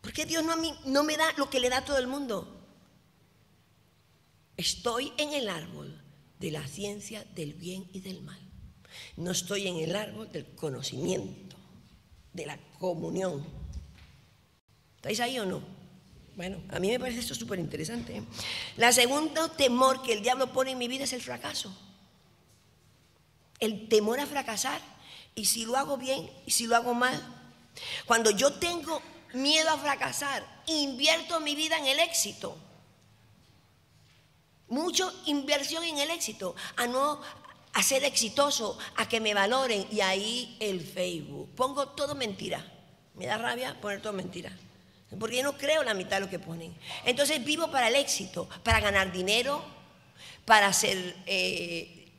¿Por 0.00 0.12
qué 0.12 0.26
Dios 0.26 0.42
no, 0.42 0.54
a 0.54 0.56
mí, 0.56 0.76
no 0.86 1.04
me 1.04 1.16
da 1.16 1.32
lo 1.36 1.48
que 1.48 1.60
le 1.60 1.70
da 1.70 1.78
a 1.78 1.84
todo 1.84 1.98
el 1.98 2.08
mundo? 2.08 2.66
Estoy 4.56 5.12
en 5.18 5.34
el 5.34 5.48
árbol 5.48 5.91
de 6.42 6.50
la 6.50 6.66
ciencia 6.66 7.24
del 7.36 7.54
bien 7.54 7.88
y 7.92 8.00
del 8.00 8.20
mal. 8.20 8.40
No 9.16 9.30
estoy 9.30 9.68
en 9.68 9.76
el 9.76 9.94
árbol 9.94 10.30
del 10.32 10.44
conocimiento, 10.56 11.56
de 12.32 12.46
la 12.46 12.58
comunión. 12.80 13.46
¿Estáis 14.96 15.20
ahí 15.20 15.38
o 15.38 15.46
no? 15.46 15.62
Bueno, 16.34 16.60
a 16.70 16.80
mí 16.80 16.88
me 16.88 16.98
parece 16.98 17.20
esto 17.20 17.36
súper 17.36 17.60
interesante. 17.60 18.16
¿eh? 18.16 18.22
La 18.76 18.90
segundo 18.90 19.52
temor 19.52 20.02
que 20.02 20.14
el 20.14 20.22
diablo 20.22 20.52
pone 20.52 20.72
en 20.72 20.78
mi 20.78 20.88
vida 20.88 21.04
es 21.04 21.12
el 21.12 21.22
fracaso. 21.22 21.72
El 23.60 23.88
temor 23.88 24.18
a 24.18 24.26
fracasar. 24.26 24.80
Y 25.36 25.44
si 25.44 25.64
lo 25.64 25.76
hago 25.76 25.96
bien 25.96 26.28
y 26.44 26.50
si 26.50 26.66
lo 26.66 26.74
hago 26.74 26.92
mal. 26.92 27.22
Cuando 28.04 28.32
yo 28.32 28.54
tengo 28.54 29.00
miedo 29.32 29.70
a 29.70 29.78
fracasar, 29.78 30.44
invierto 30.66 31.38
mi 31.38 31.54
vida 31.54 31.78
en 31.78 31.86
el 31.86 32.00
éxito. 32.00 32.58
Mucho 34.72 35.12
inversión 35.26 35.84
en 35.84 35.98
el 35.98 36.10
éxito, 36.10 36.56
a 36.76 36.86
no 36.86 37.20
ser 37.82 38.04
exitoso, 38.04 38.78
a 38.96 39.06
que 39.06 39.20
me 39.20 39.34
valoren 39.34 39.86
y 39.92 40.00
ahí 40.00 40.56
el 40.60 40.80
Facebook. 40.80 41.54
Pongo 41.54 41.88
todo 41.88 42.14
mentira. 42.14 42.64
Me 43.14 43.26
da 43.26 43.36
rabia 43.36 43.78
poner 43.82 44.00
todo 44.00 44.14
mentira. 44.14 44.50
Porque 45.20 45.36
yo 45.36 45.42
no 45.42 45.58
creo 45.58 45.82
la 45.82 45.92
mitad 45.92 46.16
de 46.16 46.20
lo 46.20 46.30
que 46.30 46.38
ponen. 46.38 46.74
Entonces 47.04 47.44
vivo 47.44 47.70
para 47.70 47.88
el 47.88 47.96
éxito, 47.96 48.48
para 48.62 48.80
ganar 48.80 49.12
dinero, 49.12 49.62
para 50.46 50.72
ser 50.72 51.16
eh, 51.26 52.10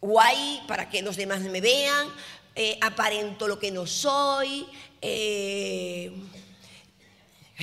guay, 0.00 0.64
para 0.66 0.90
que 0.90 1.00
los 1.00 1.14
demás 1.14 1.42
me 1.42 1.60
vean, 1.60 2.08
eh, 2.56 2.76
aparento 2.80 3.46
lo 3.46 3.60
que 3.60 3.70
no 3.70 3.86
soy. 3.86 4.66
Eh, 5.00 6.12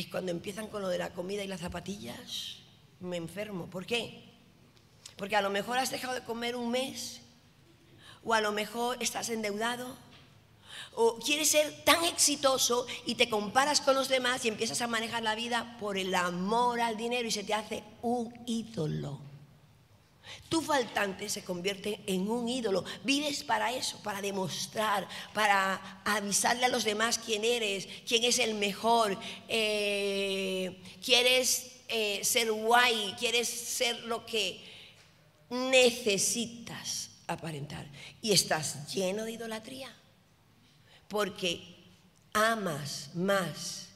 cuando 0.09 0.31
empiezan 0.31 0.67
con 0.67 0.81
lo 0.81 0.87
de 0.87 0.99
la 0.99 1.09
comida 1.09 1.43
y 1.43 1.47
las 1.47 1.59
zapatillas, 1.59 2.56
me 2.99 3.17
enfermo. 3.17 3.67
¿Por 3.67 3.85
qué? 3.85 4.23
Porque 5.15 5.35
a 5.35 5.41
lo 5.41 5.49
mejor 5.49 5.77
has 5.77 5.91
dejado 5.91 6.13
de 6.13 6.23
comer 6.23 6.55
un 6.55 6.69
mes, 6.71 7.21
o 8.23 8.33
a 8.33 8.41
lo 8.41 8.51
mejor 8.51 8.97
estás 9.01 9.29
endeudado, 9.29 9.95
o 10.93 11.17
quieres 11.19 11.49
ser 11.49 11.83
tan 11.83 12.03
exitoso 12.05 12.87
y 13.05 13.15
te 13.15 13.29
comparas 13.29 13.81
con 13.81 13.95
los 13.95 14.09
demás 14.09 14.43
y 14.43 14.47
empiezas 14.47 14.81
a 14.81 14.87
manejar 14.87 15.23
la 15.23 15.35
vida 15.35 15.77
por 15.79 15.97
el 15.97 16.13
amor 16.15 16.81
al 16.81 16.97
dinero 16.97 17.27
y 17.27 17.31
se 17.31 17.43
te 17.43 17.53
hace 17.53 17.83
un 18.01 18.33
ídolo. 18.45 19.19
Tu 20.49 20.61
faltante 20.61 21.29
se 21.29 21.43
convierte 21.43 22.01
en 22.05 22.29
un 22.29 22.49
ídolo. 22.49 22.83
Vives 23.03 23.43
para 23.43 23.71
eso, 23.71 23.97
para 24.03 24.21
demostrar, 24.21 25.07
para 25.33 26.01
avisarle 26.03 26.65
a 26.65 26.69
los 26.69 26.83
demás 26.83 27.17
quién 27.17 27.45
eres, 27.45 27.87
quién 28.07 28.23
es 28.23 28.39
el 28.39 28.53
mejor. 28.53 29.17
Eh, 29.47 30.81
quieres 31.03 31.76
eh, 31.87 32.21
ser 32.23 32.51
guay, 32.51 33.15
quieres 33.17 33.47
ser 33.47 34.03
lo 34.03 34.25
que 34.25 34.63
necesitas 35.49 37.09
aparentar. 37.27 37.85
Y 38.21 38.31
estás 38.31 38.93
lleno 38.93 39.23
de 39.23 39.33
idolatría. 39.33 39.93
Porque 41.07 41.61
amas 42.33 43.11
más 43.13 43.87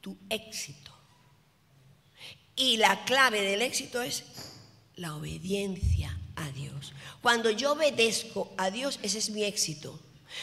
tu 0.00 0.16
éxito. 0.28 0.92
Y 2.56 2.76
la 2.76 3.04
clave 3.04 3.40
del 3.42 3.62
éxito 3.62 4.02
es 4.02 4.24
la 4.96 5.14
obediencia 5.14 6.18
a 6.34 6.50
Dios. 6.50 6.92
Cuando 7.22 7.50
yo 7.50 7.72
obedezco 7.72 8.52
a 8.56 8.70
Dios, 8.70 8.98
ese 9.02 9.18
es 9.18 9.30
mi 9.30 9.44
éxito. 9.44 9.98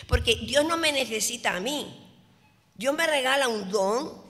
Porque 0.07 0.35
Dios 0.35 0.65
no 0.65 0.77
me 0.77 0.91
necesita 0.91 1.55
a 1.55 1.59
mí. 1.59 2.01
Dios 2.75 2.95
me 2.95 3.05
regala 3.05 3.47
un 3.47 3.69
don 3.69 4.23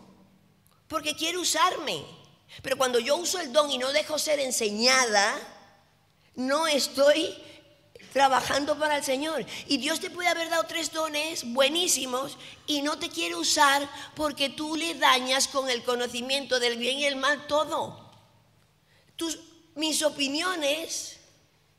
porque 0.88 1.16
quiere 1.16 1.38
usarme. 1.38 2.04
Pero 2.62 2.78
cuando 2.78 3.00
yo 3.00 3.18
uso 3.18 3.40
el 3.40 3.52
don 3.52 3.70
y 3.70 3.78
no 3.78 3.92
dejo 3.92 4.18
ser 4.18 4.40
enseñada, 4.40 5.36
no 6.36 6.68
estoy 6.68 7.36
trabajando 8.16 8.80
para 8.80 8.96
el 8.98 9.04
Señor. 9.04 9.46
Y 9.68 9.78
Dios 9.78 10.00
te 10.00 10.10
puede 10.10 10.30
haber 10.30 10.50
dado 10.50 10.64
tres 10.64 10.94
dones 10.94 11.44
buenísimos 11.44 12.38
y 12.66 12.82
no 12.82 12.98
te 12.98 13.10
quiere 13.10 13.36
usar 13.36 13.90
porque 14.16 14.50
tú 14.50 14.78
le 14.78 14.96
dañas 14.96 15.50
con 15.50 15.70
el 15.70 15.84
conocimiento 15.84 16.60
del 16.62 16.78
bien 16.78 16.98
y 16.98 17.06
el 17.06 17.18
mal 17.18 17.46
todo. 17.48 18.10
Tus, 19.18 19.40
mis 19.76 20.02
opiniones 20.02 21.18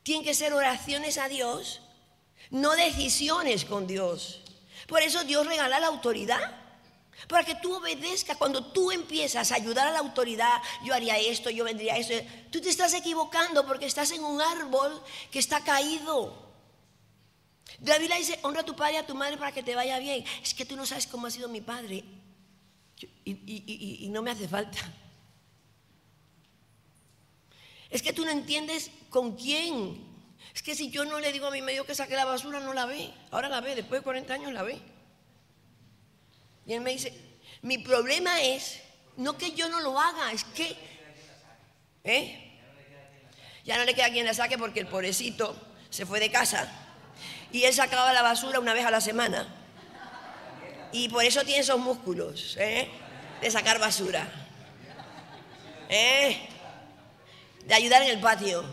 tienen 0.03 0.25
que 0.25 0.35
ser 0.35 0.53
oraciones 0.53 1.17
a 1.17 1.29
Dios, 1.29 1.81
no 2.51 2.73
decisiones 2.73 3.65
con 3.65 3.87
Dios. 3.87 4.43
Por 4.87 5.01
eso 5.01 5.25
Dios 5.25 5.47
regala 5.47 5.81
la 5.81 5.87
autoridad. 5.87 6.66
Para 7.29 7.45
que 7.45 7.55
tú 7.57 7.75
obedezcas, 7.75 8.37
cuando 8.37 8.65
tú 8.73 8.93
empiezas 8.93 9.51
a 9.51 9.57
ayudar 9.57 9.89
a 9.89 9.91
la 9.91 9.99
autoridad, 10.01 10.63
yo 10.85 10.95
haría 10.95 11.19
esto, 11.19 11.51
yo 11.51 11.65
vendría 11.65 11.97
esto, 11.97 12.15
tú 12.51 12.61
te 12.61 12.69
estás 12.69 12.93
equivocando 12.95 13.67
porque 13.67 13.87
estás 13.87 14.11
en 14.13 14.23
un 14.23 14.41
árbol 14.41 15.03
que 15.31 15.39
está 15.39 15.65
caído. 15.65 16.47
La 17.81 17.99
Biblia 17.99 18.17
dice, 18.17 18.39
honra 18.43 18.61
a 18.61 18.65
tu 18.65 18.77
padre 18.77 18.95
y 18.95 18.97
a 18.99 19.07
tu 19.07 19.15
madre 19.15 19.37
para 19.37 19.53
que 19.53 19.63
te 19.63 19.75
vaya 19.75 19.99
bien. 19.99 20.25
Es 20.43 20.55
que 20.55 20.65
tú 20.65 20.77
no 20.77 20.87
sabes 20.87 21.07
cómo 21.07 21.27
ha 21.27 21.31
sido 21.31 21.49
mi 21.49 21.61
padre 21.61 22.05
y, 23.25 24.05
y 24.05 24.09
no 24.09 24.23
me 24.23 24.31
hace 24.31 24.47
falta. 24.47 24.79
Es 27.91 28.03
que 28.03 28.13
tú 28.13 28.25
no 28.25 28.31
entiendes 28.31 28.91
con 29.11 29.37
quién. 29.37 30.05
Es 30.55 30.63
que 30.63 30.75
si 30.75 30.91
yo 30.91 31.05
no 31.05 31.19
le 31.19 31.33
digo 31.33 31.47
a 31.47 31.51
mi 31.51 31.63
medio 31.63 31.85
que 31.87 31.95
saque 31.95 32.15
la 32.15 32.25
basura, 32.25 32.61
no 32.61 32.73
la 32.73 32.87
ve. 32.87 33.13
Ahora 33.31 33.49
la 33.49 33.61
ve, 33.61 33.75
después 33.75 34.01
de 34.01 34.05
40 34.05 34.35
años 34.35 34.53
la 34.53 34.63
ve. 34.63 34.81
Y 36.67 36.73
él 36.73 36.81
me 36.81 36.93
dice, 36.93 37.13
mi 37.63 37.79
problema 37.79 38.41
es, 38.43 38.81
no 39.17 39.39
que 39.39 39.53
yo 39.53 39.69
no 39.69 39.81
lo 39.81 40.01
haga, 40.01 40.33
es 40.33 40.45
que... 40.45 40.77
¿eh? 42.05 42.43
Ya 43.65 43.77
no 43.79 43.85
le 43.85 43.95
queda 43.95 44.11
quien 44.11 44.27
la 44.27 44.35
saque 44.35 44.59
porque 44.59 44.81
el 44.81 44.87
pobrecito 44.87 45.57
se 45.91 46.07
fue 46.07 46.21
de 46.21 46.31
casa 46.31 46.71
y 47.53 47.65
él 47.65 47.73
sacaba 47.73 48.13
la 48.13 48.23
basura 48.23 48.61
una 48.61 48.75
vez 48.75 48.85
a 48.85 48.91
la 48.91 49.01
semana. 49.01 49.47
Y 50.93 51.09
por 51.09 51.25
eso 51.25 51.45
tiene 51.45 51.61
esos 51.61 51.79
músculos, 51.79 52.57
¿eh? 52.59 52.89
De 53.41 53.51
sacar 53.51 53.79
basura. 53.79 54.31
¿Eh? 55.89 56.49
De 57.65 57.75
ayudar 57.75 58.03
en 58.03 58.11
el 58.11 58.21
patio. 58.21 58.65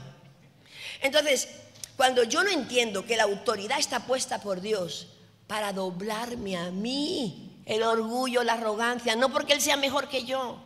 Entonces, 1.01 1.49
cuando 1.97 2.23
yo 2.23 2.43
no 2.43 2.49
entiendo 2.49 3.05
que 3.05 3.17
la 3.17 3.23
autoridad 3.23 3.79
está 3.79 4.01
puesta 4.01 4.41
por 4.41 4.61
Dios 4.61 5.07
para 5.47 5.73
doblarme 5.73 6.57
a 6.57 6.71
mí, 6.71 7.52
el 7.65 7.83
orgullo, 7.83 8.43
la 8.43 8.53
arrogancia, 8.53 9.15
no 9.15 9.29
porque 9.29 9.53
Él 9.53 9.61
sea 9.61 9.77
mejor 9.77 10.09
que 10.09 10.25
yo. 10.25 10.61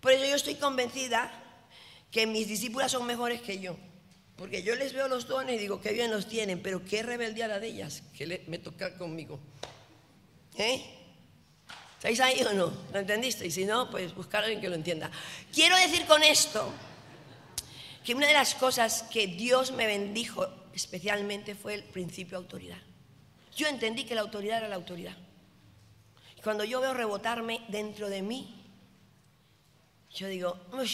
Por 0.00 0.12
eso 0.12 0.24
yo 0.24 0.36
estoy 0.36 0.54
convencida 0.54 1.32
que 2.10 2.26
mis 2.26 2.48
discípulas 2.48 2.92
son 2.92 3.06
mejores 3.06 3.40
que 3.40 3.58
yo. 3.58 3.76
Porque 4.36 4.62
yo 4.62 4.76
les 4.76 4.92
veo 4.92 5.08
los 5.08 5.26
dones 5.26 5.56
y 5.56 5.58
digo, 5.58 5.80
qué 5.80 5.92
bien 5.92 6.10
los 6.10 6.28
tienen, 6.28 6.62
pero 6.62 6.84
qué 6.84 7.02
rebeldía 7.02 7.48
la 7.48 7.58
de 7.58 7.68
ellas, 7.68 8.02
que 8.16 8.44
me 8.46 8.58
toca 8.58 8.96
conmigo. 8.96 9.40
¿Eh? 10.56 10.94
¿Estáis 11.96 12.20
ahí 12.20 12.40
o 12.44 12.52
no? 12.52 12.72
¿Lo 12.92 13.00
entendiste? 13.00 13.46
Y 13.46 13.50
si 13.50 13.64
no, 13.64 13.90
pues 13.90 14.14
buscar 14.14 14.42
a 14.42 14.44
alguien 14.44 14.60
que 14.60 14.68
lo 14.68 14.76
entienda. 14.76 15.10
Quiero 15.52 15.76
decir 15.76 16.06
con 16.06 16.22
esto 16.22 16.72
que 18.04 18.14
una 18.14 18.28
de 18.28 18.32
las 18.32 18.54
cosas 18.54 19.02
que 19.10 19.26
Dios 19.26 19.72
me 19.72 19.86
bendijo 19.86 20.46
especialmente 20.72 21.56
fue 21.56 21.74
el 21.74 21.82
principio 21.82 22.38
de 22.38 22.44
autoridad. 22.44 22.78
Yo 23.56 23.66
entendí 23.66 24.04
que 24.04 24.14
la 24.14 24.20
autoridad 24.20 24.58
era 24.58 24.68
la 24.68 24.76
autoridad. 24.76 25.16
Y 26.38 26.40
cuando 26.40 26.62
yo 26.62 26.80
veo 26.80 26.94
rebotarme 26.94 27.64
dentro 27.66 28.08
de 28.08 28.22
mí, 28.22 28.64
yo 30.14 30.28
digo, 30.28 30.56
Uy. 30.72 30.88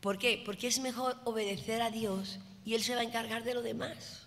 ¿por 0.00 0.18
qué? 0.18 0.42
Porque 0.44 0.68
es 0.68 0.78
mejor 0.78 1.18
obedecer 1.24 1.82
a 1.82 1.90
Dios 1.90 2.38
y 2.64 2.74
Él 2.74 2.82
se 2.82 2.94
va 2.94 3.02
a 3.02 3.04
encargar 3.04 3.44
de 3.44 3.52
lo 3.52 3.60
demás. 3.60 4.22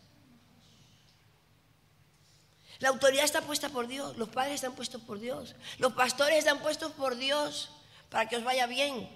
La 2.77 2.89
autoridad 2.89 3.25
está 3.25 3.41
puesta 3.41 3.69
por 3.69 3.87
Dios, 3.87 4.15
los 4.15 4.29
padres 4.29 4.55
están 4.55 4.73
puestos 4.73 5.01
por 5.01 5.19
Dios, 5.19 5.55
los 5.79 5.93
pastores 5.93 6.37
están 6.37 6.59
puestos 6.59 6.91
por 6.91 7.15
Dios 7.15 7.71
para 8.09 8.29
que 8.29 8.37
os 8.37 8.43
vaya 8.43 8.67
bien. 8.67 9.09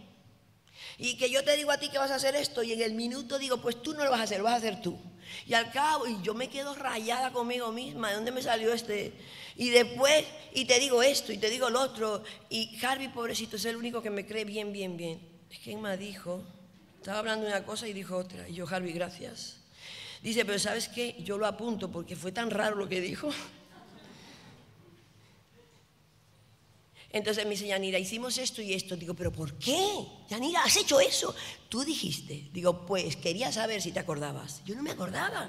Y 0.98 1.18
que 1.18 1.30
yo 1.30 1.44
te 1.44 1.56
digo 1.56 1.72
a 1.72 1.78
ti 1.78 1.90
que 1.90 2.00
vas 2.00 2.12
a 2.12 2.16
hacer 2.16 2.36
esto 2.36 2.64
y 2.64 2.74
en 2.74 2.82
el 2.82 2.94
minuto 2.94 3.38
digo, 3.38 3.58
pues 3.62 3.82
tú 3.82 3.94
no 3.94 4.04
lo 4.04 4.10
vas 4.10 4.22
a 4.22 4.24
hacer, 4.24 4.40
lo 4.40 4.46
vas 4.46 4.54
a 4.54 4.58
hacer 4.58 4.82
tú. 4.82 5.00
Y 5.46 5.54
al 5.54 5.72
cabo, 5.72 6.08
y 6.08 6.22
yo 6.22 6.34
me 6.34 6.50
quedo 6.50 6.76
rayada 6.76 7.32
conmigo 7.32 7.72
misma, 7.72 8.10
¿de 8.10 8.16
dónde 8.16 8.32
me 8.32 8.42
salió 8.42 8.74
este? 8.74 9.14
Y 9.56 9.70
después, 9.70 10.26
y 10.54 10.66
te 10.66 10.80
digo 10.80 11.04
esto, 11.04 11.32
y 11.32 11.38
te 11.38 11.50
digo 11.50 11.70
lo 11.70 11.82
otro, 11.82 12.24
y 12.50 12.78
Harvey, 12.84 13.10
pobrecito, 13.10 13.56
es 13.56 13.66
el 13.66 13.76
único 13.76 14.02
que 14.02 14.10
me 14.10 14.26
cree 14.26 14.46
bien, 14.46 14.74
bien, 14.74 14.98
bien. 14.98 15.20
Es 15.52 15.60
que 15.60 15.72
Emma 15.72 15.96
dijo, 15.98 16.44
estaba 16.98 17.20
hablando 17.20 17.46
una 17.46 17.64
cosa 17.66 17.88
y 17.88 17.94
dijo 17.94 18.18
otra, 18.18 18.48
y 18.48 18.56
yo, 18.56 18.68
Harvey, 18.68 18.94
gracias. 18.94 19.58
Dice, 20.22 20.46
pero 20.46 20.58
¿sabes 20.58 20.88
qué? 20.88 21.18
Yo 21.20 21.38
lo 21.38 21.46
apunto 21.46 21.92
porque 21.92 22.16
fue 22.16 22.32
tan 22.32 22.50
raro 22.50 22.76
lo 22.78 22.88
que 22.88 23.02
dijo. 23.02 23.30
Entonces 27.14 27.46
me 27.46 27.52
dice 27.52 27.68
Yanira, 27.68 28.00
hicimos 28.00 28.40
esto 28.40 28.64
y 28.64 28.74
esto. 28.74 28.96
Digo, 28.98 29.14
¿pero 29.14 29.32
por 29.32 29.54
qué? 29.60 29.88
Yanira, 30.30 30.64
¿has 30.64 30.76
hecho 30.76 31.00
eso? 31.00 31.34
Tú 31.70 31.84
dijiste. 31.84 32.50
Digo, 32.52 32.88
pues 32.88 33.16
quería 33.16 33.52
saber 33.52 33.84
si 33.84 33.92
te 33.92 34.00
acordabas. 34.00 34.64
Yo 34.66 34.76
no 34.76 34.82
me 34.82 34.90
acordaba. 34.90 35.48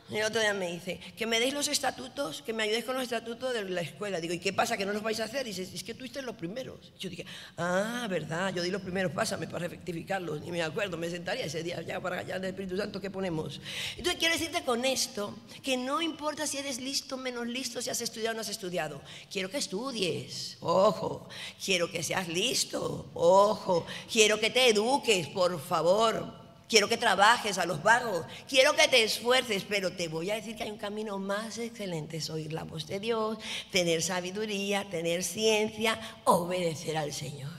el 0.19 0.25
otro 0.25 0.41
día 0.41 0.53
me 0.53 0.71
dice, 0.71 0.99
que 1.17 1.25
me 1.25 1.39
deis 1.39 1.53
los 1.53 1.67
estatutos, 1.67 2.41
que 2.41 2.53
me 2.53 2.63
ayudéis 2.63 2.85
con 2.85 2.95
los 2.95 3.03
estatutos 3.03 3.53
de 3.53 3.63
la 3.69 3.81
escuela. 3.81 4.19
Digo, 4.19 4.33
¿y 4.33 4.39
qué 4.39 4.53
pasa? 4.53 4.77
¿Que 4.77 4.85
no 4.85 4.93
los 4.93 5.01
vais 5.01 5.19
a 5.19 5.25
hacer? 5.25 5.47
Y 5.47 5.53
dice, 5.53 5.69
es 5.73 5.83
que 5.83 5.93
tú 5.93 6.05
los 6.21 6.35
primeros. 6.35 6.91
Yo 6.99 7.09
dije, 7.09 7.25
ah, 7.57 8.05
verdad, 8.09 8.53
yo 8.53 8.61
di 8.61 8.69
los 8.69 8.81
primeros, 8.81 9.11
pásame 9.11 9.47
para 9.47 9.67
rectificarlos. 9.67 10.41
Ni 10.41 10.51
me 10.51 10.61
acuerdo, 10.61 10.97
me 10.97 11.09
sentaría 11.09 11.45
ese 11.45 11.63
día 11.63 11.81
ya 11.81 11.99
para 12.01 12.17
callar 12.17 12.41
del 12.41 12.51
Espíritu 12.51 12.75
Santo, 12.75 12.99
¿qué 12.99 13.09
ponemos? 13.09 13.61
Entonces 13.95 14.19
quiero 14.19 14.33
decirte 14.33 14.63
con 14.63 14.83
esto, 14.83 15.35
que 15.63 15.77
no 15.77 16.01
importa 16.01 16.45
si 16.45 16.57
eres 16.57 16.79
listo 16.79 17.17
menos 17.17 17.47
listo, 17.47 17.81
si 17.81 17.89
has 17.89 18.01
estudiado 18.01 18.33
o 18.33 18.35
no 18.35 18.41
has 18.41 18.49
estudiado. 18.49 19.01
Quiero 19.31 19.49
que 19.49 19.57
estudies, 19.57 20.57
ojo. 20.59 21.29
Quiero 21.63 21.89
que 21.89 22.03
seas 22.03 22.27
listo, 22.27 23.09
ojo. 23.13 23.85
Quiero 24.11 24.39
que 24.39 24.49
te 24.49 24.69
eduques, 24.69 25.27
por 25.27 25.59
favor 25.61 26.40
quiero 26.71 26.87
que 26.87 26.95
trabajes 26.95 27.57
a 27.57 27.65
los 27.65 27.83
vagos, 27.83 28.25
quiero 28.47 28.73
que 28.73 28.87
te 28.87 29.03
esfuerces, 29.03 29.65
pero 29.67 29.91
te 29.91 30.07
voy 30.07 30.31
a 30.31 30.35
decir 30.35 30.55
que 30.55 30.63
hay 30.63 30.71
un 30.71 30.77
camino 30.77 31.19
más 31.19 31.57
excelente, 31.57 32.15
es 32.15 32.29
oír 32.29 32.53
la 32.53 32.63
voz 32.63 32.87
de 32.87 33.01
Dios, 33.01 33.37
tener 33.71 34.01
sabiduría, 34.01 34.89
tener 34.89 35.21
ciencia, 35.21 35.99
obedecer 36.23 36.95
al 36.95 37.11
Señor. 37.11 37.51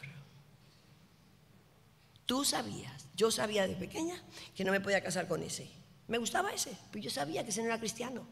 Tú 2.25 2.43
sabías, 2.47 3.07
yo 3.15 3.31
sabía 3.31 3.69
de 3.69 3.75
pequeña 3.75 4.15
que 4.57 4.65
no 4.65 4.73
me 4.73 4.81
podía 4.81 5.03
casar 5.03 5.29
con 5.29 5.43
ese. 5.43 5.69
Me 6.09 6.17
gustaba 6.17 6.51
ese, 6.51 6.75
pero 6.91 7.05
yo 7.05 7.11
sabía 7.11 7.45
que 7.45 7.51
ese 7.51 7.61
no 7.61 7.67
era 7.67 7.79
cristiano. 7.79 8.27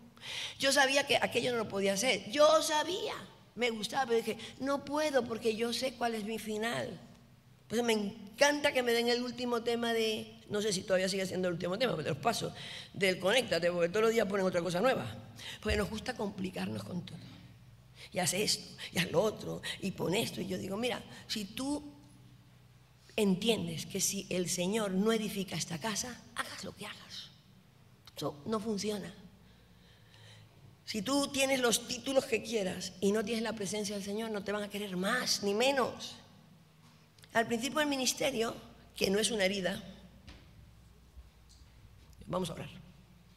Yo 0.58 0.72
sabía 0.72 1.06
que 1.06 1.18
aquello 1.20 1.52
no 1.52 1.58
lo 1.58 1.68
podía 1.68 1.92
hacer. 1.92 2.30
Yo 2.30 2.62
sabía, 2.62 3.14
me 3.54 3.68
gustaba, 3.68 4.06
pero 4.06 4.16
dije, 4.16 4.38
no 4.60 4.82
puedo 4.86 5.24
porque 5.24 5.56
yo 5.56 5.74
sé 5.74 5.92
cuál 5.92 6.14
es 6.14 6.24
mi 6.24 6.38
final. 6.38 6.98
Pues 7.68 7.82
me 7.82 7.92
encanta 7.92 8.72
que 8.72 8.82
me 8.82 8.92
den 8.92 9.08
el 9.08 9.22
último 9.22 9.62
tema 9.62 9.92
de, 9.92 10.39
no 10.50 10.60
sé 10.60 10.72
si 10.72 10.82
todavía 10.82 11.08
sigue 11.08 11.24
siendo 11.26 11.48
el 11.48 11.54
último 11.54 11.78
tema, 11.78 11.92
pero 11.92 12.04
te 12.04 12.10
los 12.10 12.18
paso, 12.18 12.52
del 12.92 13.18
conéctate, 13.18 13.70
porque 13.70 13.88
todos 13.88 14.06
los 14.06 14.12
días 14.12 14.26
ponen 14.26 14.44
otra 14.44 14.60
cosa 14.60 14.80
nueva. 14.80 15.06
Porque 15.62 15.76
nos 15.76 15.88
gusta 15.88 16.14
complicarnos 16.14 16.82
con 16.82 17.02
todo. 17.06 17.18
Y 18.12 18.18
haz 18.18 18.34
esto, 18.34 18.76
y 18.92 18.98
haz 18.98 19.10
lo 19.10 19.22
otro, 19.22 19.62
y 19.80 19.92
pon 19.92 20.14
esto. 20.14 20.40
Y 20.40 20.48
yo 20.48 20.58
digo, 20.58 20.76
mira, 20.76 21.02
si 21.28 21.44
tú 21.44 21.94
entiendes 23.14 23.86
que 23.86 24.00
si 24.00 24.26
el 24.28 24.48
Señor 24.48 24.90
no 24.90 25.12
edifica 25.12 25.56
esta 25.56 25.78
casa, 25.78 26.20
hagas 26.34 26.64
lo 26.64 26.74
que 26.74 26.86
hagas. 26.86 27.30
Eso 28.16 28.42
no 28.46 28.58
funciona. 28.58 29.14
Si 30.84 31.02
tú 31.02 31.28
tienes 31.28 31.60
los 31.60 31.86
títulos 31.86 32.24
que 32.24 32.42
quieras 32.42 32.94
y 33.00 33.12
no 33.12 33.24
tienes 33.24 33.44
la 33.44 33.52
presencia 33.52 33.94
del 33.94 34.04
Señor, 34.04 34.32
no 34.32 34.42
te 34.42 34.50
van 34.50 34.64
a 34.64 34.68
querer 34.68 34.96
más 34.96 35.44
ni 35.44 35.54
menos. 35.54 36.16
Al 37.32 37.46
principio 37.46 37.78
del 37.78 37.88
ministerio, 37.88 38.56
que 38.96 39.08
no 39.08 39.20
es 39.20 39.30
una 39.30 39.44
herida, 39.44 39.80
vamos 42.30 42.48
a 42.50 42.54
orar. 42.54 42.70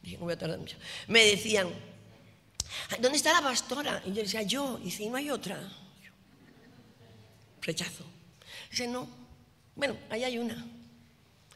Dije, 0.02 0.16
no 0.16 0.24
voy 0.24 0.34
a 0.34 0.38
tardar 0.38 0.58
mucho. 0.58 0.76
Me 1.08 1.24
decían, 1.24 1.68
¿dónde 3.00 3.16
está 3.16 3.32
la 3.32 3.42
pastora? 3.42 4.02
Y 4.06 4.12
yo 4.12 4.22
decía, 4.22 4.42
yo. 4.42 4.80
Y 4.82 4.90
si 4.90 5.08
no 5.08 5.16
hay 5.16 5.30
otra. 5.30 5.60
Rechazo. 7.60 8.04
Dice, 8.70 8.86
no. 8.86 9.08
Bueno, 9.74 9.96
ahí 10.10 10.24
hay 10.24 10.38
una. 10.38 10.64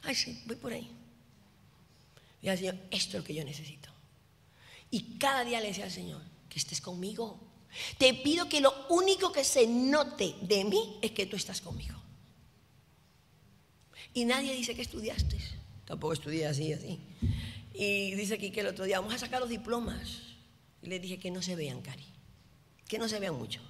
Ay, 0.02 0.14
sí, 0.14 0.42
voy 0.46 0.56
por 0.56 0.72
ahí. 0.72 0.90
Y 2.42 2.48
al 2.48 2.58
Señor, 2.58 2.76
esto 2.90 3.16
es 3.16 3.22
lo 3.22 3.24
que 3.24 3.34
yo 3.34 3.44
necesito. 3.44 3.90
Y 4.90 5.18
cada 5.18 5.44
día 5.44 5.60
le 5.60 5.68
decía 5.68 5.84
al 5.84 5.90
Señor, 5.90 6.22
que 6.48 6.58
estés 6.58 6.80
conmigo. 6.80 7.38
Te 7.98 8.14
pido 8.14 8.48
que 8.48 8.60
lo 8.60 8.86
único 8.88 9.30
que 9.30 9.44
se 9.44 9.66
note 9.66 10.34
de 10.40 10.64
mí 10.64 10.98
es 11.02 11.12
que 11.12 11.26
tú 11.26 11.36
estás 11.36 11.60
conmigo. 11.60 11.94
Y 14.14 14.24
nadie 14.24 14.54
dice 14.54 14.74
que 14.74 14.82
estudiaste. 14.82 15.57
Tampoco 15.88 16.12
estudié 16.12 16.46
así, 16.46 16.70
así. 16.74 17.00
Y 17.72 18.14
dice 18.14 18.34
aquí 18.34 18.50
que 18.50 18.60
el 18.60 18.66
otro 18.66 18.84
día 18.84 19.00
vamos 19.00 19.14
a 19.14 19.18
sacar 19.18 19.40
los 19.40 19.48
diplomas. 19.48 20.20
Y 20.82 20.88
le 20.88 21.00
dije 21.00 21.18
que 21.18 21.30
no 21.30 21.40
se 21.40 21.56
vean, 21.56 21.80
Cari. 21.80 22.04
Que 22.86 22.98
no 22.98 23.08
se 23.08 23.18
vean 23.18 23.34
mucho. 23.34 23.62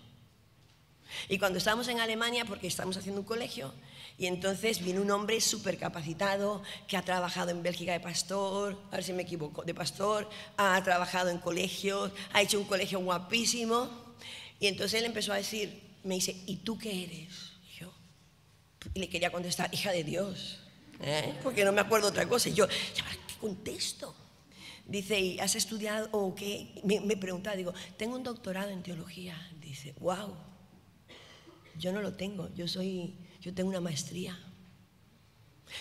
Y 1.29 1.39
cuando 1.39 1.59
estábamos 1.59 1.87
en 1.87 2.01
Alemania, 2.01 2.45
porque 2.45 2.66
estábamos 2.66 2.97
haciendo 2.97 3.21
un 3.21 3.27
colegio, 3.27 3.73
y 4.19 4.27
entonces 4.27 4.85
vino 4.85 5.01
un 5.01 5.12
hombre 5.12 5.41
súper 5.41 5.79
capacitado 5.79 6.61
que 6.89 6.97
ha 6.97 7.03
trabajado 7.03 7.51
en 7.51 7.62
Bélgica 7.62 7.93
de 7.93 8.01
pastor, 8.01 8.77
a 8.91 8.97
ver 8.97 9.05
si 9.05 9.12
me 9.12 9.23
equivoco, 9.23 9.62
de 9.62 9.73
pastor, 9.73 10.29
ha 10.57 10.83
trabajado 10.83 11.31
en 11.31 11.39
colegios, 11.39 12.11
ha 12.33 12.43
hecho 12.43 12.59
un 12.59 12.66
colegio 12.66 12.99
guapísimo. 12.99 13.89
Y 14.59 14.66
entonces 14.66 14.99
él 15.01 15.07
empezó 15.07 15.33
a 15.33 15.37
decir, 15.37 15.83
me 16.03 16.16
dice, 16.16 16.37
¿y 16.47 16.57
tú 16.57 16.77
qué 16.77 17.05
eres? 17.05 17.53
Y 18.95 19.01
le 19.01 19.09
quería 19.09 19.31
contestar, 19.31 19.73
hija 19.73 19.93
de 19.93 20.03
Dios, 20.03 20.61
¿eh? 21.01 21.38
porque 21.42 21.64
no 21.64 21.72
me 21.72 21.80
acuerdo 21.80 22.09
otra 22.09 22.28
cosa. 22.28 22.49
Y 22.49 22.55
yo, 22.55 22.68
¿qué 22.68 23.34
contesto? 23.40 24.14
Dice, 24.86 25.20
¿y 25.20 25.38
has 25.38 25.55
estudiado 25.55 26.09
o 26.12 26.34
qué? 26.34 26.80
Me, 26.84 27.01
me 27.01 27.16
preguntaba, 27.16 27.57
digo, 27.57 27.74
tengo 27.96 28.16
un 28.16 28.22
doctorado 28.22 28.70
en 28.70 28.82
teología. 28.82 29.36
Dice, 29.61 29.94
wow, 30.01 30.34
yo 31.78 31.92
no 31.92 32.01
lo 32.01 32.14
tengo, 32.14 32.49
yo 32.55 32.66
soy, 32.66 33.14
yo 33.40 33.53
tengo 33.55 33.70
una 33.70 33.80
maestría. 33.80 34.38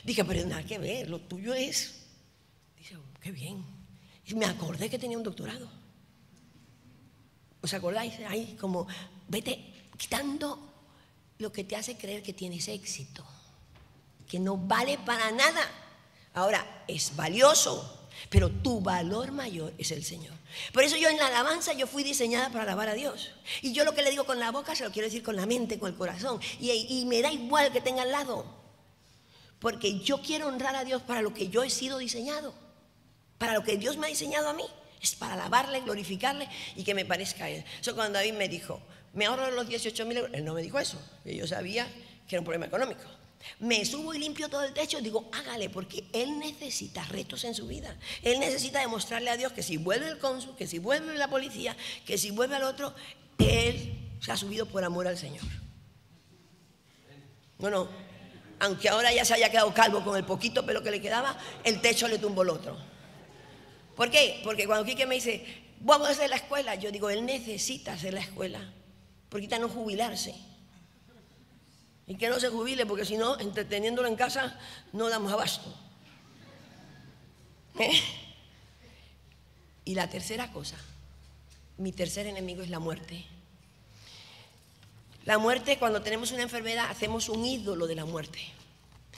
Dije, 0.03 0.26
pero 0.26 0.45
nada 0.45 0.63
que 0.63 0.78
ver, 0.78 1.09
lo 1.09 1.22
tuyo 1.22 1.53
es. 1.53 2.05
Dice, 2.78 2.95
qué 3.22 3.32
bien. 3.32 3.63
Y 4.26 4.36
me 4.36 4.45
acordé 4.45 4.89
que 4.89 4.99
tenía 4.99 5.18
un 5.18 5.24
doctorado. 5.24 5.70
¿Os 7.61 7.74
acordáis? 7.74 8.13
Ahí 8.28 8.57
como, 8.59 8.88
vete 9.28 9.74
quitando 9.97 10.74
lo 11.39 11.51
que 11.51 11.63
te 11.63 11.76
hace 11.76 11.97
creer 11.97 12.24
que 12.24 12.34
tienes 12.34 12.68
éxito, 12.68 13.26
que 14.28 14.39
no 14.39 14.57
vale 14.57 14.97
para 14.99 15.32
nada. 15.32 15.69
Ahora, 16.34 16.84
es 16.88 17.15
valioso, 17.15 18.09
pero 18.30 18.49
tu 18.49 18.82
valor 18.82 19.32
mayor 19.32 19.73
es 19.78 19.91
el 19.91 20.03
Señor. 20.03 20.36
Por 20.73 20.84
eso 20.84 20.97
yo 20.97 21.09
en 21.09 21.17
la 21.17 21.28
alabanza 21.28 21.73
yo 21.73 21.88
fui 21.88 22.03
diseñada 22.03 22.49
para 22.49 22.63
alabar 22.63 22.89
a 22.89 22.93
Dios. 22.93 23.32
Y 23.61 23.73
yo 23.73 23.84
lo 23.86 23.93
que 23.93 24.01
le 24.01 24.11
digo 24.11 24.25
con 24.25 24.39
la 24.39 24.51
boca 24.51 24.75
se 24.75 24.84
lo 24.84 24.91
quiero 24.91 25.07
decir 25.07 25.23
con 25.23 25.36
la 25.36 25.45
mente, 25.45 25.80
con 25.80 25.89
el 25.89 25.97
corazón. 25.97 26.39
Y, 26.59 26.71
y 26.71 27.05
me 27.05 27.21
da 27.21 27.32
igual 27.32 27.71
que 27.71 27.82
tenga 27.82 28.03
al 28.03 28.11
lado. 28.11 28.45
Porque 29.59 29.99
yo 29.99 30.21
quiero 30.21 30.47
honrar 30.47 30.75
a 30.75 30.84
Dios 30.84 31.01
para 31.01 31.21
lo 31.21 31.34
que 31.34 31.49
yo 31.49 31.63
he 31.63 31.69
sido 31.69 31.97
diseñado. 31.97 32.53
Para 33.38 33.53
lo 33.53 33.63
que 33.63 33.78
Dios 33.78 33.97
me 33.97 34.07
ha 34.07 34.09
diseñado 34.09 34.49
a 34.49 34.53
mí. 34.53 34.65
Es 35.01 35.15
para 35.15 35.34
alabarle, 35.34 35.82
glorificarle 35.82 36.49
y 36.75 36.84
que 36.84 36.95
me 36.95 37.05
parezca 37.05 37.45
a 37.45 37.49
Él. 37.49 37.63
Eso 37.80 37.95
cuando 37.95 38.17
David 38.17 38.34
me 38.34 38.49
dijo, 38.49 38.82
me 39.13 39.25
ahorro 39.25 39.51
los 39.51 39.67
18 39.67 40.05
mil 40.05 40.17
euros. 40.17 40.34
Él 40.34 40.43
no 40.43 40.53
me 40.53 40.61
dijo 40.61 40.80
eso, 40.80 40.99
yo 41.23 41.47
sabía 41.47 41.88
que 42.28 42.36
era 42.36 42.41
un 42.41 42.45
problema 42.45 42.65
económico. 42.65 43.03
Me 43.60 43.86
subo 43.86 44.14
y 44.14 44.20
limpio 44.20 44.50
todo 44.50 44.64
el 44.64 44.74
techo, 44.74 45.00
digo, 45.02 45.30
hágale, 45.32 45.70
porque 45.70 46.04
él 46.14 46.40
necesita 46.40 47.04
retos 47.06 47.44
en 47.44 47.56
su 47.56 47.68
vida. 47.68 47.96
Él 48.22 48.40
necesita 48.40 48.80
demostrarle 48.80 49.30
a 49.30 49.38
Dios 49.38 49.52
que 49.54 49.64
si 49.64 49.78
vuelve 49.78 50.08
el 50.08 50.20
cónsul, 50.20 50.56
que 50.56 50.68
si 50.68 50.80
vuelve 50.80 51.16
la 51.16 51.30
policía, 51.30 51.76
que 52.06 52.18
si 52.18 52.32
vuelve 52.32 52.56
al 52.56 52.64
otro, 52.64 52.94
él 53.40 53.94
se 54.20 54.32
ha 54.32 54.38
subido 54.38 54.66
por 54.66 54.84
amor 54.84 55.08
al 55.08 55.18
Señor. 55.18 55.46
Bueno, 57.58 57.88
aunque 58.60 58.90
ahora 58.90 59.14
ya 59.14 59.26
se 59.26 59.34
haya 59.34 59.50
quedado 59.50 59.74
calvo 59.74 60.04
con 60.04 60.18
el 60.18 60.26
poquito 60.26 60.66
pelo 60.66 60.84
que 60.84 60.92
le 60.92 61.02
quedaba, 61.02 61.38
el 61.64 61.82
techo 61.82 62.08
le 62.08 62.20
tumbó 62.20 62.44
el 62.44 62.50
otro. 62.50 62.78
¿Por 63.96 64.12
qué? 64.12 64.42
Porque 64.44 64.68
cuando 64.68 64.86
Quique 64.86 65.06
me 65.06 65.16
dice, 65.16 65.44
vamos 65.80 66.08
a 66.08 66.12
hacer 66.12 66.30
la 66.30 66.36
escuela, 66.36 66.76
yo 66.76 66.92
digo, 66.92 67.10
él 67.10 67.26
necesita 67.26 67.94
hacer 67.94 68.14
la 68.14 68.22
escuela 68.22 68.74
porque 69.30 69.46
está 69.46 69.60
no 69.60 69.70
jubilarse. 69.70 70.36
Y 72.08 72.16
que 72.16 72.30
no 72.30 72.39
se 72.39 72.47
jubile, 72.47 72.86
porque 72.86 73.03
si 73.03 73.18
no, 73.18 73.38
entreteniéndolo 73.38 74.08
en 74.08 74.16
casa, 74.16 74.58
no 74.93 75.10
damos 75.10 75.32
abasto. 75.32 75.74
¿Eh? 77.80 77.99
Y 79.84 79.93
la 79.93 80.10
tercera 80.10 80.51
cosa, 80.51 80.78
mi 81.78 81.91
tercer 81.91 82.26
enemigo 82.28 82.64
es 82.64 82.70
la 82.70 82.80
muerte. 82.80 83.26
La 85.26 85.38
muerte, 85.38 85.78
cuando 85.78 86.01
tenemos 86.01 86.32
una 86.32 86.43
enfermedad, 86.43 86.89
hacemos 86.89 87.28
un 87.28 87.43
ídolo 87.45 87.88
de 87.88 87.95
la 87.95 88.05
muerte. 88.05 88.39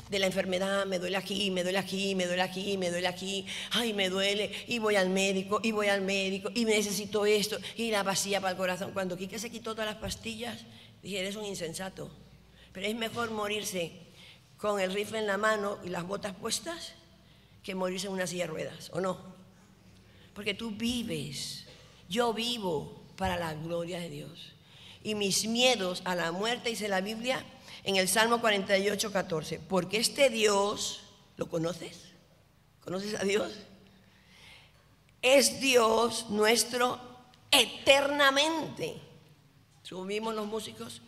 De 0.09 0.17
la 0.17 0.25
enfermedad, 0.25 0.87
me 0.87 0.97
duele 0.97 1.17
aquí, 1.17 1.51
me 1.51 1.61
duele 1.61 1.77
aquí, 1.77 2.15
me 2.15 2.25
duele 2.25 2.41
aquí, 2.41 2.77
me 2.77 2.89
duele 2.89 3.07
aquí, 3.07 3.45
ay, 3.71 3.93
me 3.93 4.09
duele, 4.09 4.51
y 4.67 4.79
voy 4.79 4.95
al 4.95 5.09
médico, 5.09 5.59
y 5.61 5.71
voy 5.71 5.87
al 5.87 6.01
médico, 6.01 6.49
y 6.55 6.65
necesito 6.65 7.27
esto, 7.27 7.59
y 7.75 7.91
la 7.91 8.01
vacía 8.01 8.41
para 8.41 8.51
el 8.51 8.57
corazón. 8.57 8.91
Cuando 8.91 9.15
Quique 9.15 9.37
se 9.37 9.51
quitó 9.51 9.73
todas 9.73 9.85
las 9.85 10.01
pastillas, 10.01 10.65
dije, 11.03 11.19
eres 11.19 11.35
un 11.35 11.45
insensato. 11.45 12.09
Pero 12.73 12.87
es 12.87 12.95
mejor 12.95 13.31
morirse 13.31 13.91
con 14.57 14.79
el 14.79 14.93
rifle 14.93 15.19
en 15.19 15.27
la 15.27 15.37
mano 15.37 15.77
y 15.83 15.89
las 15.89 16.05
botas 16.05 16.33
puestas 16.35 16.93
que 17.63 17.75
morirse 17.75 18.07
en 18.07 18.13
una 18.13 18.27
silla 18.27 18.43
de 18.43 18.51
ruedas, 18.51 18.89
¿o 18.93 19.01
no? 19.01 19.17
Porque 20.33 20.53
tú 20.53 20.71
vives, 20.71 21.65
yo 22.07 22.33
vivo 22.33 23.03
para 23.17 23.37
la 23.37 23.53
gloria 23.53 23.99
de 23.99 24.09
Dios. 24.09 24.53
Y 25.03 25.15
mis 25.15 25.47
miedos 25.47 26.01
a 26.05 26.15
la 26.15 26.31
muerte, 26.31 26.69
dice 26.69 26.87
la 26.87 27.01
Biblia, 27.01 27.43
en 27.83 27.95
el 27.95 28.07
Salmo 28.07 28.41
48, 28.41 29.11
14. 29.11 29.59
Porque 29.59 29.97
este 29.97 30.29
Dios, 30.29 31.01
¿lo 31.37 31.47
conoces? 31.47 32.09
¿Conoces 32.83 33.15
a 33.19 33.23
Dios? 33.23 33.53
Es 35.21 35.59
Dios 35.59 36.29
nuestro 36.29 36.99
eternamente. 37.51 38.95
Subimos 39.83 40.35
los 40.35 40.47
músicos. 40.47 41.01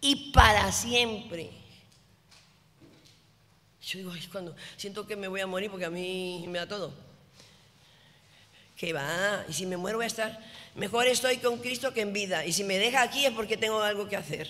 Y 0.00 0.32
para 0.32 0.70
siempre. 0.72 1.50
Yo 3.82 3.98
digo, 3.98 4.14
es 4.14 4.28
cuando 4.28 4.54
siento 4.76 5.06
que 5.06 5.16
me 5.16 5.28
voy 5.28 5.40
a 5.40 5.46
morir 5.46 5.70
porque 5.70 5.86
a 5.86 5.90
mí 5.90 6.44
me 6.48 6.58
da 6.58 6.68
todo. 6.68 6.92
que 8.76 8.92
va, 8.92 9.44
y 9.48 9.52
si 9.52 9.66
me 9.66 9.76
muero 9.76 9.98
voy 9.98 10.04
a 10.04 10.06
estar, 10.06 10.38
mejor 10.76 11.06
estoy 11.06 11.38
con 11.38 11.58
Cristo 11.58 11.92
que 11.92 12.02
en 12.02 12.12
vida, 12.12 12.46
y 12.46 12.52
si 12.52 12.62
me 12.62 12.78
deja 12.78 13.02
aquí 13.02 13.26
es 13.26 13.32
porque 13.32 13.56
tengo 13.56 13.80
algo 13.80 14.08
que 14.08 14.14
hacer. 14.14 14.48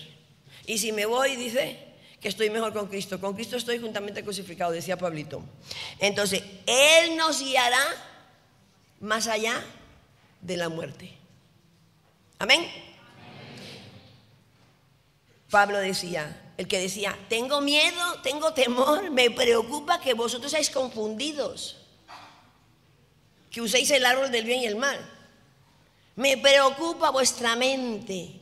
Y 0.67 0.77
si 0.77 0.91
me 0.91 1.07
voy, 1.07 1.35
dice, 1.35 1.89
que 2.19 2.27
estoy 2.27 2.49
mejor 2.49 2.73
con 2.73 2.87
Cristo. 2.87 3.19
Con 3.19 3.33
Cristo 3.33 3.55
estoy 3.55 3.79
juntamente 3.79 4.23
crucificado, 4.23 4.71
decía 4.71 4.97
Pablito. 4.97 5.43
Entonces, 5.99 6.43
Él 6.65 7.15
nos 7.15 7.41
guiará 7.41 7.83
más 8.99 9.27
allá 9.27 9.63
de 10.41 10.57
la 10.57 10.69
muerte. 10.69 11.11
Amén. 12.37 12.88
Pablo 15.49 15.79
decía, 15.79 16.53
el 16.57 16.67
que 16.67 16.79
decía, 16.79 17.17
tengo 17.27 17.61
miedo, 17.61 18.21
tengo 18.21 18.53
temor, 18.53 19.09
me 19.11 19.31
preocupa 19.31 19.99
que 19.99 20.13
vosotros 20.13 20.51
seáis 20.51 20.69
confundidos, 20.69 21.77
que 23.49 23.61
uséis 23.61 23.89
el 23.91 24.05
árbol 24.05 24.31
del 24.31 24.45
bien 24.45 24.61
y 24.61 24.65
el 24.65 24.75
mal. 24.75 24.99
Me 26.15 26.37
preocupa 26.37 27.11
vuestra 27.11 27.55
mente. 27.55 28.33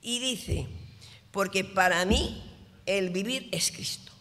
Y 0.00 0.20
dice, 0.20 0.68
porque 1.32 1.64
para 1.64 2.04
mí 2.04 2.42
el 2.86 3.10
vivir 3.10 3.48
es 3.50 3.72
Cristo. 3.72 4.12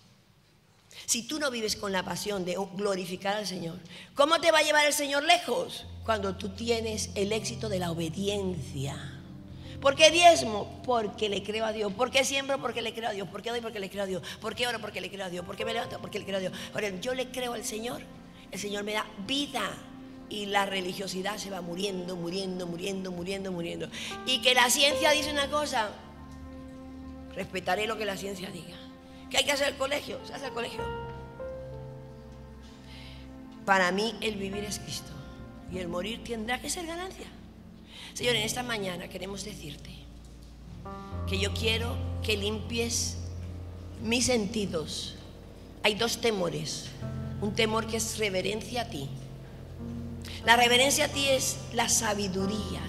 Si 1.05 1.27
tú 1.27 1.39
no 1.39 1.51
vives 1.51 1.75
con 1.75 1.91
la 1.91 2.03
pasión 2.03 2.43
de 2.43 2.57
glorificar 2.73 3.35
al 3.35 3.45
Señor, 3.45 3.77
¿cómo 4.15 4.41
te 4.41 4.51
va 4.51 4.59
a 4.59 4.63
llevar 4.63 4.87
el 4.87 4.93
Señor 4.93 5.23
lejos? 5.23 5.85
Cuando 6.03 6.35
tú 6.35 6.49
tienes 6.49 7.11
el 7.13 7.31
éxito 7.31 7.69
de 7.69 7.79
la 7.79 7.91
obediencia. 7.91 9.14
¿Por 9.85 9.95
qué 9.95 10.09
diezmo? 10.09 10.81
Porque 10.83 11.29
le 11.29 11.43
creo 11.43 11.63
a 11.63 11.71
Dios. 11.71 11.93
¿Por 11.93 12.09
qué 12.09 12.23
siembro? 12.23 12.59
Porque 12.59 12.81
le 12.81 12.91
creo 12.91 13.07
a 13.07 13.13
Dios. 13.13 13.27
¿Por 13.27 13.43
qué 13.43 13.51
doy? 13.51 13.61
Porque 13.61 13.79
le 13.79 13.87
creo 13.87 14.01
a 14.01 14.07
Dios. 14.07 14.23
¿Por 14.41 14.55
qué 14.55 14.65
oro? 14.65 14.79
Porque 14.79 14.99
le 14.99 15.11
creo 15.11 15.27
a 15.27 15.29
Dios. 15.29 15.45
¿Por 15.45 15.55
qué 15.55 15.63
me 15.63 15.73
levanto? 15.73 15.99
Porque 16.01 16.17
le 16.17 16.25
creo 16.25 16.37
a 16.37 16.39
Dios. 16.39 16.53
Ahora, 16.73 16.89
yo 16.89 17.13
le 17.13 17.29
creo 17.29 17.53
al 17.53 17.63
Señor. 17.63 18.01
El 18.51 18.59
Señor 18.59 18.83
me 18.83 18.93
da 18.93 19.05
vida. 19.27 19.61
Y 20.27 20.47
la 20.47 20.65
religiosidad 20.65 21.37
se 21.37 21.51
va 21.51 21.61
muriendo, 21.61 22.15
muriendo, 22.15 22.65
muriendo, 22.65 23.11
muriendo, 23.11 23.51
muriendo. 23.51 23.87
Y 24.25 24.41
que 24.41 24.55
la 24.55 24.71
ciencia 24.71 25.11
dice 25.11 25.31
una 25.31 25.51
cosa, 25.51 25.91
respetaré 27.35 27.85
lo 27.85 27.95
que 27.95 28.05
la 28.05 28.17
ciencia 28.17 28.49
diga. 28.49 28.77
¿Qué 29.29 29.37
hay 29.37 29.43
que 29.43 29.51
hacer 29.51 29.67
el 29.67 29.75
colegio? 29.75 30.17
Se 30.25 30.33
hace 30.33 30.47
el 30.47 30.53
colegio. 30.53 30.81
Para 33.67 33.91
mí 33.91 34.15
el 34.21 34.37
vivir 34.37 34.63
es 34.63 34.79
Cristo 34.79 35.11
y 35.71 35.77
el 35.77 35.89
morir 35.89 36.23
tendrá 36.23 36.59
que 36.59 36.71
ser 36.71 36.87
ganancia. 36.87 37.27
Señor, 38.15 38.37
en 38.37 38.43
esta 38.43 38.63
mañana 38.63 39.09
queremos 39.09 39.43
decirte 39.43 39.89
que 41.27 41.37
yo 41.37 41.53
quiero 41.53 41.97
que 42.23 42.37
limpies 42.37 43.17
mis 44.01 44.27
sentidos. 44.27 45.15
Hay 45.83 45.95
dos 45.95 46.21
temores. 46.21 46.85
Un 47.41 47.53
temor 47.53 47.87
que 47.87 47.97
es 47.97 48.17
reverencia 48.17 48.83
a 48.83 48.89
ti. 48.89 49.09
La 50.45 50.55
reverencia 50.55 51.05
a 51.05 51.07
ti 51.09 51.27
es 51.27 51.57
la 51.73 51.89
sabiduría. 51.89 52.81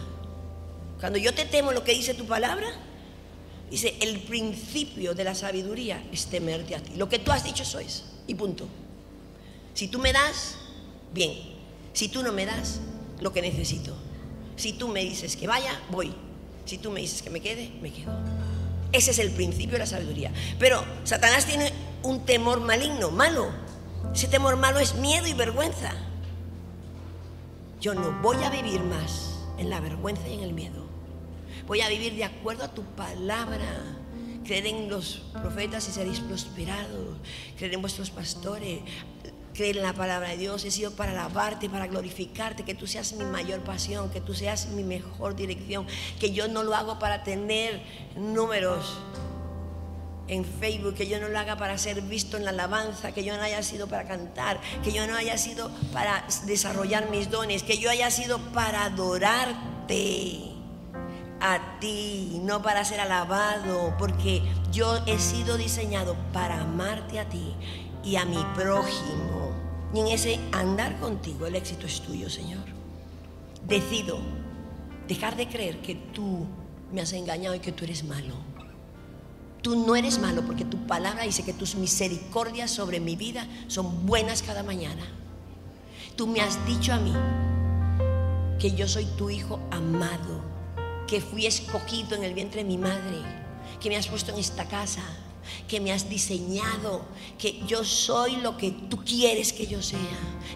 Cuando 1.00 1.18
yo 1.18 1.34
te 1.34 1.44
temo 1.44 1.72
lo 1.72 1.82
que 1.82 1.92
dice 1.92 2.14
tu 2.14 2.24
palabra, 2.26 2.68
Dice, 3.68 3.96
el 4.00 4.20
principio 4.20 5.12
de 5.12 5.24
la 5.24 5.34
sabiduría 5.34 6.00
es 6.12 6.26
temerte 6.26 6.76
a 6.76 6.80
ti. 6.80 6.92
Lo 6.94 7.08
que 7.08 7.18
tú 7.18 7.32
has 7.32 7.42
dicho 7.42 7.64
eso 7.64 7.80
es. 7.80 8.04
Y 8.28 8.36
punto. 8.36 8.68
Si 9.74 9.88
tú 9.88 9.98
me 9.98 10.12
das, 10.12 10.54
bien. 11.12 11.32
Si 11.92 12.08
tú 12.08 12.22
no 12.22 12.30
me 12.30 12.46
das, 12.46 12.78
lo 13.20 13.32
que 13.32 13.42
necesito. 13.42 14.05
Si 14.56 14.72
tú 14.72 14.88
me 14.88 15.00
dices 15.00 15.36
que 15.36 15.46
vaya, 15.46 15.80
voy. 15.90 16.14
Si 16.64 16.78
tú 16.78 16.90
me 16.90 17.00
dices 17.00 17.22
que 17.22 17.30
me 17.30 17.40
quede, 17.40 17.70
me 17.80 17.92
quedo. 17.92 18.12
Ese 18.92 19.10
es 19.10 19.18
el 19.18 19.30
principio 19.30 19.72
de 19.72 19.80
la 19.80 19.86
sabiduría. 19.86 20.32
Pero 20.58 20.82
Satanás 21.04 21.46
tiene 21.46 21.72
un 22.02 22.24
temor 22.24 22.60
maligno, 22.60 23.10
malo. 23.10 23.50
Ese 24.14 24.28
temor 24.28 24.56
malo 24.56 24.78
es 24.78 24.94
miedo 24.94 25.26
y 25.26 25.34
vergüenza. 25.34 25.92
Yo 27.80 27.94
no 27.94 28.12
voy 28.22 28.42
a 28.42 28.50
vivir 28.50 28.80
más 28.80 29.38
en 29.58 29.70
la 29.70 29.80
vergüenza 29.80 30.26
y 30.28 30.34
en 30.34 30.40
el 30.40 30.54
miedo. 30.54 30.86
Voy 31.66 31.80
a 31.82 31.88
vivir 31.88 32.14
de 32.14 32.24
acuerdo 32.24 32.64
a 32.64 32.72
tu 32.72 32.82
palabra. 32.82 33.66
Creer 34.44 34.66
en 34.66 34.88
los 34.88 35.24
profetas 35.32 35.88
y 35.88 35.92
seréis 35.92 36.20
prosperados. 36.20 37.18
Creer 37.56 37.74
en 37.74 37.82
vuestros 37.82 38.10
pastores. 38.10 38.80
Creer 39.56 39.78
en 39.78 39.82
la 39.82 39.94
palabra 39.94 40.28
de 40.28 40.36
Dios. 40.36 40.64
He 40.64 40.70
sido 40.70 40.92
para 40.92 41.12
alabarte, 41.12 41.70
para 41.70 41.86
glorificarte. 41.86 42.64
Que 42.64 42.74
tú 42.74 42.86
seas 42.86 43.12
mi 43.14 43.24
mayor 43.24 43.60
pasión. 43.60 44.10
Que 44.10 44.20
tú 44.20 44.34
seas 44.34 44.66
mi 44.66 44.84
mejor 44.84 45.34
dirección. 45.34 45.86
Que 46.20 46.32
yo 46.32 46.48
no 46.48 46.62
lo 46.62 46.74
hago 46.74 46.98
para 46.98 47.22
tener 47.22 47.82
números 48.16 48.98
en 50.28 50.44
Facebook, 50.44 50.94
que 50.94 51.06
yo 51.06 51.20
no 51.20 51.28
lo 51.28 51.38
haga 51.38 51.56
para 51.56 51.78
ser 51.78 52.02
visto 52.02 52.36
en 52.36 52.44
la 52.44 52.50
alabanza, 52.50 53.12
que 53.12 53.24
yo 53.24 53.36
no 53.36 53.42
haya 53.42 53.62
sido 53.62 53.86
para 53.86 54.06
cantar, 54.06 54.60
que 54.82 54.92
yo 54.92 55.06
no 55.06 55.14
haya 55.16 55.38
sido 55.38 55.70
para 55.92 56.26
desarrollar 56.46 57.10
mis 57.10 57.30
dones, 57.30 57.62
que 57.62 57.78
yo 57.78 57.90
haya 57.90 58.10
sido 58.10 58.38
para 58.52 58.84
adorarte 58.86 60.40
a 61.40 61.78
ti, 61.80 62.40
no 62.42 62.62
para 62.62 62.84
ser 62.84 63.00
alabado, 63.00 63.94
porque 63.98 64.42
yo 64.72 64.98
he 65.06 65.18
sido 65.18 65.56
diseñado 65.56 66.16
para 66.32 66.60
amarte 66.60 67.20
a 67.20 67.28
ti 67.28 67.54
y 68.02 68.16
a 68.16 68.24
mi 68.24 68.42
prójimo. 68.54 69.45
Y 69.94 70.00
en 70.00 70.08
ese 70.08 70.40
andar 70.52 70.98
contigo 70.98 71.46
el 71.46 71.56
éxito 71.56 71.86
es 71.86 72.00
tuyo, 72.00 72.28
Señor. 72.28 72.64
Decido 73.66 74.18
dejar 75.08 75.36
de 75.36 75.48
creer 75.48 75.80
que 75.82 75.94
tú 75.94 76.46
me 76.92 77.00
has 77.00 77.12
engañado 77.12 77.54
y 77.54 77.60
que 77.60 77.72
tú 77.72 77.84
eres 77.84 78.04
malo. 78.04 78.34
Tú 79.62 79.84
no 79.86 79.96
eres 79.96 80.18
malo 80.18 80.42
porque 80.46 80.64
tu 80.64 80.86
palabra 80.86 81.24
dice 81.24 81.44
que 81.44 81.52
tus 81.52 81.74
misericordias 81.74 82.70
sobre 82.70 83.00
mi 83.00 83.16
vida 83.16 83.46
son 83.66 84.06
buenas 84.06 84.42
cada 84.42 84.62
mañana. 84.62 85.02
Tú 86.14 86.26
me 86.26 86.40
has 86.40 86.64
dicho 86.66 86.92
a 86.92 86.98
mí 86.98 87.12
que 88.58 88.72
yo 88.72 88.86
soy 88.86 89.04
tu 89.16 89.30
hijo 89.30 89.58
amado 89.70 90.56
que 91.06 91.20
fui 91.20 91.46
escogido 91.46 92.16
en 92.16 92.24
el 92.24 92.34
vientre 92.34 92.62
de 92.62 92.68
mi 92.68 92.78
madre, 92.78 93.22
que 93.80 93.88
me 93.88 93.96
has 93.96 94.08
puesto 94.08 94.32
en 94.32 94.38
esta 94.38 94.66
casa, 94.66 95.02
que 95.68 95.80
me 95.80 95.92
has 95.92 96.08
diseñado, 96.08 97.04
que 97.38 97.60
yo 97.66 97.84
soy 97.84 98.36
lo 98.36 98.56
que 98.56 98.70
tú 98.70 99.04
quieres 99.04 99.52
que 99.52 99.66
yo 99.66 99.82
sea. 99.82 99.98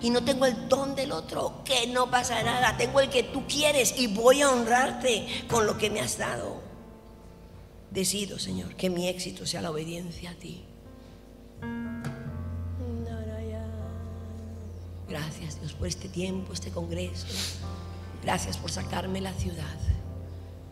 Y 0.03 0.11
no 0.11 0.25
tengo 0.25 0.47
el 0.47 0.69
don 0.69 0.95
del 0.95 1.13
otro, 1.13 1.63
que 1.65 1.87
no 1.87 2.11
pasa 2.11 2.43
nada, 2.43 2.77
tengo 2.77 3.01
el 3.01 3.11
que 3.11 3.23
tú 3.23 3.47
quieres 3.47 3.95
y 3.99 4.07
voy 4.07 4.43
a 4.43 4.51
honrarte 4.51 5.27
con 5.49 5.67
lo 5.67 5.77
que 5.77 5.91
me 5.91 6.01
has 6.01 6.19
dado. 6.19 6.61
Decido, 7.91 8.39
Señor, 8.39 8.77
que 8.77 8.89
mi 8.89 9.09
éxito 9.09 9.47
sea 9.47 9.63
la 9.63 9.71
obediencia 9.71 10.31
a 10.31 10.35
ti. 10.35 10.63
Gracias, 15.09 15.61
Dios, 15.61 15.73
por 15.73 15.89
este 15.89 16.09
tiempo, 16.09 16.53
este 16.53 16.71
congreso. 16.71 17.27
Gracias 18.23 18.57
por 18.59 18.71
sacarme 18.71 19.21
la 19.21 19.33
ciudad 19.33 19.79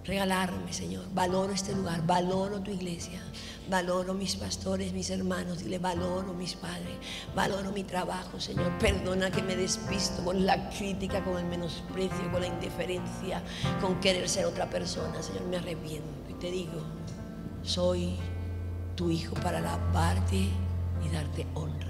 regalarme, 0.09 0.73
Señor. 0.73 1.05
Valoro 1.15 1.53
este 1.53 1.75
lugar, 1.75 2.05
valoro 2.05 2.61
tu 2.61 2.71
iglesia, 2.73 3.23
valoro 3.69 4.15
mis 4.15 4.37
pastores, 4.37 4.93
mis 4.93 5.11
hermanos. 5.11 5.59
Dile, 5.59 5.79
valoro 5.79 6.33
mis 6.35 6.55
padres, 6.55 6.97
valoro 7.35 7.73
mi 7.73 7.85
trabajo, 7.85 8.41
Señor. 8.41 8.77
Perdona 8.79 9.31
que 9.31 9.43
me 9.43 9.57
despisto 9.57 10.25
con 10.25 10.45
la 10.47 10.71
crítica, 10.71 11.25
con 11.25 11.39
el 11.39 11.45
menosprecio, 11.45 12.31
con 12.31 12.41
la 12.41 12.49
indiferencia, 12.49 13.43
con 13.81 14.01
querer 14.01 14.29
ser 14.29 14.47
otra 14.47 14.69
persona. 14.69 15.23
Señor, 15.23 15.43
me 15.45 15.57
arrepiento 15.57 16.31
y 16.31 16.35
te 16.35 16.51
digo, 16.51 16.83
soy 17.63 18.17
tu 18.97 19.11
hijo 19.11 19.35
para 19.37 19.59
alabarte 19.59 20.49
y 21.05 21.09
darte 21.13 21.47
honra. 21.55 21.88